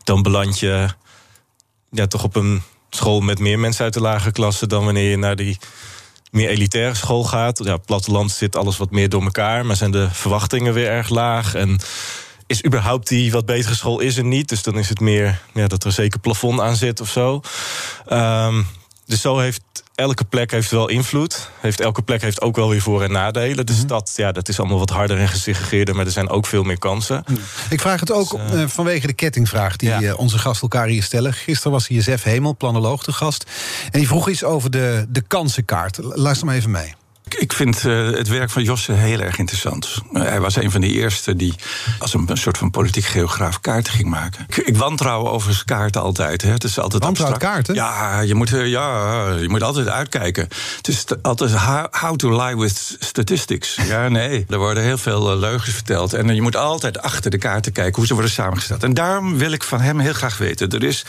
dan 0.05 0.23
beland 0.23 0.59
je 0.59 0.89
ja, 1.93 2.07
toch 2.07 2.25
op 2.25 2.37
een 2.37 2.63
school 2.91 3.21
met 3.21 3.39
meer 3.39 3.59
mensen 3.59 3.85
uit 3.85 3.95
de 3.95 4.01
lage 4.01 4.33
klasse 4.33 4.67
dan 4.67 4.85
wanneer 4.85 5.11
je 5.11 5.17
naar 5.17 5.37
die 5.37 5.59
meer 6.31 6.49
elitaire 6.49 6.95
school 6.95 7.25
gaat. 7.25 7.65
Ja, 7.65 7.77
platteland 7.77 8.31
zit 8.31 8.57
alles 8.57 8.77
wat 8.77 8.91
meer 8.91 9.09
door 9.09 9.23
elkaar, 9.23 9.67
maar 9.67 9.77
zijn 9.77 9.91
de 9.91 10.09
verwachtingen 10.11 10.75
weer 10.75 10.89
erg 10.89 11.09
laag. 11.09 11.55
En 11.55 11.81
is 12.47 12.65
überhaupt 12.65 13.09
die 13.09 13.33
wat 13.33 13.47
betere 13.47 13.75
school 13.75 14.01
is 14.01 14.17
er 14.17 14.25
niet. 14.25 14.49
Dus 14.49 14.63
dan 14.63 14.79
is 14.79 14.89
het 14.89 15.01
meer 15.01 15.43
ja, 15.55 15.67
dat 15.67 15.85
er 15.85 15.93
zeker 15.93 16.21
plafond 16.21 16.61
aan 16.61 16.77
zit 16.77 17.01
of 17.01 17.09
zo. 17.09 17.41
Um, 18.13 18.67
dus 19.13 19.21
zo 19.21 19.39
heeft 19.39 19.63
elke 19.95 20.25
plek 20.25 20.51
heeft 20.51 20.71
wel 20.71 20.89
invloed. 20.89 21.51
Heeft, 21.61 21.81
elke 21.81 22.03
plek 22.03 22.23
heeft 22.23 22.41
ook 22.41 22.57
wel 22.57 22.69
weer 22.69 22.81
voor- 22.81 23.03
en 23.03 23.13
nadelen. 23.13 23.67
Dus 23.67 23.87
dat, 23.87 24.13
ja, 24.17 24.33
dat 24.33 24.49
is 24.49 24.59
allemaal 24.59 24.79
wat 24.79 24.91
harder 24.91 25.19
en 25.19 25.29
gesegregeerder, 25.29 25.95
maar 25.95 26.07
er 26.07 26.13
zijn 26.13 26.29
ook 26.29 26.47
veel 26.47 26.63
meer 26.63 26.79
kansen. 26.79 27.25
Ik 27.71 27.81
vraag 27.81 28.01
het 28.01 28.13
ook 28.13 28.31
dus, 28.31 28.61
uh, 28.61 28.69
vanwege 28.69 29.07
de 29.07 29.13
kettingvraag 29.13 29.77
die 29.77 29.89
ja. 29.89 30.15
onze 30.15 30.39
gast 30.39 30.63
elkaar 30.63 30.87
hier 30.87 31.03
stellen. 31.03 31.33
Gisteren 31.33 31.73
was 31.73 31.87
hier 31.87 32.03
Zef 32.03 32.23
Hemel, 32.23 32.57
planoloog, 32.57 33.05
de 33.05 33.13
gast. 33.13 33.51
En 33.91 33.99
die 33.99 34.09
vroeg 34.09 34.29
iets 34.29 34.45
over 34.45 34.71
de, 34.71 35.07
de 35.09 35.21
kansenkaart. 35.21 35.99
Luister 36.01 36.47
maar 36.47 36.57
even 36.57 36.71
mee. 36.71 36.95
Ik 37.39 37.53
vind 37.53 37.85
uh, 37.85 38.11
het 38.11 38.29
werk 38.29 38.51
van 38.51 38.63
Josse 38.63 38.93
heel 38.93 39.21
erg 39.21 39.39
interessant. 39.39 40.03
Uh, 40.13 40.23
hij 40.23 40.41
was 40.41 40.57
een 40.57 40.71
van 40.71 40.81
de 40.81 40.89
eerste 40.89 41.37
die 41.37 41.55
als 41.99 42.15
een, 42.15 42.25
een 42.27 42.37
soort 42.37 42.59
van 42.59 42.71
politiek 42.71 43.05
geograaf 43.05 43.61
kaarten 43.61 43.93
ging 43.93 44.09
maken. 44.09 44.47
Ik, 44.49 44.57
ik 44.57 44.77
wantrouw 44.77 45.29
overigens 45.29 45.65
kaarten 45.65 46.01
altijd. 46.01 46.43
Hè. 46.43 46.51
Het 46.51 46.65
is 46.65 46.79
altijd 46.79 47.03
Wantrouwt 47.03 47.39
kaarten? 47.39 47.75
Ja 47.75 48.21
je, 48.21 48.35
moet, 48.35 48.53
uh, 48.53 48.67
ja, 48.67 49.29
je 49.41 49.49
moet 49.49 49.63
altijd 49.63 49.89
uitkijken. 49.89 50.49
Het 50.77 50.89
is 50.89 51.05
altijd 51.23 51.53
how, 51.53 51.87
how, 51.91 52.17
to 52.17 52.45
lie 52.45 52.57
with 52.57 52.97
statistics. 52.99 53.79
Ja, 53.93 54.09
nee. 54.09 54.45
Er 54.49 54.59
worden 54.59 54.83
heel 54.83 54.99
veel 54.99 55.37
leugens 55.39 55.75
verteld. 55.75 56.13
En 56.13 56.35
je 56.35 56.43
moet 56.43 56.57
altijd 56.57 57.03
achter 57.03 57.31
de 57.31 57.39
kaarten 57.39 57.73
kijken 57.73 57.95
hoe 57.95 58.07
ze 58.07 58.13
worden 58.13 58.33
samengesteld. 58.33 58.83
En 58.83 58.95
daarom 58.95 59.39
wil 59.39 59.53
ik 59.53 59.63
van 59.63 59.81
hem 59.81 59.99
heel 59.99 60.13
graag 60.13 60.39
weten. 60.39 60.71
Er 60.71 60.83
is 60.83 61.05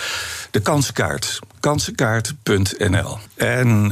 de 0.51 0.59
kansenkaart. 0.59 1.39
Kansenkaart.nl. 1.63 3.17
En 3.35 3.89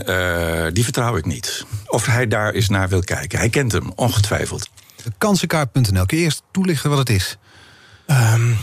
die 0.74 0.84
vertrouw 0.84 1.16
ik 1.16 1.26
niet. 1.26 1.66
Of 1.86 2.06
hij 2.06 2.28
daar 2.28 2.54
eens 2.54 2.70
naar 2.70 2.90
wil 2.90 3.04
kijken. 3.04 3.40
Hij 3.40 3.50
kent 3.50 3.72
hem, 3.72 3.92
ongetwijfeld. 3.96 4.70
Kansenkaart.nl. 5.18 6.06
Kun 6.06 6.18
je 6.18 6.24
eerst 6.24 6.44
toelichten 6.52 6.90
wat 6.90 7.00
het 7.00 7.10
is? 7.10 7.38
Um, 8.08 8.58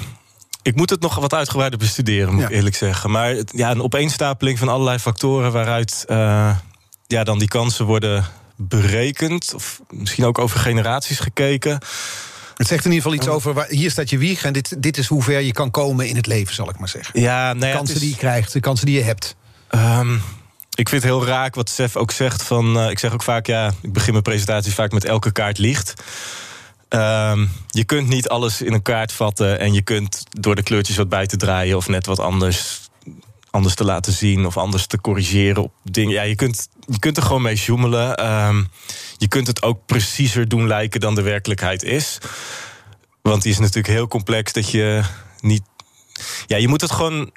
ik 0.62 0.76
moet 0.76 0.90
het 0.90 1.00
nog 1.00 1.14
wat 1.14 1.34
uitgebreider 1.34 1.78
bestuderen, 1.78 2.32
moet 2.32 2.42
ja. 2.42 2.48
ik 2.48 2.54
eerlijk 2.54 2.76
zeggen. 2.76 3.10
Maar 3.10 3.36
ja, 3.44 3.70
een 3.70 3.82
opeenstapeling 3.82 4.58
van 4.58 4.68
allerlei 4.68 4.98
factoren 4.98 5.52
waaruit 5.52 6.04
uh, 6.08 6.56
ja, 7.06 7.24
dan 7.24 7.38
die 7.38 7.48
kansen 7.48 7.84
worden 7.84 8.24
berekend. 8.56 9.54
Of 9.54 9.80
misschien 9.90 10.24
ook 10.24 10.38
over 10.38 10.58
generaties 10.58 11.20
gekeken. 11.20 11.78
Het 12.58 12.66
zegt 12.66 12.84
in 12.84 12.92
ieder 12.92 13.10
geval 13.10 13.24
iets 13.24 13.28
over. 13.28 13.54
Waar, 13.54 13.68
hier 13.68 13.90
staat 13.90 14.10
je 14.10 14.18
wieg 14.18 14.44
en 14.44 14.52
dit, 14.52 14.82
dit 14.82 14.98
is 14.98 15.06
hoe 15.06 15.22
ver 15.22 15.40
je 15.40 15.52
kan 15.52 15.70
komen 15.70 16.08
in 16.08 16.16
het 16.16 16.26
leven, 16.26 16.54
zal 16.54 16.70
ik 16.70 16.78
maar 16.78 16.88
zeggen. 16.88 17.20
Ja, 17.20 17.52
nou 17.52 17.66
ja, 17.66 17.70
de 17.70 17.76
kansen 17.76 17.94
is, 17.94 18.00
die 18.00 18.10
je 18.10 18.16
krijgt, 18.16 18.52
de 18.52 18.60
kansen 18.60 18.86
die 18.86 18.94
je 18.94 19.02
hebt. 19.02 19.36
Um, 19.70 20.22
ik 20.74 20.88
vind 20.88 21.02
het 21.02 21.12
heel 21.12 21.26
raak 21.26 21.54
wat 21.54 21.70
Sef 21.70 21.96
ook 21.96 22.10
zegt. 22.10 22.42
Van, 22.42 22.76
uh, 22.76 22.90
ik 22.90 22.98
zeg 22.98 23.12
ook 23.12 23.22
vaak, 23.22 23.46
ja, 23.46 23.72
ik 23.82 23.92
begin 23.92 24.12
mijn 24.12 24.24
presentatie 24.24 24.72
vaak 24.72 24.92
met 24.92 25.04
elke 25.04 25.32
kaart 25.32 25.58
liegt. 25.58 25.94
Um, 26.88 27.50
je 27.66 27.84
kunt 27.84 28.08
niet 28.08 28.28
alles 28.28 28.62
in 28.62 28.72
een 28.72 28.82
kaart 28.82 29.12
vatten 29.12 29.58
en 29.58 29.72
je 29.72 29.82
kunt 29.82 30.22
door 30.30 30.54
de 30.54 30.62
kleurtjes 30.62 30.96
wat 30.96 31.08
bij 31.08 31.26
te 31.26 31.36
draaien 31.36 31.76
of 31.76 31.88
net 31.88 32.06
wat 32.06 32.18
anders, 32.18 32.87
anders 33.50 33.74
te 33.74 33.84
laten 33.84 34.12
zien 34.12 34.46
of 34.46 34.56
anders 34.56 34.86
te 34.86 35.00
corrigeren 35.00 35.62
op 35.62 35.72
dingen. 35.82 36.12
Ja, 36.12 36.22
je 36.22 36.34
kunt, 36.34 36.68
je 36.86 36.98
kunt 36.98 37.16
er 37.16 37.22
gewoon 37.22 37.42
mee 37.42 37.54
joemelen. 37.54 38.26
Um, 38.26 38.68
je 39.16 39.28
kunt 39.28 39.46
het 39.46 39.62
ook 39.62 39.86
preciezer 39.86 40.48
doen 40.48 40.66
lijken 40.66 41.00
dan 41.00 41.14
de 41.14 41.22
werkelijkheid 41.22 41.82
is. 41.82 42.18
Want 43.22 43.42
die 43.42 43.52
is 43.52 43.58
natuurlijk 43.58 43.94
heel 43.94 44.08
complex 44.08 44.52
dat 44.52 44.70
je 44.70 45.02
niet. 45.40 45.62
Ja, 46.46 46.56
je 46.56 46.68
moet 46.68 46.80
het 46.80 46.90
gewoon 46.90 47.30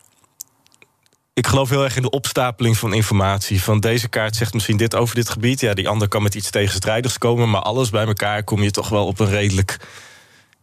ik 1.33 1.47
geloof 1.47 1.69
heel 1.69 1.83
erg 1.83 1.95
in 1.95 2.01
de 2.01 2.09
opstapeling 2.09 2.77
van 2.77 2.93
informatie. 2.93 3.63
Van 3.63 3.79
deze 3.79 4.07
kaart 4.07 4.35
zegt 4.35 4.53
misschien 4.53 4.77
dit 4.77 4.95
over 4.95 5.15
dit 5.15 5.29
gebied. 5.29 5.59
Ja, 5.59 5.73
die 5.73 5.89
ander 5.89 6.07
kan 6.07 6.23
met 6.23 6.35
iets 6.35 6.49
tegenstrijdigs 6.49 7.17
komen. 7.17 7.49
Maar 7.49 7.61
alles 7.61 7.89
bij 7.89 8.05
elkaar 8.05 8.43
kom 8.43 8.63
je 8.63 8.71
toch 8.71 8.89
wel 8.89 9.05
op 9.05 9.19
een 9.19 9.29
redelijk 9.29 9.79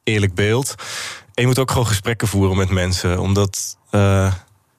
eerlijk 0.05 0.35
beeld. 0.35 0.75
En 1.35 1.43
je 1.43 1.47
moet 1.47 1.59
ook 1.59 1.71
gewoon 1.71 1.87
gesprekken 1.87 2.29
voeren 2.29 2.57
met 2.57 2.71
mensen. 2.71 3.19
Omdat 3.19 3.77
uh, 3.91 4.33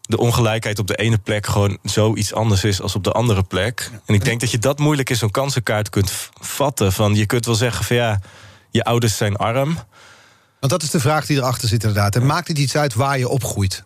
de 0.10 0.17
ongelijkheid 0.17 0.80
op 0.80 0.88
de 0.88 0.95
ene 0.95 1.17
plek 1.17 1.48
gewoon 1.48 1.78
zoiets 1.84 2.34
anders 2.34 2.63
is 2.63 2.82
als 2.82 2.95
op 2.95 3.04
de 3.04 3.12
andere 3.12 3.43
plek. 3.43 3.91
En 4.06 4.13
ik 4.13 4.24
denk 4.24 4.39
dat 4.39 4.52
je 4.52 4.58
dat 4.58 4.80
moeilijk 4.80 5.10
in 5.10 5.15
zo'n 5.15 5.32
kansenkaart 5.32 5.89
kunt 5.89 6.30
vatten. 6.39 6.93
Van 6.93 7.15
je 7.15 7.26
kunt 7.26 7.45
wel 7.45 7.56
zeggen 7.56 7.86
van 7.86 7.95
ja, 7.95 8.22
je 8.72 8.84
ouders 8.84 9.17
zijn 9.17 9.36
arm. 9.36 9.74
Want 10.60 10.72
dat 10.72 10.84
is 10.84 10.89
de 10.89 11.00
vraag 11.00 11.26
die 11.26 11.38
erachter 11.38 11.67
zit 11.67 11.84
inderdaad. 11.84 12.15
En 12.15 12.26
maakt 12.26 12.48
het 12.48 12.58
iets 12.58 12.76
uit 12.76 12.93
waar 12.93 13.17
je 13.17 13.28
opgroeit? 13.28 13.84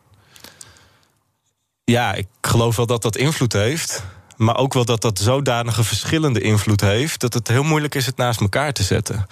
Ja, 1.84 2.14
ik 2.14 2.28
geloof 2.42 2.76
wel 2.76 2.86
dat 2.86 3.02
dat 3.02 3.16
invloed 3.16 3.54
heeft. 3.54 4.04
Maar 4.38 4.58
ook 4.58 4.74
wel 4.74 4.86
dat 4.86 5.02
dat 5.02 5.20
zodanige 5.20 5.84
verschillende 5.84 6.42
invloed 6.42 6.82
heeft... 6.82 7.20
dat 7.20 7.34
het 7.34 7.48
heel 7.48 7.64
moeilijk 7.64 7.96
is 7.96 8.06
het 8.06 8.18
naast 8.18 8.42
elkaar 8.42 8.74
te 8.74 8.84
zetten. 8.84 9.26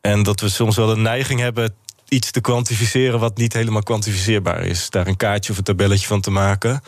En 0.00 0.22
dat 0.22 0.40
we 0.40 0.48
soms 0.48 0.76
wel 0.76 0.90
een 0.90 1.02
neiging 1.02 1.40
hebben 1.40 1.74
iets 2.10 2.30
te 2.30 2.40
kwantificeren... 2.40 3.20
wat 3.20 3.36
niet 3.36 3.52
helemaal 3.52 3.82
kwantificeerbaar 3.82 4.64
is. 4.64 4.90
Daar 4.90 5.06
een 5.06 5.16
kaartje 5.16 5.52
of 5.52 5.58
een 5.58 5.64
tabelletje 5.64 6.06
van 6.06 6.20
te 6.20 6.30
maken. 6.30 6.82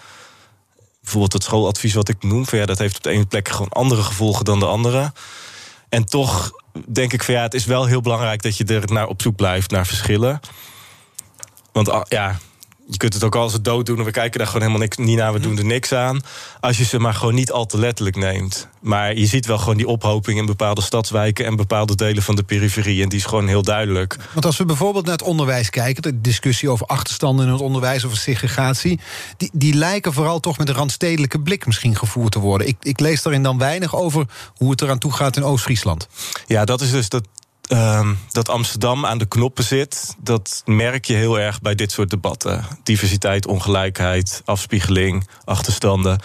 Bijvoorbeeld 1.01 1.33
het 1.33 1.43
schooladvies 1.43 1.95
wat 1.95 2.09
ik 2.09 2.23
noem... 2.23 2.45
Ja, 2.51 2.67
dat 2.67 2.79
heeft 2.79 2.97
op 2.97 3.03
de 3.03 3.11
ene 3.11 3.27
plek 3.27 3.49
gewoon 3.49 3.69
andere 3.69 4.03
gevolgen 4.03 4.45
dan 4.45 4.59
de 4.59 4.67
andere. 4.67 5.13
En 5.89 6.05
toch 6.05 6.51
denk 6.87 7.13
ik 7.13 7.23
van 7.23 7.35
ja, 7.35 7.43
het 7.43 7.55
is 7.55 7.65
wel 7.65 7.87
heel 7.87 8.01
belangrijk... 8.01 8.43
dat 8.43 8.57
je 8.57 8.65
er 8.65 8.93
naar 8.93 9.07
op 9.07 9.23
zoek 9.23 9.37
blijft, 9.37 9.71
naar 9.71 9.87
verschillen. 9.87 10.41
Want 11.73 12.07
ja, 12.09 12.39
je 12.93 12.99
kunt 12.99 13.15
het 13.15 13.25
ook 13.25 13.37
als 13.37 13.53
het 13.53 13.65
dood 13.65 13.87
doen 13.87 13.99
en 13.99 14.05
we 14.05 14.11
kijken 14.11 14.39
daar 14.39 14.47
gewoon 14.47 14.63
helemaal 14.63 14.83
niks, 14.83 14.97
niet 14.97 15.17
naar, 15.17 15.33
we 15.33 15.41
doen 15.41 15.59
er 15.59 15.65
niks 15.65 15.93
aan. 15.93 16.21
Als 16.61 16.79
je 16.79 16.85
ze 16.85 16.99
maar 16.99 17.15
gewoon 17.15 17.35
niet 17.35 17.53
al 17.53 17.67
te 17.67 17.79
letterlijk 17.79 18.17
neemt. 18.17 18.69
Maar 18.81 19.17
je 19.17 19.27
ziet 19.27 19.47
wel 19.47 19.59
gewoon 19.59 19.77
die 19.77 19.87
ophoping 19.87 20.39
in 20.39 20.47
bepaalde 20.47 20.81
stadswijken 20.81 21.45
en 21.45 21.57
bepaalde 21.57 21.95
delen 21.95 22.23
van 22.23 22.37
de 22.37 22.43
periferie. 22.43 23.03
En 23.03 23.09
die 23.09 23.19
is 23.19 23.25
gewoon 23.25 23.47
heel 23.49 23.63
duidelijk. 23.63 24.17
Want 24.33 24.47
als 24.47 24.57
we 24.57 24.65
bijvoorbeeld 24.65 25.05
naar 25.05 25.17
het 25.17 25.27
onderwijs 25.27 25.71
kijken, 25.71 26.03
de 26.03 26.21
discussie 26.21 26.69
over 26.69 26.87
achterstanden 26.87 27.47
in 27.47 27.53
het 27.53 27.61
onderwijs, 27.61 28.05
over 28.05 28.19
segregatie, 28.19 29.01
die, 29.37 29.51
die 29.53 29.75
lijken 29.75 30.13
vooral 30.13 30.41
toch 30.41 30.59
met 30.59 30.69
een 30.69 30.75
randstedelijke 30.75 31.41
blik 31.41 31.67
misschien 31.67 31.97
gevoerd 31.97 32.33
te 32.33 32.39
worden. 32.39 32.67
Ik, 32.67 32.77
ik 32.81 33.01
lees 33.01 33.23
daarin 33.23 33.43
dan 33.43 33.59
weinig 33.59 33.97
over 33.97 34.27
hoe 34.57 34.71
het 34.71 34.83
eraan 34.83 34.99
toe 34.99 35.13
gaat 35.13 35.37
in 35.37 35.45
Oost-Friesland. 35.45 36.09
Ja, 36.47 36.65
dat 36.65 36.81
is 36.81 36.91
dus 36.91 37.09
dat 37.09 37.25
Um, 37.73 38.19
dat 38.31 38.49
Amsterdam 38.49 39.07
aan 39.07 39.19
de 39.19 39.27
knoppen 39.27 39.65
zit, 39.65 40.15
dat 40.19 40.63
merk 40.65 41.05
je 41.05 41.15
heel 41.15 41.39
erg 41.39 41.61
bij 41.61 41.75
dit 41.75 41.93
soort 41.93 42.11
debatten. 42.11 42.65
Diversiteit, 42.83 43.47
ongelijkheid, 43.47 44.43
afspiegeling, 44.45 45.29
achterstanden. 45.45 46.21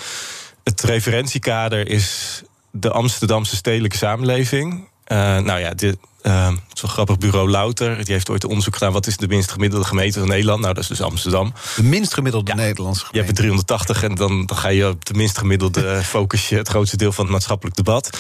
Het 0.64 0.82
referentiekader 0.82 1.90
is 1.90 2.42
de 2.72 2.92
Amsterdamse 2.92 3.56
stedelijke 3.56 3.98
samenleving. 3.98 4.74
Uh, 5.08 5.18
nou 5.38 5.60
ja, 5.60 5.74
dit, 5.74 5.98
uh, 6.24 6.52
zo'n 6.74 6.90
grappig 6.90 7.18
bureau 7.18 7.50
Louter. 7.50 7.96
Die 8.06 8.14
heeft 8.14 8.30
ooit 8.30 8.44
een 8.44 8.50
onderzoek 8.50 8.74
gedaan. 8.74 8.92
Wat 8.92 9.08
is 9.08 9.18
de 9.18 9.28
minst 9.28 9.52
gemiddelde 9.52 9.86
gemeente 9.86 10.20
van 10.20 10.28
Nederland? 10.28 10.62
Nou, 10.62 10.74
dat 10.74 10.84
is 10.84 10.90
dus 10.90 11.02
Amsterdam. 11.02 11.54
De 11.76 11.84
minst 11.84 12.14
gemiddelde 12.14 12.52
ja. 12.52 12.58
Nederlandse 12.58 13.06
gemeente? 13.06 13.20
Je 13.20 13.26
hebt 13.26 13.38
er 13.38 13.44
380 13.44 14.04
en 14.04 14.16
dan, 14.16 14.46
dan 14.46 14.58
ga 14.58 14.70
je 14.70 14.88
op 14.88 15.06
de 15.06 15.14
minst 15.14 15.38
gemiddelde 15.38 16.02
focus 16.04 16.50
je 16.50 16.56
het 16.56 16.68
grootste 16.68 16.98
deel 16.98 17.12
van 17.12 17.24
het 17.24 17.34
maatschappelijk 17.34 17.76
debat. 17.76 18.20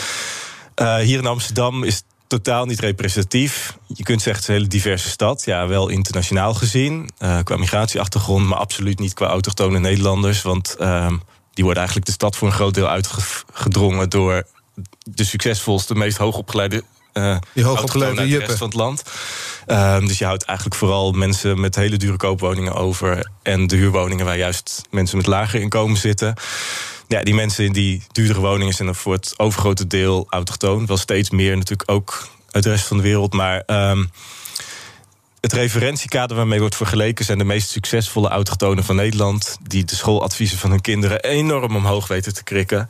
Uh, 0.75 0.95
hier 0.95 1.17
in 1.17 1.25
Amsterdam 1.25 1.83
is 1.83 2.03
totaal 2.27 2.65
niet 2.65 2.79
representatief. 2.79 3.77
Je 3.87 4.03
kunt 4.03 4.21
zeggen 4.21 4.31
het 4.31 4.41
is 4.41 4.47
een 4.47 4.53
hele 4.53 4.67
diverse 4.67 5.09
stad. 5.09 5.45
Ja, 5.45 5.67
wel 5.67 5.87
internationaal 5.87 6.53
gezien. 6.53 7.09
Uh, 7.19 7.39
qua 7.43 7.57
migratieachtergrond, 7.57 8.47
maar 8.47 8.57
absoluut 8.57 8.99
niet 8.99 9.13
qua 9.13 9.27
autochtone 9.27 9.79
Nederlanders. 9.79 10.41
Want 10.41 10.75
uh, 10.79 11.07
die 11.53 11.63
worden 11.63 11.83
eigenlijk 11.83 12.05
de 12.05 12.11
stad 12.11 12.35
voor 12.35 12.47
een 12.47 12.53
groot 12.53 12.73
deel 12.73 12.87
uitgedrongen 12.87 14.09
door 14.09 14.43
de 15.03 15.23
succesvolste, 15.23 15.95
meest 15.95 16.17
hoogopgeleide. 16.17 16.83
Uh, 17.13 17.37
die 17.53 17.63
hoogopgeleide 17.63 18.57
van 18.57 18.67
het 18.67 18.75
land. 18.75 19.03
Uh, 19.67 19.99
dus 19.99 20.17
je 20.17 20.25
houdt 20.25 20.43
eigenlijk 20.43 20.77
vooral 20.77 21.11
mensen 21.11 21.59
met 21.59 21.75
hele 21.75 21.97
dure 21.97 22.17
koopwoningen 22.17 22.73
over. 22.73 23.31
En 23.43 23.67
de 23.67 23.75
huurwoningen 23.75 24.25
waar 24.25 24.37
juist 24.37 24.81
mensen 24.89 25.17
met 25.17 25.25
lager 25.25 25.61
inkomen 25.61 25.97
zitten. 25.97 26.35
Ja, 27.07 27.23
die 27.23 27.33
mensen 27.33 27.65
in 27.65 27.73
die 27.73 28.03
duurdere 28.11 28.39
woningen 28.39 28.73
zijn 28.73 28.95
voor 28.95 29.13
het 29.13 29.33
overgrote 29.37 29.87
deel 29.87 30.27
autochtoon. 30.29 30.85
Wel 30.85 30.97
steeds 30.97 31.29
meer 31.29 31.57
natuurlijk 31.57 31.91
ook 31.91 32.27
uit 32.51 32.63
de 32.63 32.69
rest 32.69 32.87
van 32.87 32.97
de 32.97 33.03
wereld. 33.03 33.33
Maar 33.33 33.63
um, 33.67 34.11
het 35.41 35.53
referentiekader 35.53 36.37
waarmee 36.37 36.59
wordt 36.59 36.75
vergeleken 36.75 37.25
zijn 37.25 37.37
de 37.37 37.43
meest 37.43 37.69
succesvolle 37.69 38.29
autochtonen 38.29 38.83
van 38.83 38.95
Nederland. 38.95 39.57
Die 39.61 39.85
de 39.85 39.95
schooladviezen 39.95 40.57
van 40.57 40.69
hun 40.69 40.81
kinderen 40.81 41.23
enorm 41.23 41.75
omhoog 41.75 42.07
weten 42.07 42.33
te 42.33 42.43
krikken. 42.43 42.89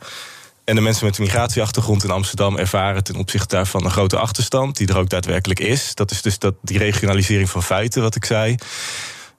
En 0.64 0.74
de 0.74 0.80
mensen 0.80 1.06
met 1.06 1.18
een 1.18 1.24
migratieachtergrond 1.24 2.04
in 2.04 2.10
Amsterdam 2.10 2.56
ervaren 2.56 3.04
ten 3.04 3.16
opzichte 3.16 3.54
daarvan 3.54 3.84
een 3.84 3.90
grote 3.90 4.18
achterstand, 4.18 4.76
die 4.76 4.88
er 4.88 4.98
ook 4.98 5.08
daadwerkelijk 5.08 5.60
is. 5.60 5.94
Dat 5.94 6.10
is 6.10 6.22
dus 6.22 6.38
dat, 6.38 6.54
die 6.62 6.78
regionalisering 6.78 7.50
van 7.50 7.62
feiten, 7.62 8.02
wat 8.02 8.14
ik 8.14 8.24
zei. 8.24 8.56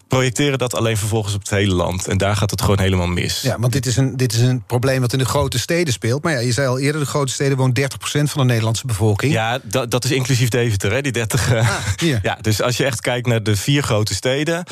Projecteren 0.10 0.58
dat 0.58 0.76
alleen 0.76 0.98
vervolgens 0.98 1.34
op 1.34 1.40
het 1.40 1.50
hele 1.50 1.74
land. 1.74 2.08
En 2.08 2.18
daar 2.18 2.36
gaat 2.36 2.52
het 2.52 2.62
gewoon 2.62 2.80
helemaal 2.80 3.08
mis. 3.08 3.42
Ja, 3.42 3.60
want 3.60 3.74
dit 3.74 3.86
is, 3.86 3.98
een, 3.98 4.18
dit 4.18 4.34
is 4.34 4.40
een 4.40 4.64
probleem 4.64 5.02
wat 5.02 5.14
in 5.14 5.20
de 5.20 5.26
grote 5.26 5.60
steden 5.60 5.94
speelt. 5.94 6.24
Maar 6.24 6.34
ja, 6.34 6.40
je 6.40 6.52
zei 6.52 6.68
al 6.68 6.80
eerder, 6.80 7.02
de 7.02 7.08
grote 7.08 7.32
steden 7.32 7.58
woont 7.58 7.80
30% 7.80 7.84
van 8.04 8.42
de 8.42 8.44
Nederlandse 8.44 8.88
bevolking. 8.88 9.34
Ja, 9.34 9.60
dat, 9.64 9.92
dat 9.92 10.04
is 10.04 10.12
inclusief 10.12 10.50
Deventer, 10.50 10.92
hè, 10.92 11.02
die 11.02 11.12
30. 11.12 11.54
Ah, 11.54 11.76
hier. 11.98 12.20
Ja, 12.30 12.38
dus 12.42 12.62
als 12.62 12.78
je 12.78 12.86
echt 12.86 13.02
kijkt 13.02 13.28
naar 13.28 13.44
de 13.44 13.56
vier 13.56 13.84
grote 13.84 14.14
steden. 14.14 14.64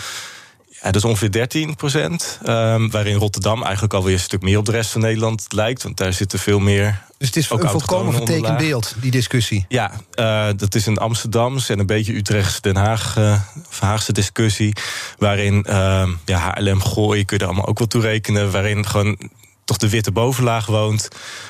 Ja, 0.81 0.91
dat 0.91 0.95
is 0.95 1.03
ongeveer 1.03 1.31
13 1.31 1.75
procent. 1.75 2.39
Ehm, 2.43 2.89
waarin 2.89 3.15
Rotterdam 3.15 3.63
eigenlijk 3.63 3.93
alweer 3.93 4.13
een 4.13 4.19
stuk 4.19 4.41
meer 4.41 4.57
op 4.57 4.65
de 4.65 4.71
rest 4.71 4.91
van 4.91 5.01
Nederland 5.01 5.45
lijkt. 5.49 5.83
Want 5.83 5.97
daar 5.97 6.13
zitten 6.13 6.39
veel 6.39 6.59
meer. 6.59 7.05
Dus 7.17 7.27
het 7.27 7.35
is 7.35 7.51
ook 7.51 7.63
een 7.63 7.69
volkomen 7.69 8.13
vertekend 8.13 8.57
beeld, 8.57 8.95
die 9.01 9.11
discussie. 9.11 9.65
Ja, 9.67 9.91
eh, 10.13 10.47
dat 10.55 10.75
is 10.75 10.85
een 10.85 10.97
Amsterdamse 10.97 11.73
en 11.73 11.79
een 11.79 11.85
beetje 11.85 12.15
Utrechtse 12.15 12.61
Den 12.61 12.75
Haag, 12.75 13.17
eh, 13.17 13.41
Haagse 13.79 14.11
discussie. 14.11 14.75
Waarin 15.17 15.63
ehm, 15.63 16.11
ja, 16.25 16.53
HLM 16.55 16.81
Gooi 16.81 17.25
kun 17.25 17.37
je 17.37 17.43
er 17.43 17.49
allemaal 17.49 17.67
ook 17.67 17.77
wel 17.77 17.87
toe 17.87 18.01
rekenen. 18.01 18.51
Waarin 18.51 18.87
gewoon 18.87 19.17
toch 19.65 19.77
de 19.77 19.89
witte 19.89 20.11
bovenlaag 20.11 20.65
woont. 20.65 21.07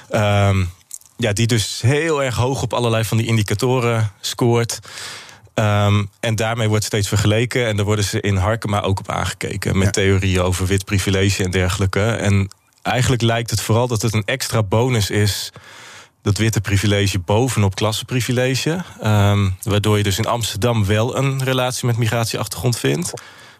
Ehm, 0.09 0.63
ja, 1.17 1.33
die 1.33 1.47
dus 1.47 1.81
heel 1.81 2.23
erg 2.23 2.35
hoog 2.35 2.61
op 2.61 2.73
allerlei 2.73 3.03
van 3.03 3.17
die 3.17 3.27
indicatoren 3.27 4.11
scoort. 4.21 4.79
Ehm, 5.57 6.03
en 6.19 6.35
daarmee 6.35 6.67
wordt 6.69 6.83
steeds 6.83 7.07
vergeleken. 7.07 7.67
En 7.67 7.75
daar 7.75 7.85
worden 7.85 8.05
ze 8.05 8.21
in 8.21 8.35
Harkema 8.35 8.81
ook 8.81 8.99
op 8.99 9.09
aangekeken. 9.09 9.77
Met 9.77 9.85
Ja. 9.85 9.91
theorieën 9.91 10.41
over 10.41 10.65
wit 10.65 10.85
privilege 10.85 11.43
en 11.43 11.51
dergelijke. 11.51 12.05
En 12.05 12.49
eigenlijk 12.81 13.21
lijkt 13.21 13.49
het 13.49 13.61
vooral 13.61 13.87
dat 13.87 14.01
het 14.01 14.13
een 14.13 14.25
extra 14.25 14.63
bonus 14.63 15.09
is. 15.09 15.51
Dat 16.21 16.37
witte 16.37 16.61
privilege 16.61 17.19
bovenop 17.19 17.75
klassenprivilege. 17.75 18.83
Ehm, 19.01 19.49
waardoor 19.63 19.97
je 19.97 20.03
dus 20.03 20.17
in 20.17 20.25
Amsterdam 20.27 20.85
wel 20.85 21.17
een 21.17 21.43
relatie 21.43 21.85
met 21.87 21.97
migratieachtergrond 21.97 22.77
vindt. 22.79 23.13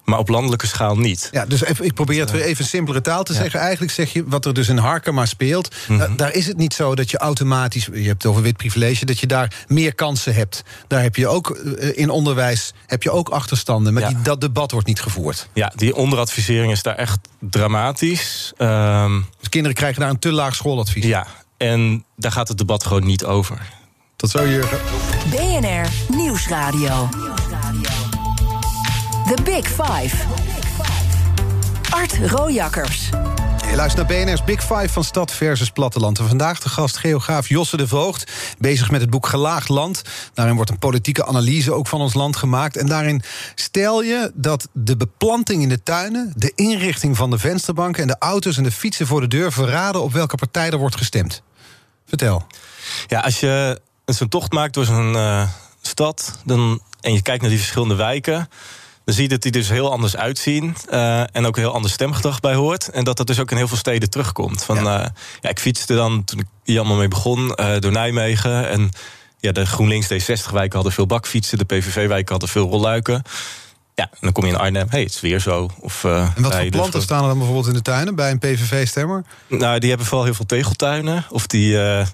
Maar 0.10 0.20
op 0.20 0.30
landelijke 0.30 0.68
schaal 0.68 0.98
niet. 0.98 1.30
Ja, 1.32 1.46
dus 1.46 1.64
even, 1.64 1.86
ik 1.86 1.94
probeer 1.94 2.20
het 2.20 2.32
weer 2.32 2.42
even 2.42 2.64
in 2.64 2.70
simpelere 2.70 3.02
taal 3.04 3.24
te 3.24 3.34
zeggen. 3.34 3.60
Eigenlijk 3.60 3.92
zeg 3.92 4.14
je, 4.14 4.24
wat 4.28 4.46
er 4.46 4.54
dus 4.54 4.68
in 4.68 4.78
Harkema 4.78 5.26
speelt... 5.26 5.76
Mhm. 5.88 6.00
da- 6.00 6.08
daar 6.16 6.34
is 6.34 6.48
het 6.48 6.58
niet 6.58 6.74
zo 6.74 6.96
dat 6.96 7.12
je 7.12 7.18
automatisch... 7.18 7.86
je 7.86 7.92
hebt 8.08 8.24
het 8.24 8.26
over 8.26 8.42
wit 8.42 8.58
privilege, 8.58 9.06
dat 9.06 9.20
je 9.20 9.28
daar 9.28 9.66
meer 9.68 9.96
kansen 9.96 10.34
hebt. 10.36 10.64
Daar 10.88 11.02
heb 11.02 11.16
je 11.16 11.28
ook 11.28 11.50
eh, 11.50 11.98
in 11.98 12.10
onderwijs 12.10 12.74
heb 12.86 13.04
je 13.04 13.12
ook 13.12 13.30
achterstanden. 13.30 13.94
Maar 13.94 14.02
Ja. 14.02 14.08
die, 14.08 14.22
dat 14.22 14.42
debat 14.42 14.72
wordt 14.72 14.88
niet 14.88 15.02
gevoerd. 15.02 15.50
Ja, 15.54 15.72
die 15.76 15.96
onderadvisering 15.96 16.72
is 16.72 16.82
daar 16.84 16.96
echt 16.96 17.20
dramatisch. 17.40 18.54
Ehm, 18.58 19.22
Dus 19.40 19.50
kinderen 19.50 19.78
krijgen 19.78 20.02
daar 20.02 20.10
een 20.10 20.20
te 20.20 20.32
laag 20.32 20.56
schooladvies. 20.56 21.06
ja, 21.06 21.28
en 21.58 22.04
daar 22.16 22.32
gaat 22.32 22.48
het 22.48 22.58
debat 22.58 22.84
gewoon 22.84 23.06
niet 23.06 23.26
over. 23.26 23.62
Tot 24.16 24.30
zo, 24.30 24.48
Jurgen. 24.48 24.80
BNR 25.30 26.16
Nieuwsradio. 26.16 27.10
The 29.36 29.44
Big 29.44 29.68
Five. 29.68 30.16
Art 31.90 32.18
Rojakkers. 32.32 33.10
Je 33.70 33.76
luistert 33.76 34.08
naar 34.08 34.26
BNR's 34.26 34.44
Big 34.44 34.62
Five 34.62 34.90
van 34.90 35.04
stad 35.04 35.32
versus 35.32 35.70
platteland. 35.72 36.20
En 36.20 36.28
vandaag 36.28 36.60
de 36.60 36.70
gast 36.70 36.98
geograaf 36.98 37.50
Josse 37.50 37.78
de 37.78 37.88
Voogd. 37.88 38.32
Bezig 38.58 38.92
met 38.92 39.02
het 39.02 39.10
boek 39.10 39.28
Gelaagd 39.28 39.70
Land. 39.70 40.02
Daarin 40.34 40.56
wordt 40.56 40.70
een 40.70 40.80
politieke 40.80 41.26
analyse 41.26 41.74
ook 41.74 41.88
van 41.88 42.02
ons 42.02 42.14
land 42.14 42.36
gemaakt. 42.36 42.78
En 42.78 42.88
daarin 42.88 43.22
stel 43.56 44.04
je 44.04 44.32
dat 44.34 44.68
de 44.74 44.98
beplanting 44.98 45.62
in 45.62 45.70
de 45.70 45.84
tuinen... 45.84 46.34
de 46.36 46.52
inrichting 46.56 47.18
van 47.18 47.30
de 47.30 47.40
vensterbanken... 47.40 48.02
en 48.02 48.08
de 48.08 48.18
auto's 48.20 48.58
en 48.58 48.64
de 48.64 48.72
fietsen 48.72 49.08
voor 49.08 49.22
de 49.22 49.28
deur 49.28 49.52
verraden... 49.52 50.04
op 50.04 50.14
welke 50.14 50.36
partij 50.36 50.70
er 50.70 50.78
wordt 50.78 50.98
gestemd. 50.98 51.42
Vertel. 52.06 52.48
Ja, 53.08 53.20
als 53.20 53.40
je 53.40 53.82
zo'n 54.06 54.30
tocht 54.30 54.52
maakt 54.52 54.74
door 54.74 54.86
zo'n 54.86 55.16
eh, 55.16 55.50
stad 55.82 56.40
dan, 56.46 56.82
en 57.02 57.14
je 57.14 57.22
kijkt 57.22 57.42
naar 57.42 57.50
die 57.50 57.60
verschillende 57.60 57.96
wijken, 57.96 58.50
dan 59.08 59.16
zie 59.16 59.24
je 59.24 59.30
dat 59.30 59.42
die 59.42 59.52
dus 59.52 59.70
heel 59.70 59.92
anders 59.92 60.16
uitzien. 60.18 60.76
eh, 60.90 61.36
en 61.36 61.46
ook 61.46 61.56
heel 61.56 61.74
ander 61.74 61.92
stemgedrag 61.92 62.40
bij 62.40 62.54
hoort. 62.54 62.90
En 62.90 63.04
dat 63.04 63.18
dat 63.18 63.28
dus 63.28 63.40
ook 63.40 63.52
in 63.52 63.58
heel 63.58 63.68
veel 63.68 63.78
steden 63.78 64.10
terugkomt. 64.10 64.64
Van, 64.64 64.84
ja. 64.84 65.14
ja, 65.42 65.50
ik 65.50 65.60
fietste 65.60 65.96
dan 65.96 66.24
toen 66.24 66.40
ik 66.40 66.46
hier 66.64 66.80
allemaal 66.80 66.98
mee 66.98 67.08
begon 67.08 67.54
eh, 67.56 67.80
door 67.80 67.92
Nijmegen. 67.92 68.70
En 68.70 68.90
ja, 69.40 69.52
de 69.52 69.66
GroenLinks 69.66 70.08
D60-wijken 70.08 70.74
hadden 70.74 70.92
veel 70.92 71.06
bakfietsen, 71.06 71.58
de 71.58 71.66
PVV-wijken 71.66 72.32
hadden 72.32 72.50
veel 72.50 72.70
rolluiken. 72.70 73.22
Ja, 73.96 74.04
en 74.12 74.18
dan 74.20 74.32
kom 74.32 74.46
je 74.46 74.52
in 74.52 74.58
Arnhem, 74.58 74.88
hey, 74.90 75.02
het 75.02 75.14
is 75.14 75.22
weer 75.22 75.40
zo. 75.40 75.70
Of, 75.80 76.04
eh, 76.04 76.30
En 76.36 76.44
wat 76.44 76.54
voor 76.56 76.64
de 76.64 76.70
planten 76.70 77.02
staan 77.02 77.22
er 77.22 77.28
dan 77.28 77.38
bijvoorbeeld 77.38 77.68
in 77.68 77.74
de 77.74 77.82
tuinen... 77.82 78.16
bij 78.16 78.32
een 78.32 78.40
PVV-stemmer? 78.40 79.24
Nou, 79.48 79.80
die 79.80 79.90
hebben 79.90 80.08
vooral 80.08 80.26
heel 80.26 80.36
veel 80.36 80.46
tegeltuinen. 80.46 81.26
Of 81.30 81.48
die. 81.48 81.82
eh 81.82 82.08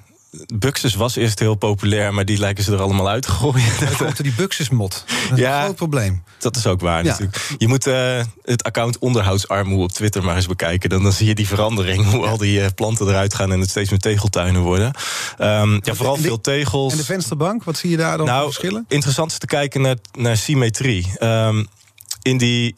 Buxus 0.53 0.95
was 0.95 1.15
eerst 1.15 1.39
heel 1.39 1.55
populair, 1.55 2.13
maar 2.13 2.25
die 2.25 2.37
lijken 2.37 2.63
ze 2.63 2.71
er 2.71 2.81
allemaal 2.81 3.09
uit 3.09 3.21
te 3.23 3.29
gooien. 3.31 3.71
Dan 3.79 3.95
komt 3.97 4.23
die 4.23 4.33
buxusmot. 4.33 5.03
Dat 5.29 5.37
is 5.37 5.43
Ja. 5.43 5.57
een 5.57 5.63
groot 5.63 5.75
probleem. 5.75 6.23
Dat 6.39 6.55
is 6.55 6.67
ook 6.67 6.81
waar 6.81 7.03
Ja. 7.03 7.09
natuurlijk. 7.09 7.55
Je 7.57 7.67
moet 7.67 7.87
eh, 7.87 8.21
het 8.43 8.63
account 8.63 8.97
onderhoudsarmoe 8.99 9.83
op 9.83 9.91
Twitter 9.91 10.23
maar 10.23 10.35
eens 10.35 10.47
bekijken. 10.47 10.89
Dan, 10.89 11.03
dan 11.03 11.11
zie 11.11 11.27
je 11.27 11.35
die 11.35 11.47
verandering. 11.47 12.09
Hoe 12.11 12.25
al 12.27 12.37
die 12.37 12.61
eh, 12.61 12.67
planten 12.75 13.07
eruit 13.07 13.33
gaan 13.33 13.51
en 13.51 13.59
het 13.59 13.69
steeds 13.69 13.89
meer 13.89 13.99
tegeltuinen 13.99 14.61
worden. 14.61 14.91
Ehm, 15.37 15.73
ja, 15.81 15.93
vooral 15.93 16.15
de- 16.15 16.21
veel 16.21 16.41
tegels. 16.41 16.91
En 16.91 16.97
de 16.97 17.05
vensterbank, 17.05 17.63
wat 17.63 17.77
zie 17.77 17.89
je 17.89 17.97
daar 17.97 18.17
dan 18.17 18.27
voor 18.27 18.35
nou, 18.35 18.43
verschillen? 18.45 18.85
interessant 18.87 19.31
is 19.31 19.37
te 19.37 19.45
kijken 19.45 19.81
naar, 19.81 19.95
naar 20.17 20.37
symmetrie. 20.37 21.11
Ehm, 21.17 21.63
in 22.21 22.37
die 22.37 22.73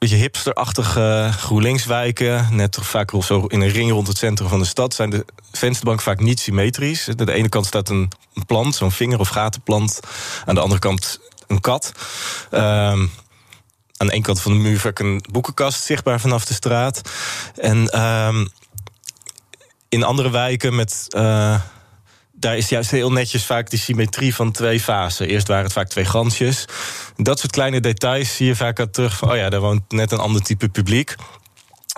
beetje 0.00 0.16
hipsterachtige 0.16 1.30
GroenLinkswijken, 1.36 2.46
net 2.50 2.78
vaak 2.80 3.10
zo 3.22 3.44
in 3.46 3.60
een 3.60 3.68
ring 3.68 3.90
rond 3.90 4.06
het 4.06 4.16
centrum 4.18 4.48
van 4.48 4.58
de 4.58 4.64
stad, 4.64 4.94
zijn 4.94 5.10
de 5.10 5.24
vensterbanken 5.52 6.04
vaak 6.04 6.20
niet 6.20 6.40
symmetrisch. 6.40 7.08
Aan 7.08 7.16
de 7.16 7.32
ene 7.32 7.48
kant 7.48 7.66
staat 7.66 7.88
een, 7.88 8.08
een 8.34 8.46
plant, 8.46 8.74
zo'n 8.74 8.90
vinger- 8.92 9.18
of 9.18 9.28
gatenplant. 9.28 10.00
Aan 10.44 10.54
de 10.54 10.60
andere 10.60 10.80
kant 10.80 11.20
een 11.46 11.60
kat. 11.60 11.92
Ehm, 12.50 13.06
aan 13.96 14.06
de 14.06 14.12
ene 14.12 14.22
kant 14.22 14.40
van 14.40 14.52
de 14.52 14.58
muur 14.58 14.80
vaak 14.80 14.98
een 14.98 15.22
boekenkast 15.30 15.82
zichtbaar 15.84 16.20
vanaf 16.20 16.44
de 16.44 16.54
straat. 16.54 17.00
En 17.56 17.88
ehm, 17.88 18.46
in 19.88 20.02
andere 20.04 20.30
wijken 20.30 20.74
met. 20.74 21.06
eh, 21.08 21.60
daar 22.40 22.56
is 22.56 22.68
juist 22.68 22.90
heel 22.90 23.12
netjes 23.12 23.44
vaak 23.44 23.70
die 23.70 23.78
symmetrie 23.78 24.34
van 24.34 24.52
twee 24.52 24.80
fasen. 24.80 25.28
Eerst 25.28 25.48
waren 25.48 25.64
het 25.64 25.72
vaak 25.72 25.88
twee 25.88 26.04
gansjes. 26.04 26.64
Dat 27.16 27.38
soort 27.38 27.52
kleine 27.52 27.80
details 27.80 28.36
zie 28.36 28.46
je 28.46 28.56
vaak 28.56 28.80
al 28.80 28.90
terug 28.90 29.16
van... 29.16 29.30
oh 29.30 29.36
ja, 29.36 29.48
daar 29.50 29.60
woont 29.60 29.82
net 29.92 30.12
een 30.12 30.18
ander 30.18 30.42
type 30.42 30.68
publiek. 30.68 31.14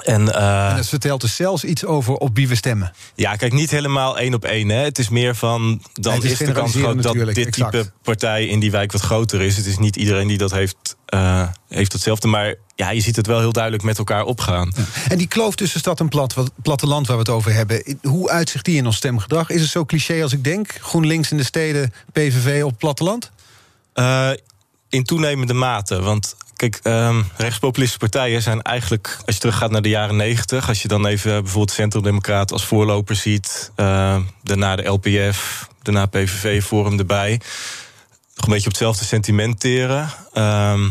En, 0.04 0.34
eh, 0.34 0.70
En 0.70 0.76
dat 0.76 0.88
vertelt 0.88 1.20
dus 1.20 1.36
zelfs 1.36 1.64
iets 1.64 1.84
over 1.84 2.14
op 2.14 2.36
wie 2.36 2.48
we 2.48 2.54
stemmen. 2.54 2.92
ja, 3.14 3.36
kijk, 3.36 3.52
niet 3.52 3.70
helemaal 3.70 4.18
één 4.18 4.34
op 4.34 4.44
één. 4.44 4.68
Hè. 4.68 4.82
Het 4.82 4.98
is 4.98 5.08
meer 5.08 5.34
van, 5.34 5.82
dan 5.92 6.12
Nee, 6.18 6.22
is 6.32 6.40
is 6.40 6.46
de 6.46 6.52
kans 6.52 6.74
groot 6.74 7.02
dat 7.02 7.14
dit 7.14 7.46
exact. 7.46 7.72
type 7.72 7.92
partij 8.02 8.46
in 8.46 8.60
die 8.60 8.70
wijk 8.70 8.92
wat 8.92 9.00
groter 9.00 9.40
is. 9.40 9.56
Het 9.56 9.66
is 9.66 9.78
niet 9.78 9.96
iedereen 9.96 10.28
die 10.28 10.38
dat 10.38 10.50
heeft, 10.50 10.96
eh, 11.12 11.48
heeft 11.68 11.92
hetzelfde. 11.92 12.28
Maar 12.28 12.54
ja, 12.74 12.90
je 12.90 13.00
ziet 13.00 13.16
het 13.16 13.26
wel 13.26 13.38
heel 13.38 13.52
duidelijk 13.52 13.82
met 13.82 13.98
elkaar 13.98 14.24
opgaan. 14.24 14.72
En 15.08 15.18
die 15.18 15.26
kloof 15.26 15.54
tussen 15.54 15.80
stad 15.80 16.00
en 16.00 16.08
plat, 16.08 16.34
wat- 16.34 16.52
platteland 16.62 17.06
waar 17.06 17.16
we 17.16 17.22
het 17.22 17.32
over 17.32 17.52
hebben... 17.52 17.98
hoe 18.02 18.30
uitzicht 18.30 18.64
die 18.64 18.76
in 18.76 18.86
ons 18.86 18.96
stemgedrag? 18.96 19.50
Is 19.50 19.60
het 19.60 19.70
zo 19.70 19.84
cliché 19.84 20.22
als 20.22 20.32
ik 20.32 20.44
denk? 20.44 20.78
GroenLinks 20.80 21.30
in 21.30 21.36
de 21.36 21.44
steden, 21.44 21.92
PVV 22.12 22.62
op 22.62 22.68
het 22.70 22.78
platteland? 22.78 23.30
Eh, 23.92 24.30
in 24.88 25.04
toenemende 25.04 25.54
mate. 25.54 26.00
Want 26.00 26.36
kijk, 26.56 26.80
ehm, 26.82 27.22
rechtspopulistische 27.36 27.98
partijen 28.08 28.42
zijn 28.42 28.62
eigenlijk, 28.62 29.18
als 29.26 29.34
je 29.34 29.40
teruggaat 29.40 29.70
naar 29.70 29.82
de 29.82 29.88
jaren 29.88 30.16
negentig, 30.16 30.68
als 30.68 30.82
je 30.82 30.88
dan 30.88 31.06
even 31.06 31.42
bijvoorbeeld 31.42 31.70
Centrum-Democraten 31.76 32.56
als 32.56 32.64
voorloper 32.64 33.16
ziet, 33.16 33.70
eh, 33.74 34.16
daarna 34.42 34.76
de 34.76 34.88
LPF, 34.88 35.68
daarna 35.82 36.06
PVV, 36.06 36.64
Forum 36.64 36.98
erbij, 36.98 37.40
nog 38.34 38.46
een 38.46 38.52
beetje 38.52 38.66
op 38.66 38.72
hetzelfde 38.72 39.04
sentiment 39.04 39.60
teren. 39.60 40.10
Ehm, 40.32 40.90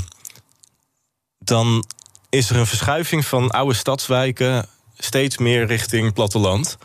dan 1.39 1.85
is 2.29 2.49
er 2.49 2.55
een 2.55 2.67
verschuiving 2.67 3.25
van 3.25 3.49
oude 3.49 3.73
stadswijken 3.73 4.65
steeds 4.97 5.37
meer 5.37 5.65
richting 5.65 6.13
platteland. 6.13 6.77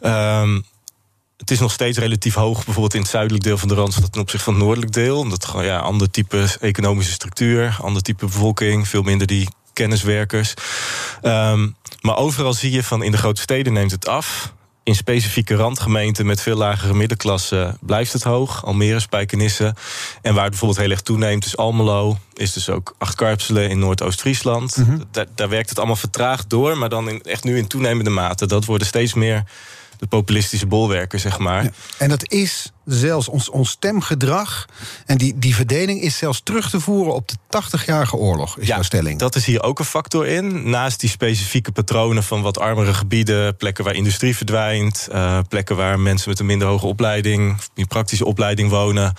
Ehm, 0.00 0.60
het 1.36 1.50
is 1.50 1.58
nog 1.58 1.72
steeds 1.72 1.98
relatief 1.98 2.34
hoog, 2.34 2.64
bijvoorbeeld 2.64 2.94
in 2.94 3.00
het 3.00 3.10
zuidelijk 3.10 3.44
deel 3.44 3.58
van 3.58 3.68
de 3.68 3.74
Randstad 3.74 4.12
ten 4.12 4.20
opzichte 4.20 4.44
van 4.44 4.54
het 4.54 4.62
noordelijk 4.62 4.92
deel. 4.92 5.18
Omdat 5.18 5.44
gewoon 5.44 5.64
ja, 5.64 5.78
ander 5.78 6.10
type 6.10 6.46
economische 6.60 7.12
structuur, 7.12 7.76
ander 7.80 8.02
type 8.02 8.26
bevolking, 8.26 8.88
veel 8.88 9.02
minder 9.02 9.26
die 9.26 9.48
kenniswerkers. 9.72 10.54
Ehm, 11.22 11.68
maar 12.00 12.16
overal 12.16 12.54
zie 12.54 12.70
je 12.70 12.82
van 12.82 13.02
in 13.02 13.10
de 13.10 13.18
grote 13.18 13.40
steden 13.40 13.72
neemt 13.72 13.90
het 13.90 14.08
af. 14.08 14.52
In 14.90 14.96
specifieke 14.96 15.54
randgemeenten 15.54 16.26
met 16.26 16.40
veel 16.40 16.56
lagere 16.56 16.94
middenklasse 16.94 17.76
blijft 17.80 18.12
het 18.12 18.22
hoog. 18.22 18.64
Almere, 18.64 19.00
Spijkenisse. 19.00 19.74
En 20.22 20.34
waar 20.34 20.42
het 20.42 20.50
bijvoorbeeld 20.50 20.80
heel 20.80 20.90
erg 20.90 21.00
toeneemt 21.00 21.44
is 21.44 21.56
Almelo. 21.56 22.18
Is 22.34 22.52
dus 22.52 22.68
ook 22.68 22.94
Achtkarpselen 22.98 23.70
in 23.70 23.78
Noordoost-Friesland. 23.78 24.76
daar, 25.10 25.26
daar 25.34 25.48
werkt 25.48 25.68
het 25.68 25.78
allemaal 25.78 25.96
vertraagd 25.96 26.50
door. 26.50 26.78
Maar 26.78 26.88
dan 26.88 27.08
in, 27.08 27.22
echt 27.22 27.44
nu 27.44 27.56
in 27.58 27.66
toenemende 27.66 28.10
mate. 28.10 28.46
Dat 28.46 28.64
worden 28.64 28.86
steeds 28.86 29.14
meer 29.14 29.44
de 30.00 30.06
populistische 30.06 30.66
bolwerken, 30.66 31.20
zeg 31.20 31.38
maar. 31.38 31.70
En 31.98 32.08
dat 32.08 32.32
is 32.32 32.72
zelfs 32.84 33.28
ons, 33.28 33.50
ons 33.50 33.70
stemgedrag. 33.70 34.66
En 35.06 35.18
die, 35.18 35.38
die 35.38 35.54
verdeling 35.54 36.00
is 36.00 36.16
zelfs 36.16 36.40
terug 36.44 36.70
te 36.70 36.80
voeren 36.80 37.14
op 37.14 37.28
de 37.28 37.36
80-jarige 37.36 38.16
oorlog, 38.16 38.58
is 38.58 38.66
jouw 38.66 38.82
stelling. 38.82 39.18
Dat 39.18 39.34
is 39.34 39.44
hier 39.44 39.62
ook 39.62 39.78
een 39.78 39.84
factor 39.84 40.26
in. 40.26 40.70
Naast 40.70 41.00
die 41.00 41.10
specifieke 41.10 41.72
patronen 41.72 42.22
van 42.22 42.42
wat 42.42 42.58
armere 42.58 42.94
gebieden, 42.94 43.56
plekken 43.56 43.84
waar 43.84 43.94
industrie 43.94 44.36
verdwijnt, 44.36 45.08
eh, 45.12 45.38
plekken 45.48 45.76
waar 45.76 46.00
mensen 46.00 46.28
met 46.28 46.38
een 46.38 46.46
minder 46.46 46.68
hoge 46.68 46.86
opleiding, 46.86 47.58
meer 47.74 47.86
praktische 47.86 48.24
opleiding 48.24 48.70
wonen. 48.70 49.12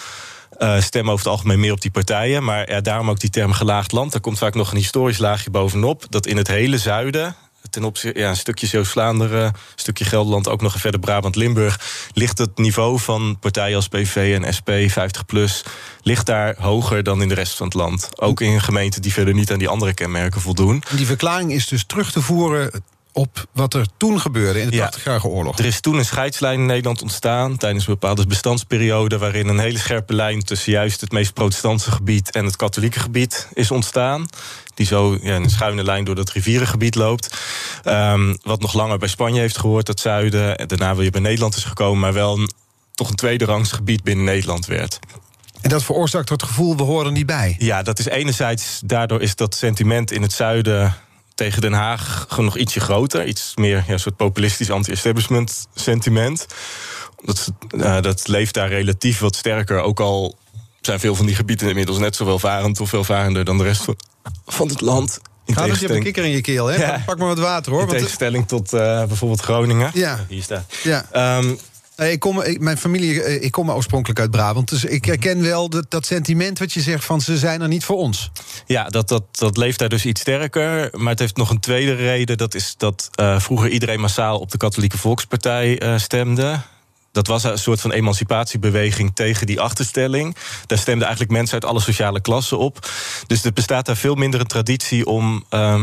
Uh, 0.59 0.81
stemmen 0.81 1.13
over 1.13 1.25
het 1.25 1.33
algemeen 1.33 1.59
meer 1.59 1.71
op 1.71 1.81
die 1.81 1.91
partijen. 1.91 2.43
Maar 2.43 2.71
ja, 2.71 2.81
daarom 2.81 3.09
ook 3.09 3.19
die 3.19 3.29
term 3.29 3.51
gelaagd 3.51 3.91
land. 3.91 4.11
Daar 4.11 4.21
komt 4.21 4.37
vaak 4.37 4.53
nog 4.53 4.71
een 4.71 4.77
historisch 4.77 5.17
laagje 5.17 5.49
bovenop. 5.49 6.05
Dat 6.09 6.25
in 6.25 6.37
het 6.37 6.47
hele 6.47 6.77
zuiden 6.77 7.35
ten 7.69 7.83
opzichte, 7.83 8.19
ja, 8.19 8.29
een 8.29 8.35
stukje 8.35 8.67
Zeeuws-Vlaanderen, 8.67 9.45
een 9.45 9.53
stukje 9.75 10.05
Gelderland, 10.05 10.47
ook 10.47 10.61
nog 10.61 10.79
verder 10.79 10.99
Brabant-Limburg, 10.99 11.79
ligt 12.13 12.37
het 12.37 12.57
niveau 12.57 12.99
van 12.99 13.37
partijen 13.39 13.75
als 13.75 13.87
PV 13.87 14.39
en 14.41 14.53
SP 14.57 14.69
50 14.87 15.25
plus 15.25 15.63
ligt 16.01 16.25
daar 16.25 16.55
hoger 16.57 17.03
dan 17.03 17.21
in 17.21 17.27
de 17.27 17.33
rest 17.33 17.55
van 17.55 17.65
het 17.65 17.75
land. 17.75 18.09
Ook 18.21 18.41
in 18.41 18.61
gemeenten 18.61 19.01
die 19.01 19.13
verder 19.13 19.33
niet 19.33 19.51
aan 19.51 19.59
die 19.59 19.67
andere 19.67 19.93
kenmerken 19.93 20.41
voldoen. 20.41 20.83
Die 20.95 21.05
verklaring 21.05 21.51
is 21.51 21.67
dus 21.67 21.85
terug 21.85 22.11
te 22.11 22.21
voeren 22.21 22.83
op 23.13 23.45
wat 23.53 23.73
er 23.73 23.85
toen 23.97 24.19
gebeurde 24.19 24.61
in 24.61 24.69
de 24.69 24.89
80-jarige 24.93 25.27
oorlog. 25.27 25.57
Er 25.57 25.65
is 25.65 25.79
toen 25.79 25.97
een 25.97 26.05
scheidslijn 26.05 26.59
in 26.59 26.65
Nederland 26.65 27.01
ontstaan 27.01 27.57
tijdens 27.57 27.87
een 27.87 27.93
bepaalde 27.93 28.27
bestandsperiode 28.27 29.17
waarin 29.17 29.47
een 29.47 29.59
hele 29.59 29.77
scherpe 29.77 30.13
lijn 30.13 30.43
tussen 30.43 30.71
juist 30.71 31.01
het 31.01 31.11
meest 31.11 31.33
protestantse 31.33 31.91
gebied 31.91 32.31
en 32.31 32.45
het 32.45 32.55
katholieke 32.55 32.99
gebied 32.99 33.47
is 33.53 33.71
ontstaan. 33.71 34.27
Die 34.73 34.85
zo 34.85 35.17
ja, 35.21 35.35
een 35.35 35.49
schuine 35.49 35.83
lijn 35.83 36.03
door 36.03 36.15
dat 36.15 36.31
rivierengebied 36.31 36.95
loopt. 36.95 37.37
Um, 37.85 38.37
wat 38.43 38.61
nog 38.61 38.73
langer 38.73 38.97
bij 38.97 39.07
Spanje 39.07 39.39
heeft 39.39 39.57
gehoord, 39.57 39.85
dat 39.85 39.99
zuiden. 39.99 40.57
En 40.57 40.67
daarna 40.67 40.95
weer 40.95 41.11
bij 41.11 41.21
Nederland 41.21 41.55
is 41.55 41.63
gekomen, 41.63 41.99
maar 41.99 42.13
wel 42.13 42.37
een, 42.37 42.49
toch 42.93 43.09
een 43.09 43.15
tweede 43.15 43.45
rangs 43.45 43.71
gebied 43.71 44.03
binnen 44.03 44.25
Nederland 44.25 44.65
werd. 44.65 44.99
En 45.61 45.69
dat 45.69 45.83
veroorzaakt 45.83 46.29
het 46.29 46.43
gevoel, 46.43 46.77
we 46.77 46.83
horen 46.83 47.13
niet 47.13 47.25
bij. 47.25 47.55
Ja, 47.59 47.83
dat 47.83 47.99
is 47.99 48.05
enerzijds, 48.05 48.81
daardoor 48.85 49.21
is 49.21 49.35
dat 49.35 49.55
sentiment 49.55 50.11
in 50.11 50.21
het 50.21 50.33
zuiden 50.33 50.95
tegen 51.41 51.61
Den 51.61 51.73
Haag 51.73 52.25
gewoon 52.29 52.45
nog 52.45 52.57
ietsje 52.57 52.79
groter. 52.79 53.25
Iets 53.25 53.51
meer 53.55 53.83
ja, 53.87 53.97
soort 53.97 54.15
populistisch 54.15 54.71
anti-establishment 54.71 55.67
sentiment. 55.75 56.45
Dat, 57.23 57.51
uh, 57.71 58.01
dat 58.01 58.27
leeft 58.27 58.53
daar 58.53 58.69
relatief 58.69 59.19
wat 59.19 59.35
sterker. 59.35 59.79
Ook 59.79 59.99
al 59.99 60.37
zijn 60.81 60.99
veel 60.99 61.15
van 61.15 61.25
die 61.25 61.35
gebieden 61.35 61.69
inmiddels 61.69 61.97
net 61.97 62.15
zo 62.15 62.25
welvarend 62.25 62.79
of 62.79 62.91
welvarender 62.91 63.45
dan 63.45 63.57
de 63.57 63.63
rest 63.63 63.85
van 64.45 64.67
het 64.67 64.81
land. 64.81 65.19
In 65.45 65.55
Ga 65.55 65.65
dus 65.65 65.79
je 65.79 65.85
hebt 65.85 65.97
een 65.97 66.03
kikker 66.03 66.23
in 66.23 66.29
je 66.29 66.41
keel, 66.41 66.65
hè? 66.65 66.99
Pak 67.05 67.17
maar 67.17 67.27
wat 67.27 67.39
water, 67.39 67.71
hoor. 67.71 67.81
In 67.81 67.87
tegenstelling 67.87 68.47
tot 68.47 68.73
uh, 68.73 68.79
bijvoorbeeld 69.05 69.41
Groningen. 69.41 69.91
Ja. 69.93 70.25
Hier 70.27 70.43
staat. 70.43 70.73
Ja. 70.83 71.37
Um, 71.37 71.59
ik 72.09 72.19
kom, 72.19 72.43
mijn 72.59 72.77
familie, 72.77 73.23
eh, 73.23 73.43
ik 73.43 73.51
kom 73.51 73.71
oorspronkelijk 73.71 74.19
uit 74.19 74.31
Brabant. 74.31 74.69
Dus 74.69 74.85
ik 74.85 75.05
herken 75.05 75.41
wel 75.41 75.69
dat, 75.69 75.85
dat 75.89 76.05
sentiment 76.05 76.59
wat 76.59 76.73
je 76.73 76.81
zegt 76.81 77.05
van 77.05 77.21
ze 77.21 77.37
zijn 77.37 77.61
er 77.61 77.67
niet 77.67 77.83
voor 77.83 77.97
ons. 77.97 78.31
Ja, 78.65 78.89
dat, 78.89 79.07
dat, 79.07 79.23
dat 79.31 79.57
leeft 79.57 79.79
daar 79.79 79.89
dus 79.89 80.05
iets 80.05 80.21
sterker. 80.21 80.89
Maar 80.97 81.09
het 81.09 81.19
heeft 81.19 81.37
nog 81.37 81.49
een 81.49 81.59
tweede 81.59 81.93
reden. 81.93 82.37
Dat 82.37 82.55
is 82.55 82.73
dat 82.77 83.09
uh, 83.19 83.39
vroeger 83.39 83.69
iedereen 83.69 83.99
massaal 83.99 84.39
op 84.39 84.51
de 84.51 84.57
Katholieke 84.57 84.97
Volkspartij 84.97 85.97
stemde. 85.97 86.59
Dat 87.11 87.27
was 87.27 87.43
een 87.43 87.57
soort 87.57 87.81
van 87.81 87.91
emancipatiebeweging 87.91 89.11
tegen 89.15 89.47
die 89.47 89.59
achterstelling. 89.59 90.35
Daar 90.65 90.77
stemden 90.77 91.03
eigenlijk 91.03 91.37
mensen 91.37 91.53
uit 91.53 91.65
alle 91.65 91.79
sociale 91.79 92.21
klassen 92.21 92.57
op. 92.57 92.89
Dus 93.27 93.43
er 93.43 93.53
bestaat 93.53 93.85
daar 93.85 93.97
veel 93.97 94.15
minder 94.15 94.39
een 94.39 94.47
traditie 94.47 95.05
om. 95.05 95.45
Uh, 95.49 95.81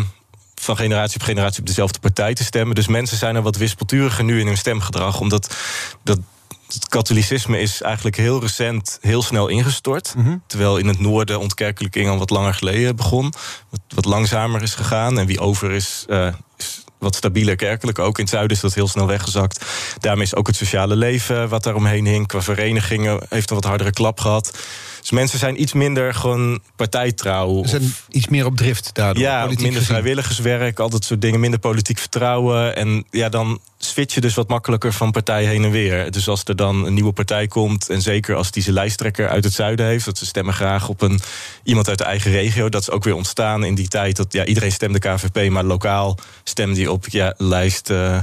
van 0.69 0.77
generatie 0.77 1.21
op 1.21 1.27
generatie 1.27 1.61
op 1.61 1.67
dezelfde 1.67 1.99
partij 1.99 2.35
te 2.35 2.45
stemmen. 2.45 2.75
Dus 2.75 2.87
mensen 2.87 3.17
zijn 3.17 3.37
er 3.37 3.43
wat 3.43 3.57
wispelturiger 3.57 4.25
nu 4.25 4.41
in 4.41 4.47
hun 4.47 4.57
stemgedrag. 4.57 5.21
Omdat 5.21 5.57
dat, 6.03 6.19
het 6.67 6.89
katholicisme 6.89 7.61
is 7.61 7.83
eigenlijk 7.83 8.17
heel 8.17 8.41
recent 8.41 8.99
heel 9.01 9.23
snel 9.23 9.49
ingestort. 9.49 10.15
Mm 10.17 10.25
-hmm. 10.25 10.43
Terwijl 10.47 10.77
in 10.77 10.87
het 10.87 11.01
noorden 11.01 11.41
ontkerkelijking 11.41 12.09
al 12.09 12.19
wat 12.19 12.31
langer 12.31 12.55
geleden 12.55 12.97
begon. 12.97 13.33
Wat, 13.71 13.81
wat 13.95 14.05
langzamer 14.05 14.63
is 14.63 14.75
gegaan. 14.75 15.19
En 15.19 15.27
wie 15.27 15.41
over 15.41 15.71
is, 15.71 16.05
uh, 16.09 16.33
is 16.57 16.85
wat 16.99 17.15
stabieler 17.15 17.57
kerkelijk. 17.57 17.99
Ook 17.99 18.17
in 18.19 18.25
het 18.25 18.33
zuiden 18.33 18.57
is 18.57 18.63
dat 18.63 18.75
heel 18.75 18.89
snel 18.89 19.07
weggezakt. 19.07 19.65
Daarmee 20.01 20.25
is 20.25 20.35
ook 20.35 20.47
het 20.47 20.57
sociale 20.57 20.97
leven 20.97 21.49
wat 21.49 21.63
daaromheen 21.63 22.07
hing. 22.07 22.27
Qua 22.27 22.43
verenigingen 22.43 23.21
heeft 23.29 23.51
een 23.51 23.57
wat 23.57 23.65
hardere 23.65 23.93
klap 23.93 24.21
gehad. 24.21 24.59
Dus 25.01 25.11
mensen 25.11 25.39
zijn 25.39 25.61
iets 25.61 25.73
minder 25.73 26.15
gewoon 26.15 26.61
partijtrouw. 26.77 27.63
Ze 27.63 27.69
zijn 27.69 27.95
iets 28.11 28.29
meer 28.29 28.47
op 28.47 28.57
drift 28.57 28.91
daardoor. 28.93 29.23
Ja, 29.23 29.47
minder 29.47 29.67
gezien. 29.67 29.83
vrijwilligerswerk, 29.83 30.79
al 30.79 30.91
dat 30.91 31.05
soort 31.05 31.21
dingen. 31.21 31.41
Minder 31.41 31.61
politiek 31.61 31.99
vertrouwen. 31.99 32.77
En 32.77 33.05
ja, 33.11 33.29
dan 33.29 33.61
switch 33.79 34.15
je 34.15 34.21
dus 34.21 34.35
wat 34.35 34.49
makkelijker 34.49 34.93
van 34.93 35.11
partij 35.11 35.45
heen 35.45 35.65
en 35.65 35.71
weer. 35.71 36.11
Dus 36.11 36.29
als 36.29 36.45
er 36.45 36.57
dan 36.57 36.87
een 36.87 36.95
nieuwe 36.95 37.13
partij 37.13 37.47
komt... 37.47 37.89
en 37.89 38.03
zeker 38.03 38.35
als 38.35 38.51
die 38.51 38.63
zijn 38.63 38.75
lijsttrekker 38.75 39.29
uit 39.29 39.45
het 39.45 39.53
zuiden 39.53 39.87
heeft... 39.87 40.05
dat 40.05 40.19
ze 40.19 40.27
stemmen 40.27 40.55
graag 40.55 40.89
op 40.89 41.01
een, 41.01 41.21
iemand 41.63 41.89
uit 41.89 41.99
de 41.99 42.05
eigen 42.05 42.31
regio. 42.31 42.69
Dat 42.69 42.81
is 42.81 42.91
ook 42.91 43.05
weer 43.05 43.15
ontstaan 43.15 43.65
in 43.65 43.75
die 43.75 43.89
tijd. 43.89 44.17
Dat 44.17 44.33
ja, 44.33 44.45
iedereen 44.45 44.73
stemde 44.73 44.99
KVP, 44.99 45.51
maar 45.51 45.65
lokaal 45.65 46.19
stemde 46.45 46.75
die 46.75 46.93
op 46.93 47.09
ja, 47.09 47.35
lijst... 47.37 47.91
Uh, 47.91 48.19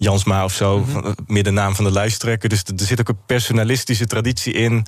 Jansma 0.00 0.44
of 0.44 0.52
zo, 0.52 0.78
mm 0.78 0.84
-hmm. 0.84 1.14
meer 1.26 1.42
de 1.42 1.50
naam 1.50 1.74
van 1.74 1.84
de 1.84 1.92
lijsttrekker. 1.92 2.48
Dus 2.48 2.62
er 2.62 2.86
zit 2.86 3.00
ook 3.00 3.08
een 3.08 3.24
personalistische 3.26 4.06
traditie 4.06 4.52
in. 4.52 4.86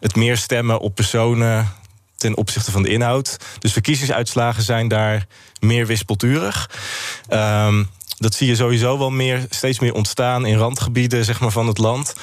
Het 0.00 0.16
meer 0.16 0.36
stemmen 0.36 0.80
op 0.80 0.94
personen 0.94 1.72
ten 2.16 2.36
opzichte 2.36 2.70
van 2.70 2.82
de 2.82 2.88
inhoud. 2.88 3.36
Dus 3.58 3.72
verkiezingsuitslagen 3.72 4.62
zijn 4.62 4.88
daar 4.88 5.26
meer 5.60 5.86
wispelturig. 5.86 6.70
Um, 7.30 7.88
dat 8.18 8.34
zie 8.34 8.46
je 8.46 8.56
sowieso 8.56 8.98
wel 8.98 9.10
meer, 9.10 9.46
steeds 9.50 9.78
meer 9.78 9.94
ontstaan 9.94 10.46
in 10.46 10.56
randgebieden 10.56 11.24
zeg 11.24 11.40
maar, 11.40 11.50
van 11.50 11.66
het 11.66 11.78
land. 11.78 12.14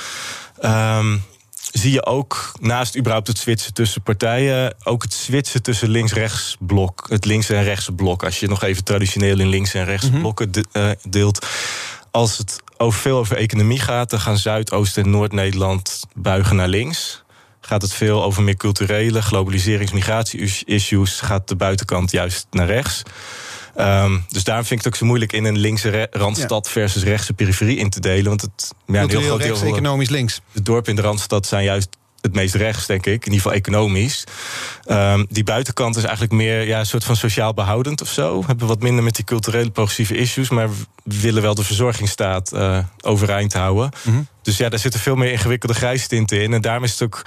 Um, 0.62 1.24
zie 1.72 1.92
je 1.92 2.06
ook 2.06 2.52
naast 2.60 2.98
überhaupt 2.98 3.28
het 3.28 3.38
switchen 3.38 3.74
tussen 3.74 4.02
partijen, 4.02 4.76
ook 4.84 5.04
het 5.04 5.14
switchen 5.14 5.62
tussen 5.62 5.90
links-rechts 5.90 6.56
blok, 6.60 7.06
het 7.10 7.26
links- 7.26 7.50
en 7.50 7.64
rechts 7.64 7.90
blok. 7.96 8.24
Als 8.24 8.40
je 8.40 8.48
nog 8.48 8.64
even 8.64 8.84
traditioneel 8.84 9.40
in 9.40 9.48
links- 9.48 9.74
en 9.74 9.86
rechts 9.86 10.10
blokken 10.10 10.52
de, 10.52 10.66
uh, 10.74 10.90
deelt 11.10 11.46
als 12.12 12.38
het 12.38 12.60
over 12.78 13.00
veel 13.00 13.18
over 13.18 13.38
economie 13.38 13.80
gaat, 13.80 14.10
dan 14.10 14.20
gaan 14.20 14.38
Zuidoost- 14.38 14.98
en 14.98 15.10
Noord-Nederland 15.10 16.06
buigen 16.14 16.56
naar 16.56 16.68
links. 16.68 17.24
Gaat 17.62 17.82
het 17.82 17.94
veel 17.94 18.24
over 18.24 18.44
meer 18.44 18.58
culturele, 18.58 19.22
globaliserings- 19.22 19.92
migratie-issues, 19.92 21.20
gaat 21.20 21.48
de 21.48 21.56
buitenkant 21.56 22.12
juist 22.12 22.48
naar 22.52 22.68
rechts. 22.68 23.04
Um, 23.78 24.26
dus 24.30 24.44
daarom 24.44 24.66
vind 24.66 24.80
ik 24.80 24.86
het 24.86 24.94
ook 24.94 25.00
zo 25.00 25.06
moeilijk 25.06 25.34
in 25.34 25.46
een 25.46 25.58
linkse 25.58 26.08
randstad 26.12 26.70
versus 26.70 27.04
rechtse 27.04 27.34
periferie 27.34 27.78
in 27.78 27.90
te 27.90 28.00
delen. 28.00 28.26
Want 28.26 28.42
het 28.42 28.74
ja, 28.86 29.02
een 29.02 29.10
heel 29.10 29.22
groot 29.22 29.42
deel 29.42 29.58
van 29.58 29.68
economisch 29.68 30.10
links. 30.10 30.42
De 30.52 30.62
dorpen 30.62 30.90
in 30.90 30.96
de 30.96 31.02
randstad 31.02 31.46
zijn 31.46 31.64
juist 31.64 31.88
het 32.22 32.34
meest 32.34 32.56
rechts, 32.56 32.86
denk 32.86 33.06
ik. 33.06 33.26
In 33.26 33.32
ieder 33.32 33.36
geval 33.36 33.54
economisch. 33.54 34.24
Um, 34.88 35.26
die 35.30 35.44
buitenkant 35.44 35.96
is 35.96 36.04
eigenlijk 36.04 36.34
meer 36.34 36.68
ja, 36.68 36.80
een 36.80 36.86
soort 36.86 37.04
van 37.04 37.16
sociaal 37.16 37.54
behoudend 37.54 38.02
of 38.02 38.10
zo. 38.10 38.40
We 38.40 38.46
hebben 38.46 38.68
wat 38.68 38.82
minder 38.82 39.04
met 39.04 39.16
die 39.16 39.26
culturele 39.26 39.70
progressieve 39.70 40.16
issues, 40.16 40.50
maar 40.50 40.70
we 41.04 41.20
willen 41.22 41.42
wel 41.42 41.56
de 41.56 41.64
verzorgingsstaat 41.64 42.54
uh, 42.54 42.80
overeind 43.02 43.54
houden. 43.54 43.92
Mm 44.04 44.14
-hmm. 44.14 44.28
Dus 44.42 44.58
ja, 44.58 44.70
daar 44.70 44.80
zitten 44.80 45.00
veel 45.00 45.16
meer 45.16 45.32
ingewikkelde 45.32 45.76
grijstinten 45.76 46.42
in. 46.42 46.54
En 46.54 46.62
daarom 46.62 46.84
is 46.84 46.92
het 46.92 47.02
ook 47.02 47.22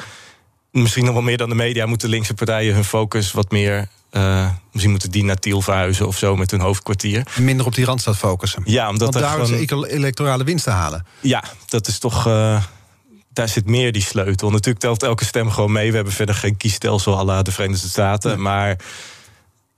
misschien 0.71 1.05
nog 1.05 1.14
wel 1.14 1.23
meer 1.23 1.37
dan 1.37 1.49
de 1.49 1.55
media 1.55 1.87
moeten 1.87 2.09
linkse 2.09 2.35
partijen 2.35 2.75
hun 2.75 2.85
focus 2.85 3.33
wat 3.33 3.51
meer. 3.51 3.89
Uh, 4.12 4.51
misschien 4.73 4.91
moeten 4.91 5.11
die 5.11 5.25
naar 5.25 5.39
Tiel 5.39 5.61
verhuizen 5.62 6.07
of 6.07 6.19
zo 6.19 6.37
met 6.37 6.51
hun 6.51 6.61
hoofdkwartier. 6.61 7.27
Minder 7.39 7.66
op 7.66 7.75
die 7.75 7.85
randstad 7.85 8.16
focussen. 8.16 8.62
Ja, 8.64 8.89
omdat 8.89 9.12
Want 9.12 9.25
daar 9.25 9.47
gewoon... 9.47 9.85
is 9.85 9.93
electorale 9.93 10.45
winst 10.45 10.64
te 10.64 10.71
halen. 10.71 11.07
Ja, 11.21 11.45
dat 11.66 11.89
is 11.89 11.99
toch. 11.99 12.27
Uh, 12.27 12.62
daar 13.33 13.49
zit 13.49 13.66
meer 13.66 13.93
die 13.93 14.03
sleutel. 14.03 14.51
Natuurlijk 14.51 14.79
telt 14.79 15.03
elke 15.03 15.25
stem 15.25 15.51
gewoon 15.51 15.73
mee. 15.73 15.91
We 15.91 15.95
hebben 15.95 16.12
verder 16.12 16.35
geen 16.35 16.57
kiesstelsel 16.57 17.19
à 17.19 17.25
la 17.25 17.43
de 17.43 17.53
Verenigde 17.53 17.89
Staten. 17.89 18.31
Nee. 18.31 18.39
Maar 18.39 18.77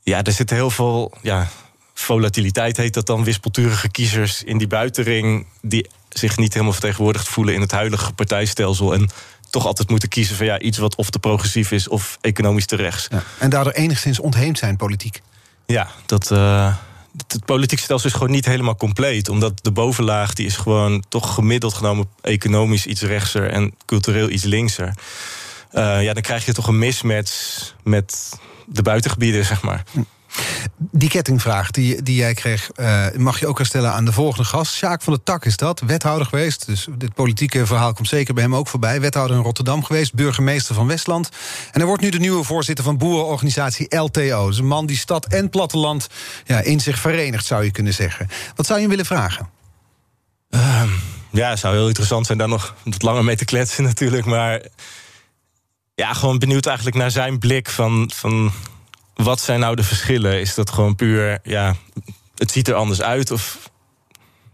ja, 0.03 0.23
er 0.23 0.33
zit 0.33 0.51
heel 0.51 0.71
veel 0.71 1.13
ja, 1.23 1.49
volatiliteit, 1.95 2.77
heet 2.77 2.95
dat 2.95 3.07
dan. 3.07 3.25
Wispelturige 3.25 3.89
kiezers 3.89 4.43
in 4.43 4.59
die 4.59 4.67
buitenring... 4.67 5.47
die 5.63 5.89
zich 6.09 6.37
niet 6.37 6.53
helemaal 6.53 6.73
vertegenwoordigd 6.73 7.29
voelen 7.29 7.55
in 7.55 7.61
het 7.61 7.71
huidige 7.71 8.13
partijstelsel. 8.13 8.95
En 8.95 9.11
toch 9.51 9.67
altijd 9.67 9.91
moeten 9.91 10.09
kiezen 10.09 10.37
van 10.37 10.47
ja, 10.47 10.59
iets 10.59 10.79
wat 10.79 10.95
of 10.95 11.11
te 11.11 11.19
progressief 11.19 11.71
is... 11.71 11.89
of 11.89 12.19
economisch 12.21 12.67
te 12.67 12.77
rechts. 12.77 13.09
Ja, 13.11 13.23
en 13.39 13.51
daardoor 13.51 13.73
enigszins 13.73 14.21
ontheemd 14.21 14.59
zijn 14.59 14.77
politiek. 14.77 15.23
Ja, 15.67 15.89
dat... 16.07 16.31
Uh, 16.31 16.75
het 17.27 17.45
politieke 17.45 17.83
stelsel 17.83 18.09
is 18.09 18.15
gewoon 18.15 18.31
niet 18.31 18.45
helemaal 18.45 18.77
compleet. 18.77 19.29
Omdat 19.29 19.53
de 19.63 19.71
bovenlaag 19.71 20.35
die 20.35 20.47
is 20.47 20.57
gewoon 20.57 21.05
toch 21.09 21.35
gemiddeld 21.35 21.75
genomen 21.75 22.09
economisch 22.21 22.87
iets 22.87 23.03
rechtser 23.03 23.51
en 23.51 23.75
cultureel 23.87 24.31
iets 24.31 24.45
linkser. 24.45 24.95
Uh, 25.73 26.03
ja, 26.03 26.13
dan 26.13 26.23
krijg 26.23 26.45
je 26.45 26.53
toch 26.53 26.67
een 26.67 26.79
mismatch 26.79 27.75
met 27.83 28.39
de 28.67 28.83
buitengebieden, 28.83 29.45
zeg 29.45 29.63
maar. 29.63 29.85
Hm. 29.91 30.01
Die 30.77 31.09
kettingvraag 31.09 31.71
die, 31.71 32.03
die 32.03 32.15
jij 32.15 32.35
kreeg, 32.35 32.71
uh, 32.77 33.07
mag 33.17 33.41
je 33.41 33.47
ook 33.47 33.59
herstellen 33.59 33.93
aan 33.93 34.05
de 34.05 34.13
volgende 34.13 34.45
gast. 34.45 34.75
Sjaak 34.75 35.03
van 35.03 35.13
der 35.13 35.23
Tak 35.23 35.45
is 35.45 35.57
dat, 35.57 35.81
wethouder 35.81 36.27
geweest. 36.27 36.67
Dus 36.67 36.87
dit 36.97 37.15
politieke 37.15 37.67
verhaal 37.67 37.93
komt 37.93 38.09
zeker 38.09 38.35
bij 38.35 38.43
hem 38.43 38.55
ook 38.55 38.69
voorbij. 38.69 39.01
Wethouder 39.01 39.37
in 39.37 39.43
Rotterdam 39.43 39.85
geweest, 39.85 40.15
burgemeester 40.15 40.75
van 40.75 40.87
Westland. 40.87 41.29
En 41.65 41.79
hij 41.79 41.85
wordt 41.85 42.03
nu 42.03 42.09
de 42.09 42.19
nieuwe 42.19 42.45
voorzitter 42.45 42.85
van 42.85 42.99
boerenorganisatie 42.99 43.97
LTO. 43.97 44.47
Dus 44.47 44.59
een 44.59 44.67
man 44.67 44.87
die 44.87 44.97
stad 44.97 45.27
en 45.27 45.51
platteland 45.51 46.09
ja, 46.45 46.61
in 46.61 46.81
zich 46.81 46.99
verenigt, 46.99 47.47
zou 47.47 47.65
je 47.65 47.71
kunnen 47.71 47.95
zeggen. 47.95 48.29
Wat 48.55 48.67
zou 48.67 48.79
je 48.79 48.85
hem 48.87 48.97
willen 48.97 49.07
vragen? 49.07 49.49
Uh, 50.51 50.83
ja, 51.31 51.51
het 51.51 51.59
zou 51.59 51.75
heel 51.75 51.87
interessant 51.87 52.27
zijn 52.27 52.39
daar 52.39 52.49
nog 52.49 52.75
wat 52.85 53.03
langer 53.03 53.25
mee 53.25 53.37
te 53.37 53.45
kletsen 53.45 53.85
natuurlijk. 53.91 54.25
Maar 54.27 54.63
ja, 55.95 56.13
gewoon 56.13 56.39
benieuwd 56.39 56.67
eigenlijk 56.67 56.97
naar 56.97 57.11
zijn 57.11 57.39
blik 57.39 57.71
van... 57.71 58.11
van 58.15 58.53
wat 59.23 59.41
zijn 59.41 59.61
nou 59.61 59.77
de 59.77 59.83
verschillen? 59.83 60.41
Is 60.41 60.55
dat 60.55 60.71
gewoon 60.71 60.95
puur, 60.95 61.39
ja, 61.43 61.75
het 62.35 62.51
ziet 62.51 62.69
er 62.69 62.75
anders 62.75 63.03
uit? 63.03 63.31
Of 63.31 63.71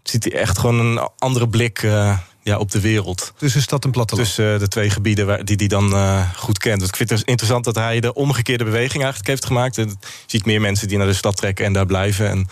ziet 0.03 0.25
hij 0.25 0.33
echt 0.33 0.59
gewoon 0.59 0.79
een 0.81 1.09
andere 1.19 1.49
blik 1.49 1.83
uh, 1.83 2.19
ja, 2.43 2.59
op 2.59 2.71
de 2.71 2.81
wereld. 2.81 3.33
Tussen 3.37 3.63
stad 3.63 3.85
en 3.85 3.91
platteland. 3.91 4.27
Tussen 4.27 4.53
uh, 4.53 4.59
de 4.59 4.69
twee 4.69 4.91
gebieden 4.91 5.27
waar, 5.27 5.45
die 5.45 5.57
hij 5.57 5.67
dan 5.67 5.93
uh, 5.93 6.31
goed 6.37 6.59
kent. 6.59 6.81
Dus 6.81 6.89
ik 6.89 6.97
vind 6.97 7.11
het 7.11 7.23
interessant 7.25 7.65
dat 7.65 7.75
hij 7.75 8.01
de 8.01 8.15
omgekeerde 8.15 8.65
beweging 8.65 9.03
eigenlijk 9.03 9.27
heeft 9.27 9.45
gemaakt. 9.45 9.79
En 9.79 9.89
je 9.89 9.97
ziet 10.27 10.47
meer 10.47 10.61
mensen 10.61 10.89
die 10.89 10.99
naar 10.99 11.07
de 11.07 11.13
stad 11.13 11.37
trekken 11.37 11.65
en 11.65 11.73
daar 11.73 11.87
blijven. 11.87 12.29
En 12.29 12.49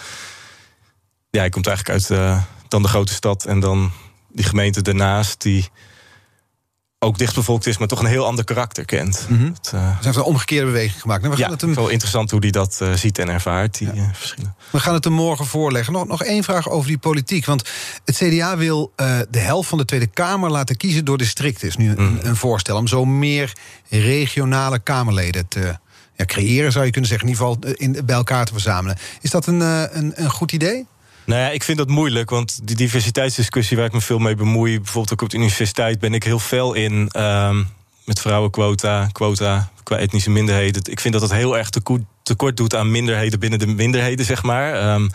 ja, 1.31 1.41
hij 1.41 1.49
komt 1.49 1.67
eigenlijk 1.67 2.11
uit 2.11 2.41
dan 2.69 2.83
de 2.83 2.89
grote 2.89 3.13
stad 3.13 3.45
en 3.45 3.61
dan 3.61 3.93
die 4.33 4.45
gemeente 4.45 4.83
daarnaast... 4.83 5.43
die 5.43 5.69
ook 7.05 7.19
dichtbevolkt 7.19 7.67
is, 7.67 7.79
maar 7.79 7.89
toch 7.89 8.01
een 8.01 8.07
heel 8.07 8.27
ander 8.27 8.45
karakter 8.45 8.85
kent. 8.85 9.27
Mm 9.29 9.39
-hmm. 9.39 9.55
het, 9.55 9.73
uh... 9.75 9.99
Ze 9.99 10.05
heeft 10.05 10.17
een 10.17 10.23
omgekeerde 10.23 10.67
beweging 10.67 11.01
gemaakt. 11.01 11.23
Nou, 11.23 11.35
we 11.35 11.39
ja, 11.41 11.45
gaan 11.45 11.55
het 11.55 11.63
hem... 11.63 11.75
wel 11.75 11.89
interessant 11.89 12.31
hoe 12.31 12.41
hij 12.41 12.51
dat 12.51 12.79
uh, 12.83 12.93
ziet 12.93 13.19
en 13.19 13.29
ervaart, 13.29 13.79
die 13.79 13.87
ja. 13.87 13.95
uh, 13.95 14.09
verschillen. 14.13 14.55
We 14.71 14.81
gaan 14.81 14.95
het 14.95 15.05
hem 15.05 15.13
morgen 15.13 15.47
voorleggen. 15.47 15.93
Nog, 15.93 16.07
nog 16.07 16.23
één 16.23 16.45
vraag 16.45 16.71
over 16.71 16.89
die 16.89 16.99
politiek. 16.99 17.45
Want 17.45 17.71
het 18.05 18.17
CDA 18.17 18.57
wil 18.57 18.93
de 19.31 19.39
helft 19.39 19.69
van 19.69 19.79
de 19.79 19.85
Tweede 19.85 20.07
Kamer 20.07 20.51
laten 20.51 20.77
kiezen 20.77 21.05
door 21.05 21.19
district. 21.19 21.63
is 21.63 21.77
nu 21.77 21.91
een, 21.91 22.03
Mm. 22.05 22.19
een 22.23 22.37
voorstel 22.37 22.77
om 22.77 22.87
zo 22.87 23.05
meer 23.05 23.53
regionale 23.89 24.79
Kamerleden 24.79 25.49
te 25.49 25.79
ja, 26.17 26.25
creëren, 26.25 26.73
zou 26.73 26.85
je 26.85 26.91
kunnen 26.91 27.11
zeggen. 27.11 27.29
In 27.29 27.35
ieder 27.35 27.47
geval 27.47 27.73
in, 27.75 28.07
bij 28.07 28.17
elkaar 28.17 28.45
te 28.45 28.53
verzamelen. 28.53 28.97
Is 29.21 29.31
dat 29.31 29.47
een, 29.47 29.61
een, 29.61 30.13
een 30.15 30.31
goed 30.31 30.53
idee? 30.53 30.87
Nou 31.27 31.41
ja, 31.41 31.51
ik 31.51 31.63
vind 31.63 31.79
dat 31.79 31.89
moeilijk, 31.89 32.31
want 32.31 32.61
die 32.67 32.77
diversiteitsdiscussie 32.77 33.77
waar 33.77 33.87
ik 33.87 33.93
me 33.93 34.01
veel 34.01 34.19
mee 34.19 34.35
bemoei, 34.35 34.77
bijvoorbeeld 34.77 35.13
ook 35.13 35.23
op 35.23 35.31
de 35.31 35.37
universiteit, 35.37 35.99
ben 35.99 36.15
ik 36.15 36.23
heel 36.23 36.39
fel 36.39 36.75
in. 36.75 37.11
Um, 37.17 37.69
met 38.05 38.21
vrouwenquota, 38.21 39.09
quota 39.13 39.71
qua 39.83 39.97
etnische 39.97 40.31
minderheden. 40.31 40.83
Ik 40.85 41.01
vind 41.01 41.15
dat 41.15 41.23
dat 41.23 41.33
heel 41.33 41.59
erg 41.59 41.71
tekort 42.23 42.57
doet 42.57 42.75
aan 42.75 42.91
minderheden 42.91 43.41
binnen 43.41 43.59
de 43.59 43.67
minderheden, 43.67 44.25
zeg 44.25 44.43
maar. 44.43 44.95
Um, 44.95 45.11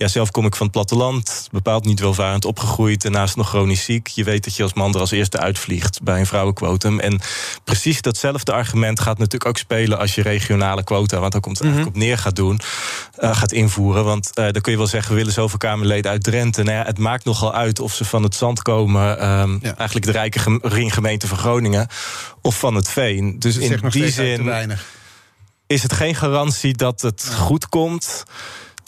ja, 0.00 0.08
zelf 0.08 0.30
kom 0.30 0.46
ik 0.46 0.56
van 0.56 0.66
het 0.66 0.74
platteland, 0.74 1.48
bepaald 1.52 1.84
niet 1.84 2.00
welvarend 2.00 2.44
opgegroeid... 2.44 3.02
daarnaast 3.02 3.36
nog 3.36 3.48
chronisch 3.48 3.84
ziek. 3.84 4.06
Je 4.06 4.24
weet 4.24 4.44
dat 4.44 4.56
je 4.56 4.62
als 4.62 4.74
man 4.74 4.94
er 4.94 5.00
als 5.00 5.10
eerste 5.10 5.38
uitvliegt 5.38 6.02
bij 6.02 6.18
een 6.18 6.26
vrouwenquotum. 6.26 7.00
En 7.00 7.20
precies 7.64 8.02
datzelfde 8.02 8.52
argument 8.52 9.00
gaat 9.00 9.18
natuurlijk 9.18 9.46
ook 9.46 9.58
spelen... 9.58 9.98
als 9.98 10.14
je 10.14 10.22
regionale 10.22 10.84
quota, 10.84 11.18
want 11.18 11.32
daar 11.32 11.40
komt 11.40 11.58
het 11.58 11.66
eigenlijk 11.66 11.96
op 11.96 12.02
neer, 12.02 12.18
gaat 12.18 12.36
doen... 12.36 12.60
Uh, 13.18 13.36
gaat 13.36 13.52
invoeren. 13.52 14.04
Want 14.04 14.30
uh, 14.34 14.44
dan 14.44 14.60
kun 14.60 14.72
je 14.72 14.78
wel 14.78 14.86
zeggen, 14.86 15.10
we 15.10 15.16
willen 15.16 15.32
zoveel 15.32 15.58
Kamerleden 15.58 16.10
uit 16.10 16.22
Drenthe. 16.22 16.62
Nou 16.62 16.76
ja, 16.76 16.84
het 16.84 16.98
maakt 16.98 17.24
nogal 17.24 17.54
uit 17.54 17.80
of 17.80 17.94
ze 17.94 18.04
van 18.04 18.22
het 18.22 18.34
zand 18.34 18.62
komen... 18.62 19.28
Um, 19.28 19.58
ja. 19.62 19.76
eigenlijk 19.76 20.06
de 20.06 20.12
rijke 20.12 20.58
ringgemeente 20.62 21.26
van 21.26 21.38
Groningen... 21.38 21.88
of 22.42 22.58
van 22.58 22.74
het 22.74 22.88
Veen. 22.88 23.38
Dus 23.38 23.56
in 23.56 23.80
die 23.88 24.10
zin 24.10 24.78
is 25.66 25.82
het 25.82 25.92
geen 25.92 26.14
garantie 26.14 26.74
dat 26.74 27.00
het 27.00 27.34
goed 27.34 27.68
komt... 27.68 28.24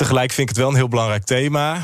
Tegelijk 0.03 0.33
vind 0.33 0.49
ik 0.49 0.49
het 0.49 0.65
wel 0.65 0.69
een 0.69 0.77
heel 0.77 0.89
belangrijk 0.89 1.25
thema. 1.25 1.83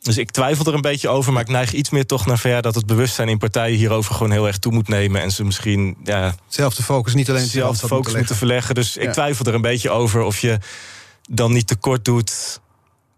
Dus 0.00 0.18
ik 0.18 0.30
twijfel 0.30 0.66
er 0.66 0.74
een 0.74 0.80
beetje 0.80 1.08
over, 1.08 1.32
maar 1.32 1.42
ik 1.42 1.48
neig 1.48 1.72
iets 1.72 1.90
meer 1.90 2.06
toch 2.06 2.26
naar 2.26 2.38
ver 2.38 2.62
dat 2.62 2.74
het 2.74 2.86
bewustzijn 2.86 3.28
in 3.28 3.38
partijen 3.38 3.78
hierover 3.78 4.14
gewoon 4.14 4.32
heel 4.32 4.46
erg 4.46 4.58
toe 4.58 4.72
moet 4.72 4.88
nemen. 4.88 5.20
En 5.20 5.30
ze 5.30 5.44
misschien. 5.44 5.96
Ja, 6.04 6.34
zelf 6.48 6.74
de 6.74 6.82
focus 6.82 7.14
niet 7.14 7.30
alleen 7.30 7.46
zelf 7.46 7.72
de 7.72 7.78
focus 7.78 7.96
moeten, 7.96 8.16
moeten 8.16 8.36
verleggen. 8.36 8.74
Dus 8.74 8.94
ja. 8.94 9.02
ik 9.02 9.12
twijfel 9.12 9.46
er 9.46 9.54
een 9.54 9.60
beetje 9.60 9.90
over 9.90 10.22
of 10.22 10.38
je 10.38 10.58
dan 11.30 11.52
niet 11.52 11.66
tekort 11.66 12.04
doet. 12.04 12.60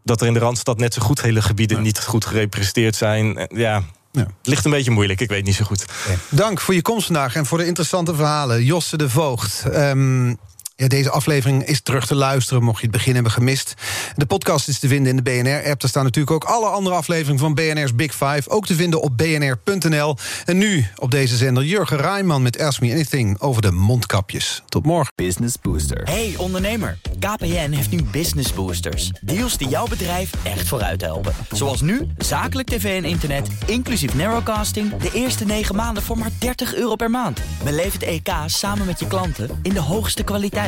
Dat 0.04 0.20
er 0.20 0.26
in 0.26 0.32
de 0.32 0.38
randstad 0.38 0.78
net 0.78 0.94
zo 0.94 1.02
goed 1.02 1.22
hele 1.22 1.42
gebieden 1.42 1.76
ja. 1.76 1.82
niet 1.82 2.00
goed 2.00 2.24
gerepresenteerd 2.24 2.96
zijn. 2.96 3.48
Ja, 3.54 3.82
ja. 4.12 4.20
Het 4.20 4.28
ligt 4.42 4.64
een 4.64 4.70
beetje 4.70 4.90
moeilijk, 4.90 5.20
ik 5.20 5.28
weet 5.28 5.44
niet 5.44 5.54
zo 5.54 5.64
goed. 5.64 5.84
Dank 6.28 6.60
voor 6.60 6.74
je 6.74 6.82
komst 6.82 7.06
vandaag 7.06 7.34
en 7.34 7.46
voor 7.46 7.58
de 7.58 7.66
interessante 7.66 8.14
verhalen. 8.14 8.64
Josse 8.64 8.96
de 8.96 9.10
Voogd. 9.10 9.64
Um, 9.74 10.38
ja, 10.78 10.88
deze 10.88 11.10
aflevering 11.10 11.64
is 11.64 11.80
terug 11.80 12.06
te 12.06 12.14
luisteren, 12.14 12.62
mocht 12.62 12.80
je 12.80 12.86
het 12.86 12.96
begin 12.96 13.14
hebben 13.14 13.32
gemist. 13.32 13.74
De 14.16 14.26
podcast 14.26 14.68
is 14.68 14.78
te 14.78 14.88
vinden 14.88 15.10
in 15.10 15.16
de 15.16 15.22
BNR-app. 15.22 15.80
Daar 15.80 15.90
staan 15.90 16.04
natuurlijk 16.04 16.34
ook 16.34 16.44
alle 16.44 16.66
andere 16.66 16.96
afleveringen 16.96 17.38
van 17.38 17.54
BNR's 17.54 17.94
Big 17.94 18.12
Five... 18.12 18.42
ook 18.46 18.66
te 18.66 18.74
vinden 18.74 19.02
op 19.02 19.16
bnr.nl. 19.16 20.16
En 20.44 20.58
nu 20.58 20.86
op 20.96 21.10
deze 21.10 21.36
zender 21.36 21.64
Jurgen 21.64 21.96
Rijman 21.96 22.42
met 22.42 22.60
Ask 22.60 22.80
Me 22.80 22.92
Anything... 22.92 23.40
over 23.40 23.62
de 23.62 23.70
mondkapjes. 23.70 24.62
Tot 24.68 24.86
morgen. 24.86 25.12
Business 25.14 25.56
Booster. 25.62 26.02
Hey 26.04 26.34
ondernemer, 26.36 26.98
KPN 27.18 27.70
heeft 27.70 27.90
nu 27.90 28.02
Business 28.02 28.52
Boosters. 28.52 29.10
Deals 29.20 29.56
die 29.56 29.68
jouw 29.68 29.86
bedrijf 29.86 30.30
echt 30.42 30.68
vooruit 30.68 31.00
helpen. 31.00 31.34
Zoals 31.50 31.80
nu, 31.80 32.06
zakelijk 32.18 32.68
tv 32.68 33.02
en 33.02 33.08
internet, 33.08 33.48
inclusief 33.66 34.14
narrowcasting... 34.14 34.96
de 34.96 35.10
eerste 35.12 35.44
9 35.44 35.76
maanden 35.76 36.02
voor 36.02 36.18
maar 36.18 36.30
30 36.38 36.74
euro 36.74 36.94
per 36.94 37.10
maand. 37.10 37.40
Beleef 37.64 37.92
het 37.92 38.02
EK 38.02 38.30
samen 38.46 38.86
met 38.86 39.00
je 39.00 39.06
klanten 39.06 39.58
in 39.62 39.72
de 39.72 39.80
hoogste 39.80 40.22
kwaliteit. 40.22 40.67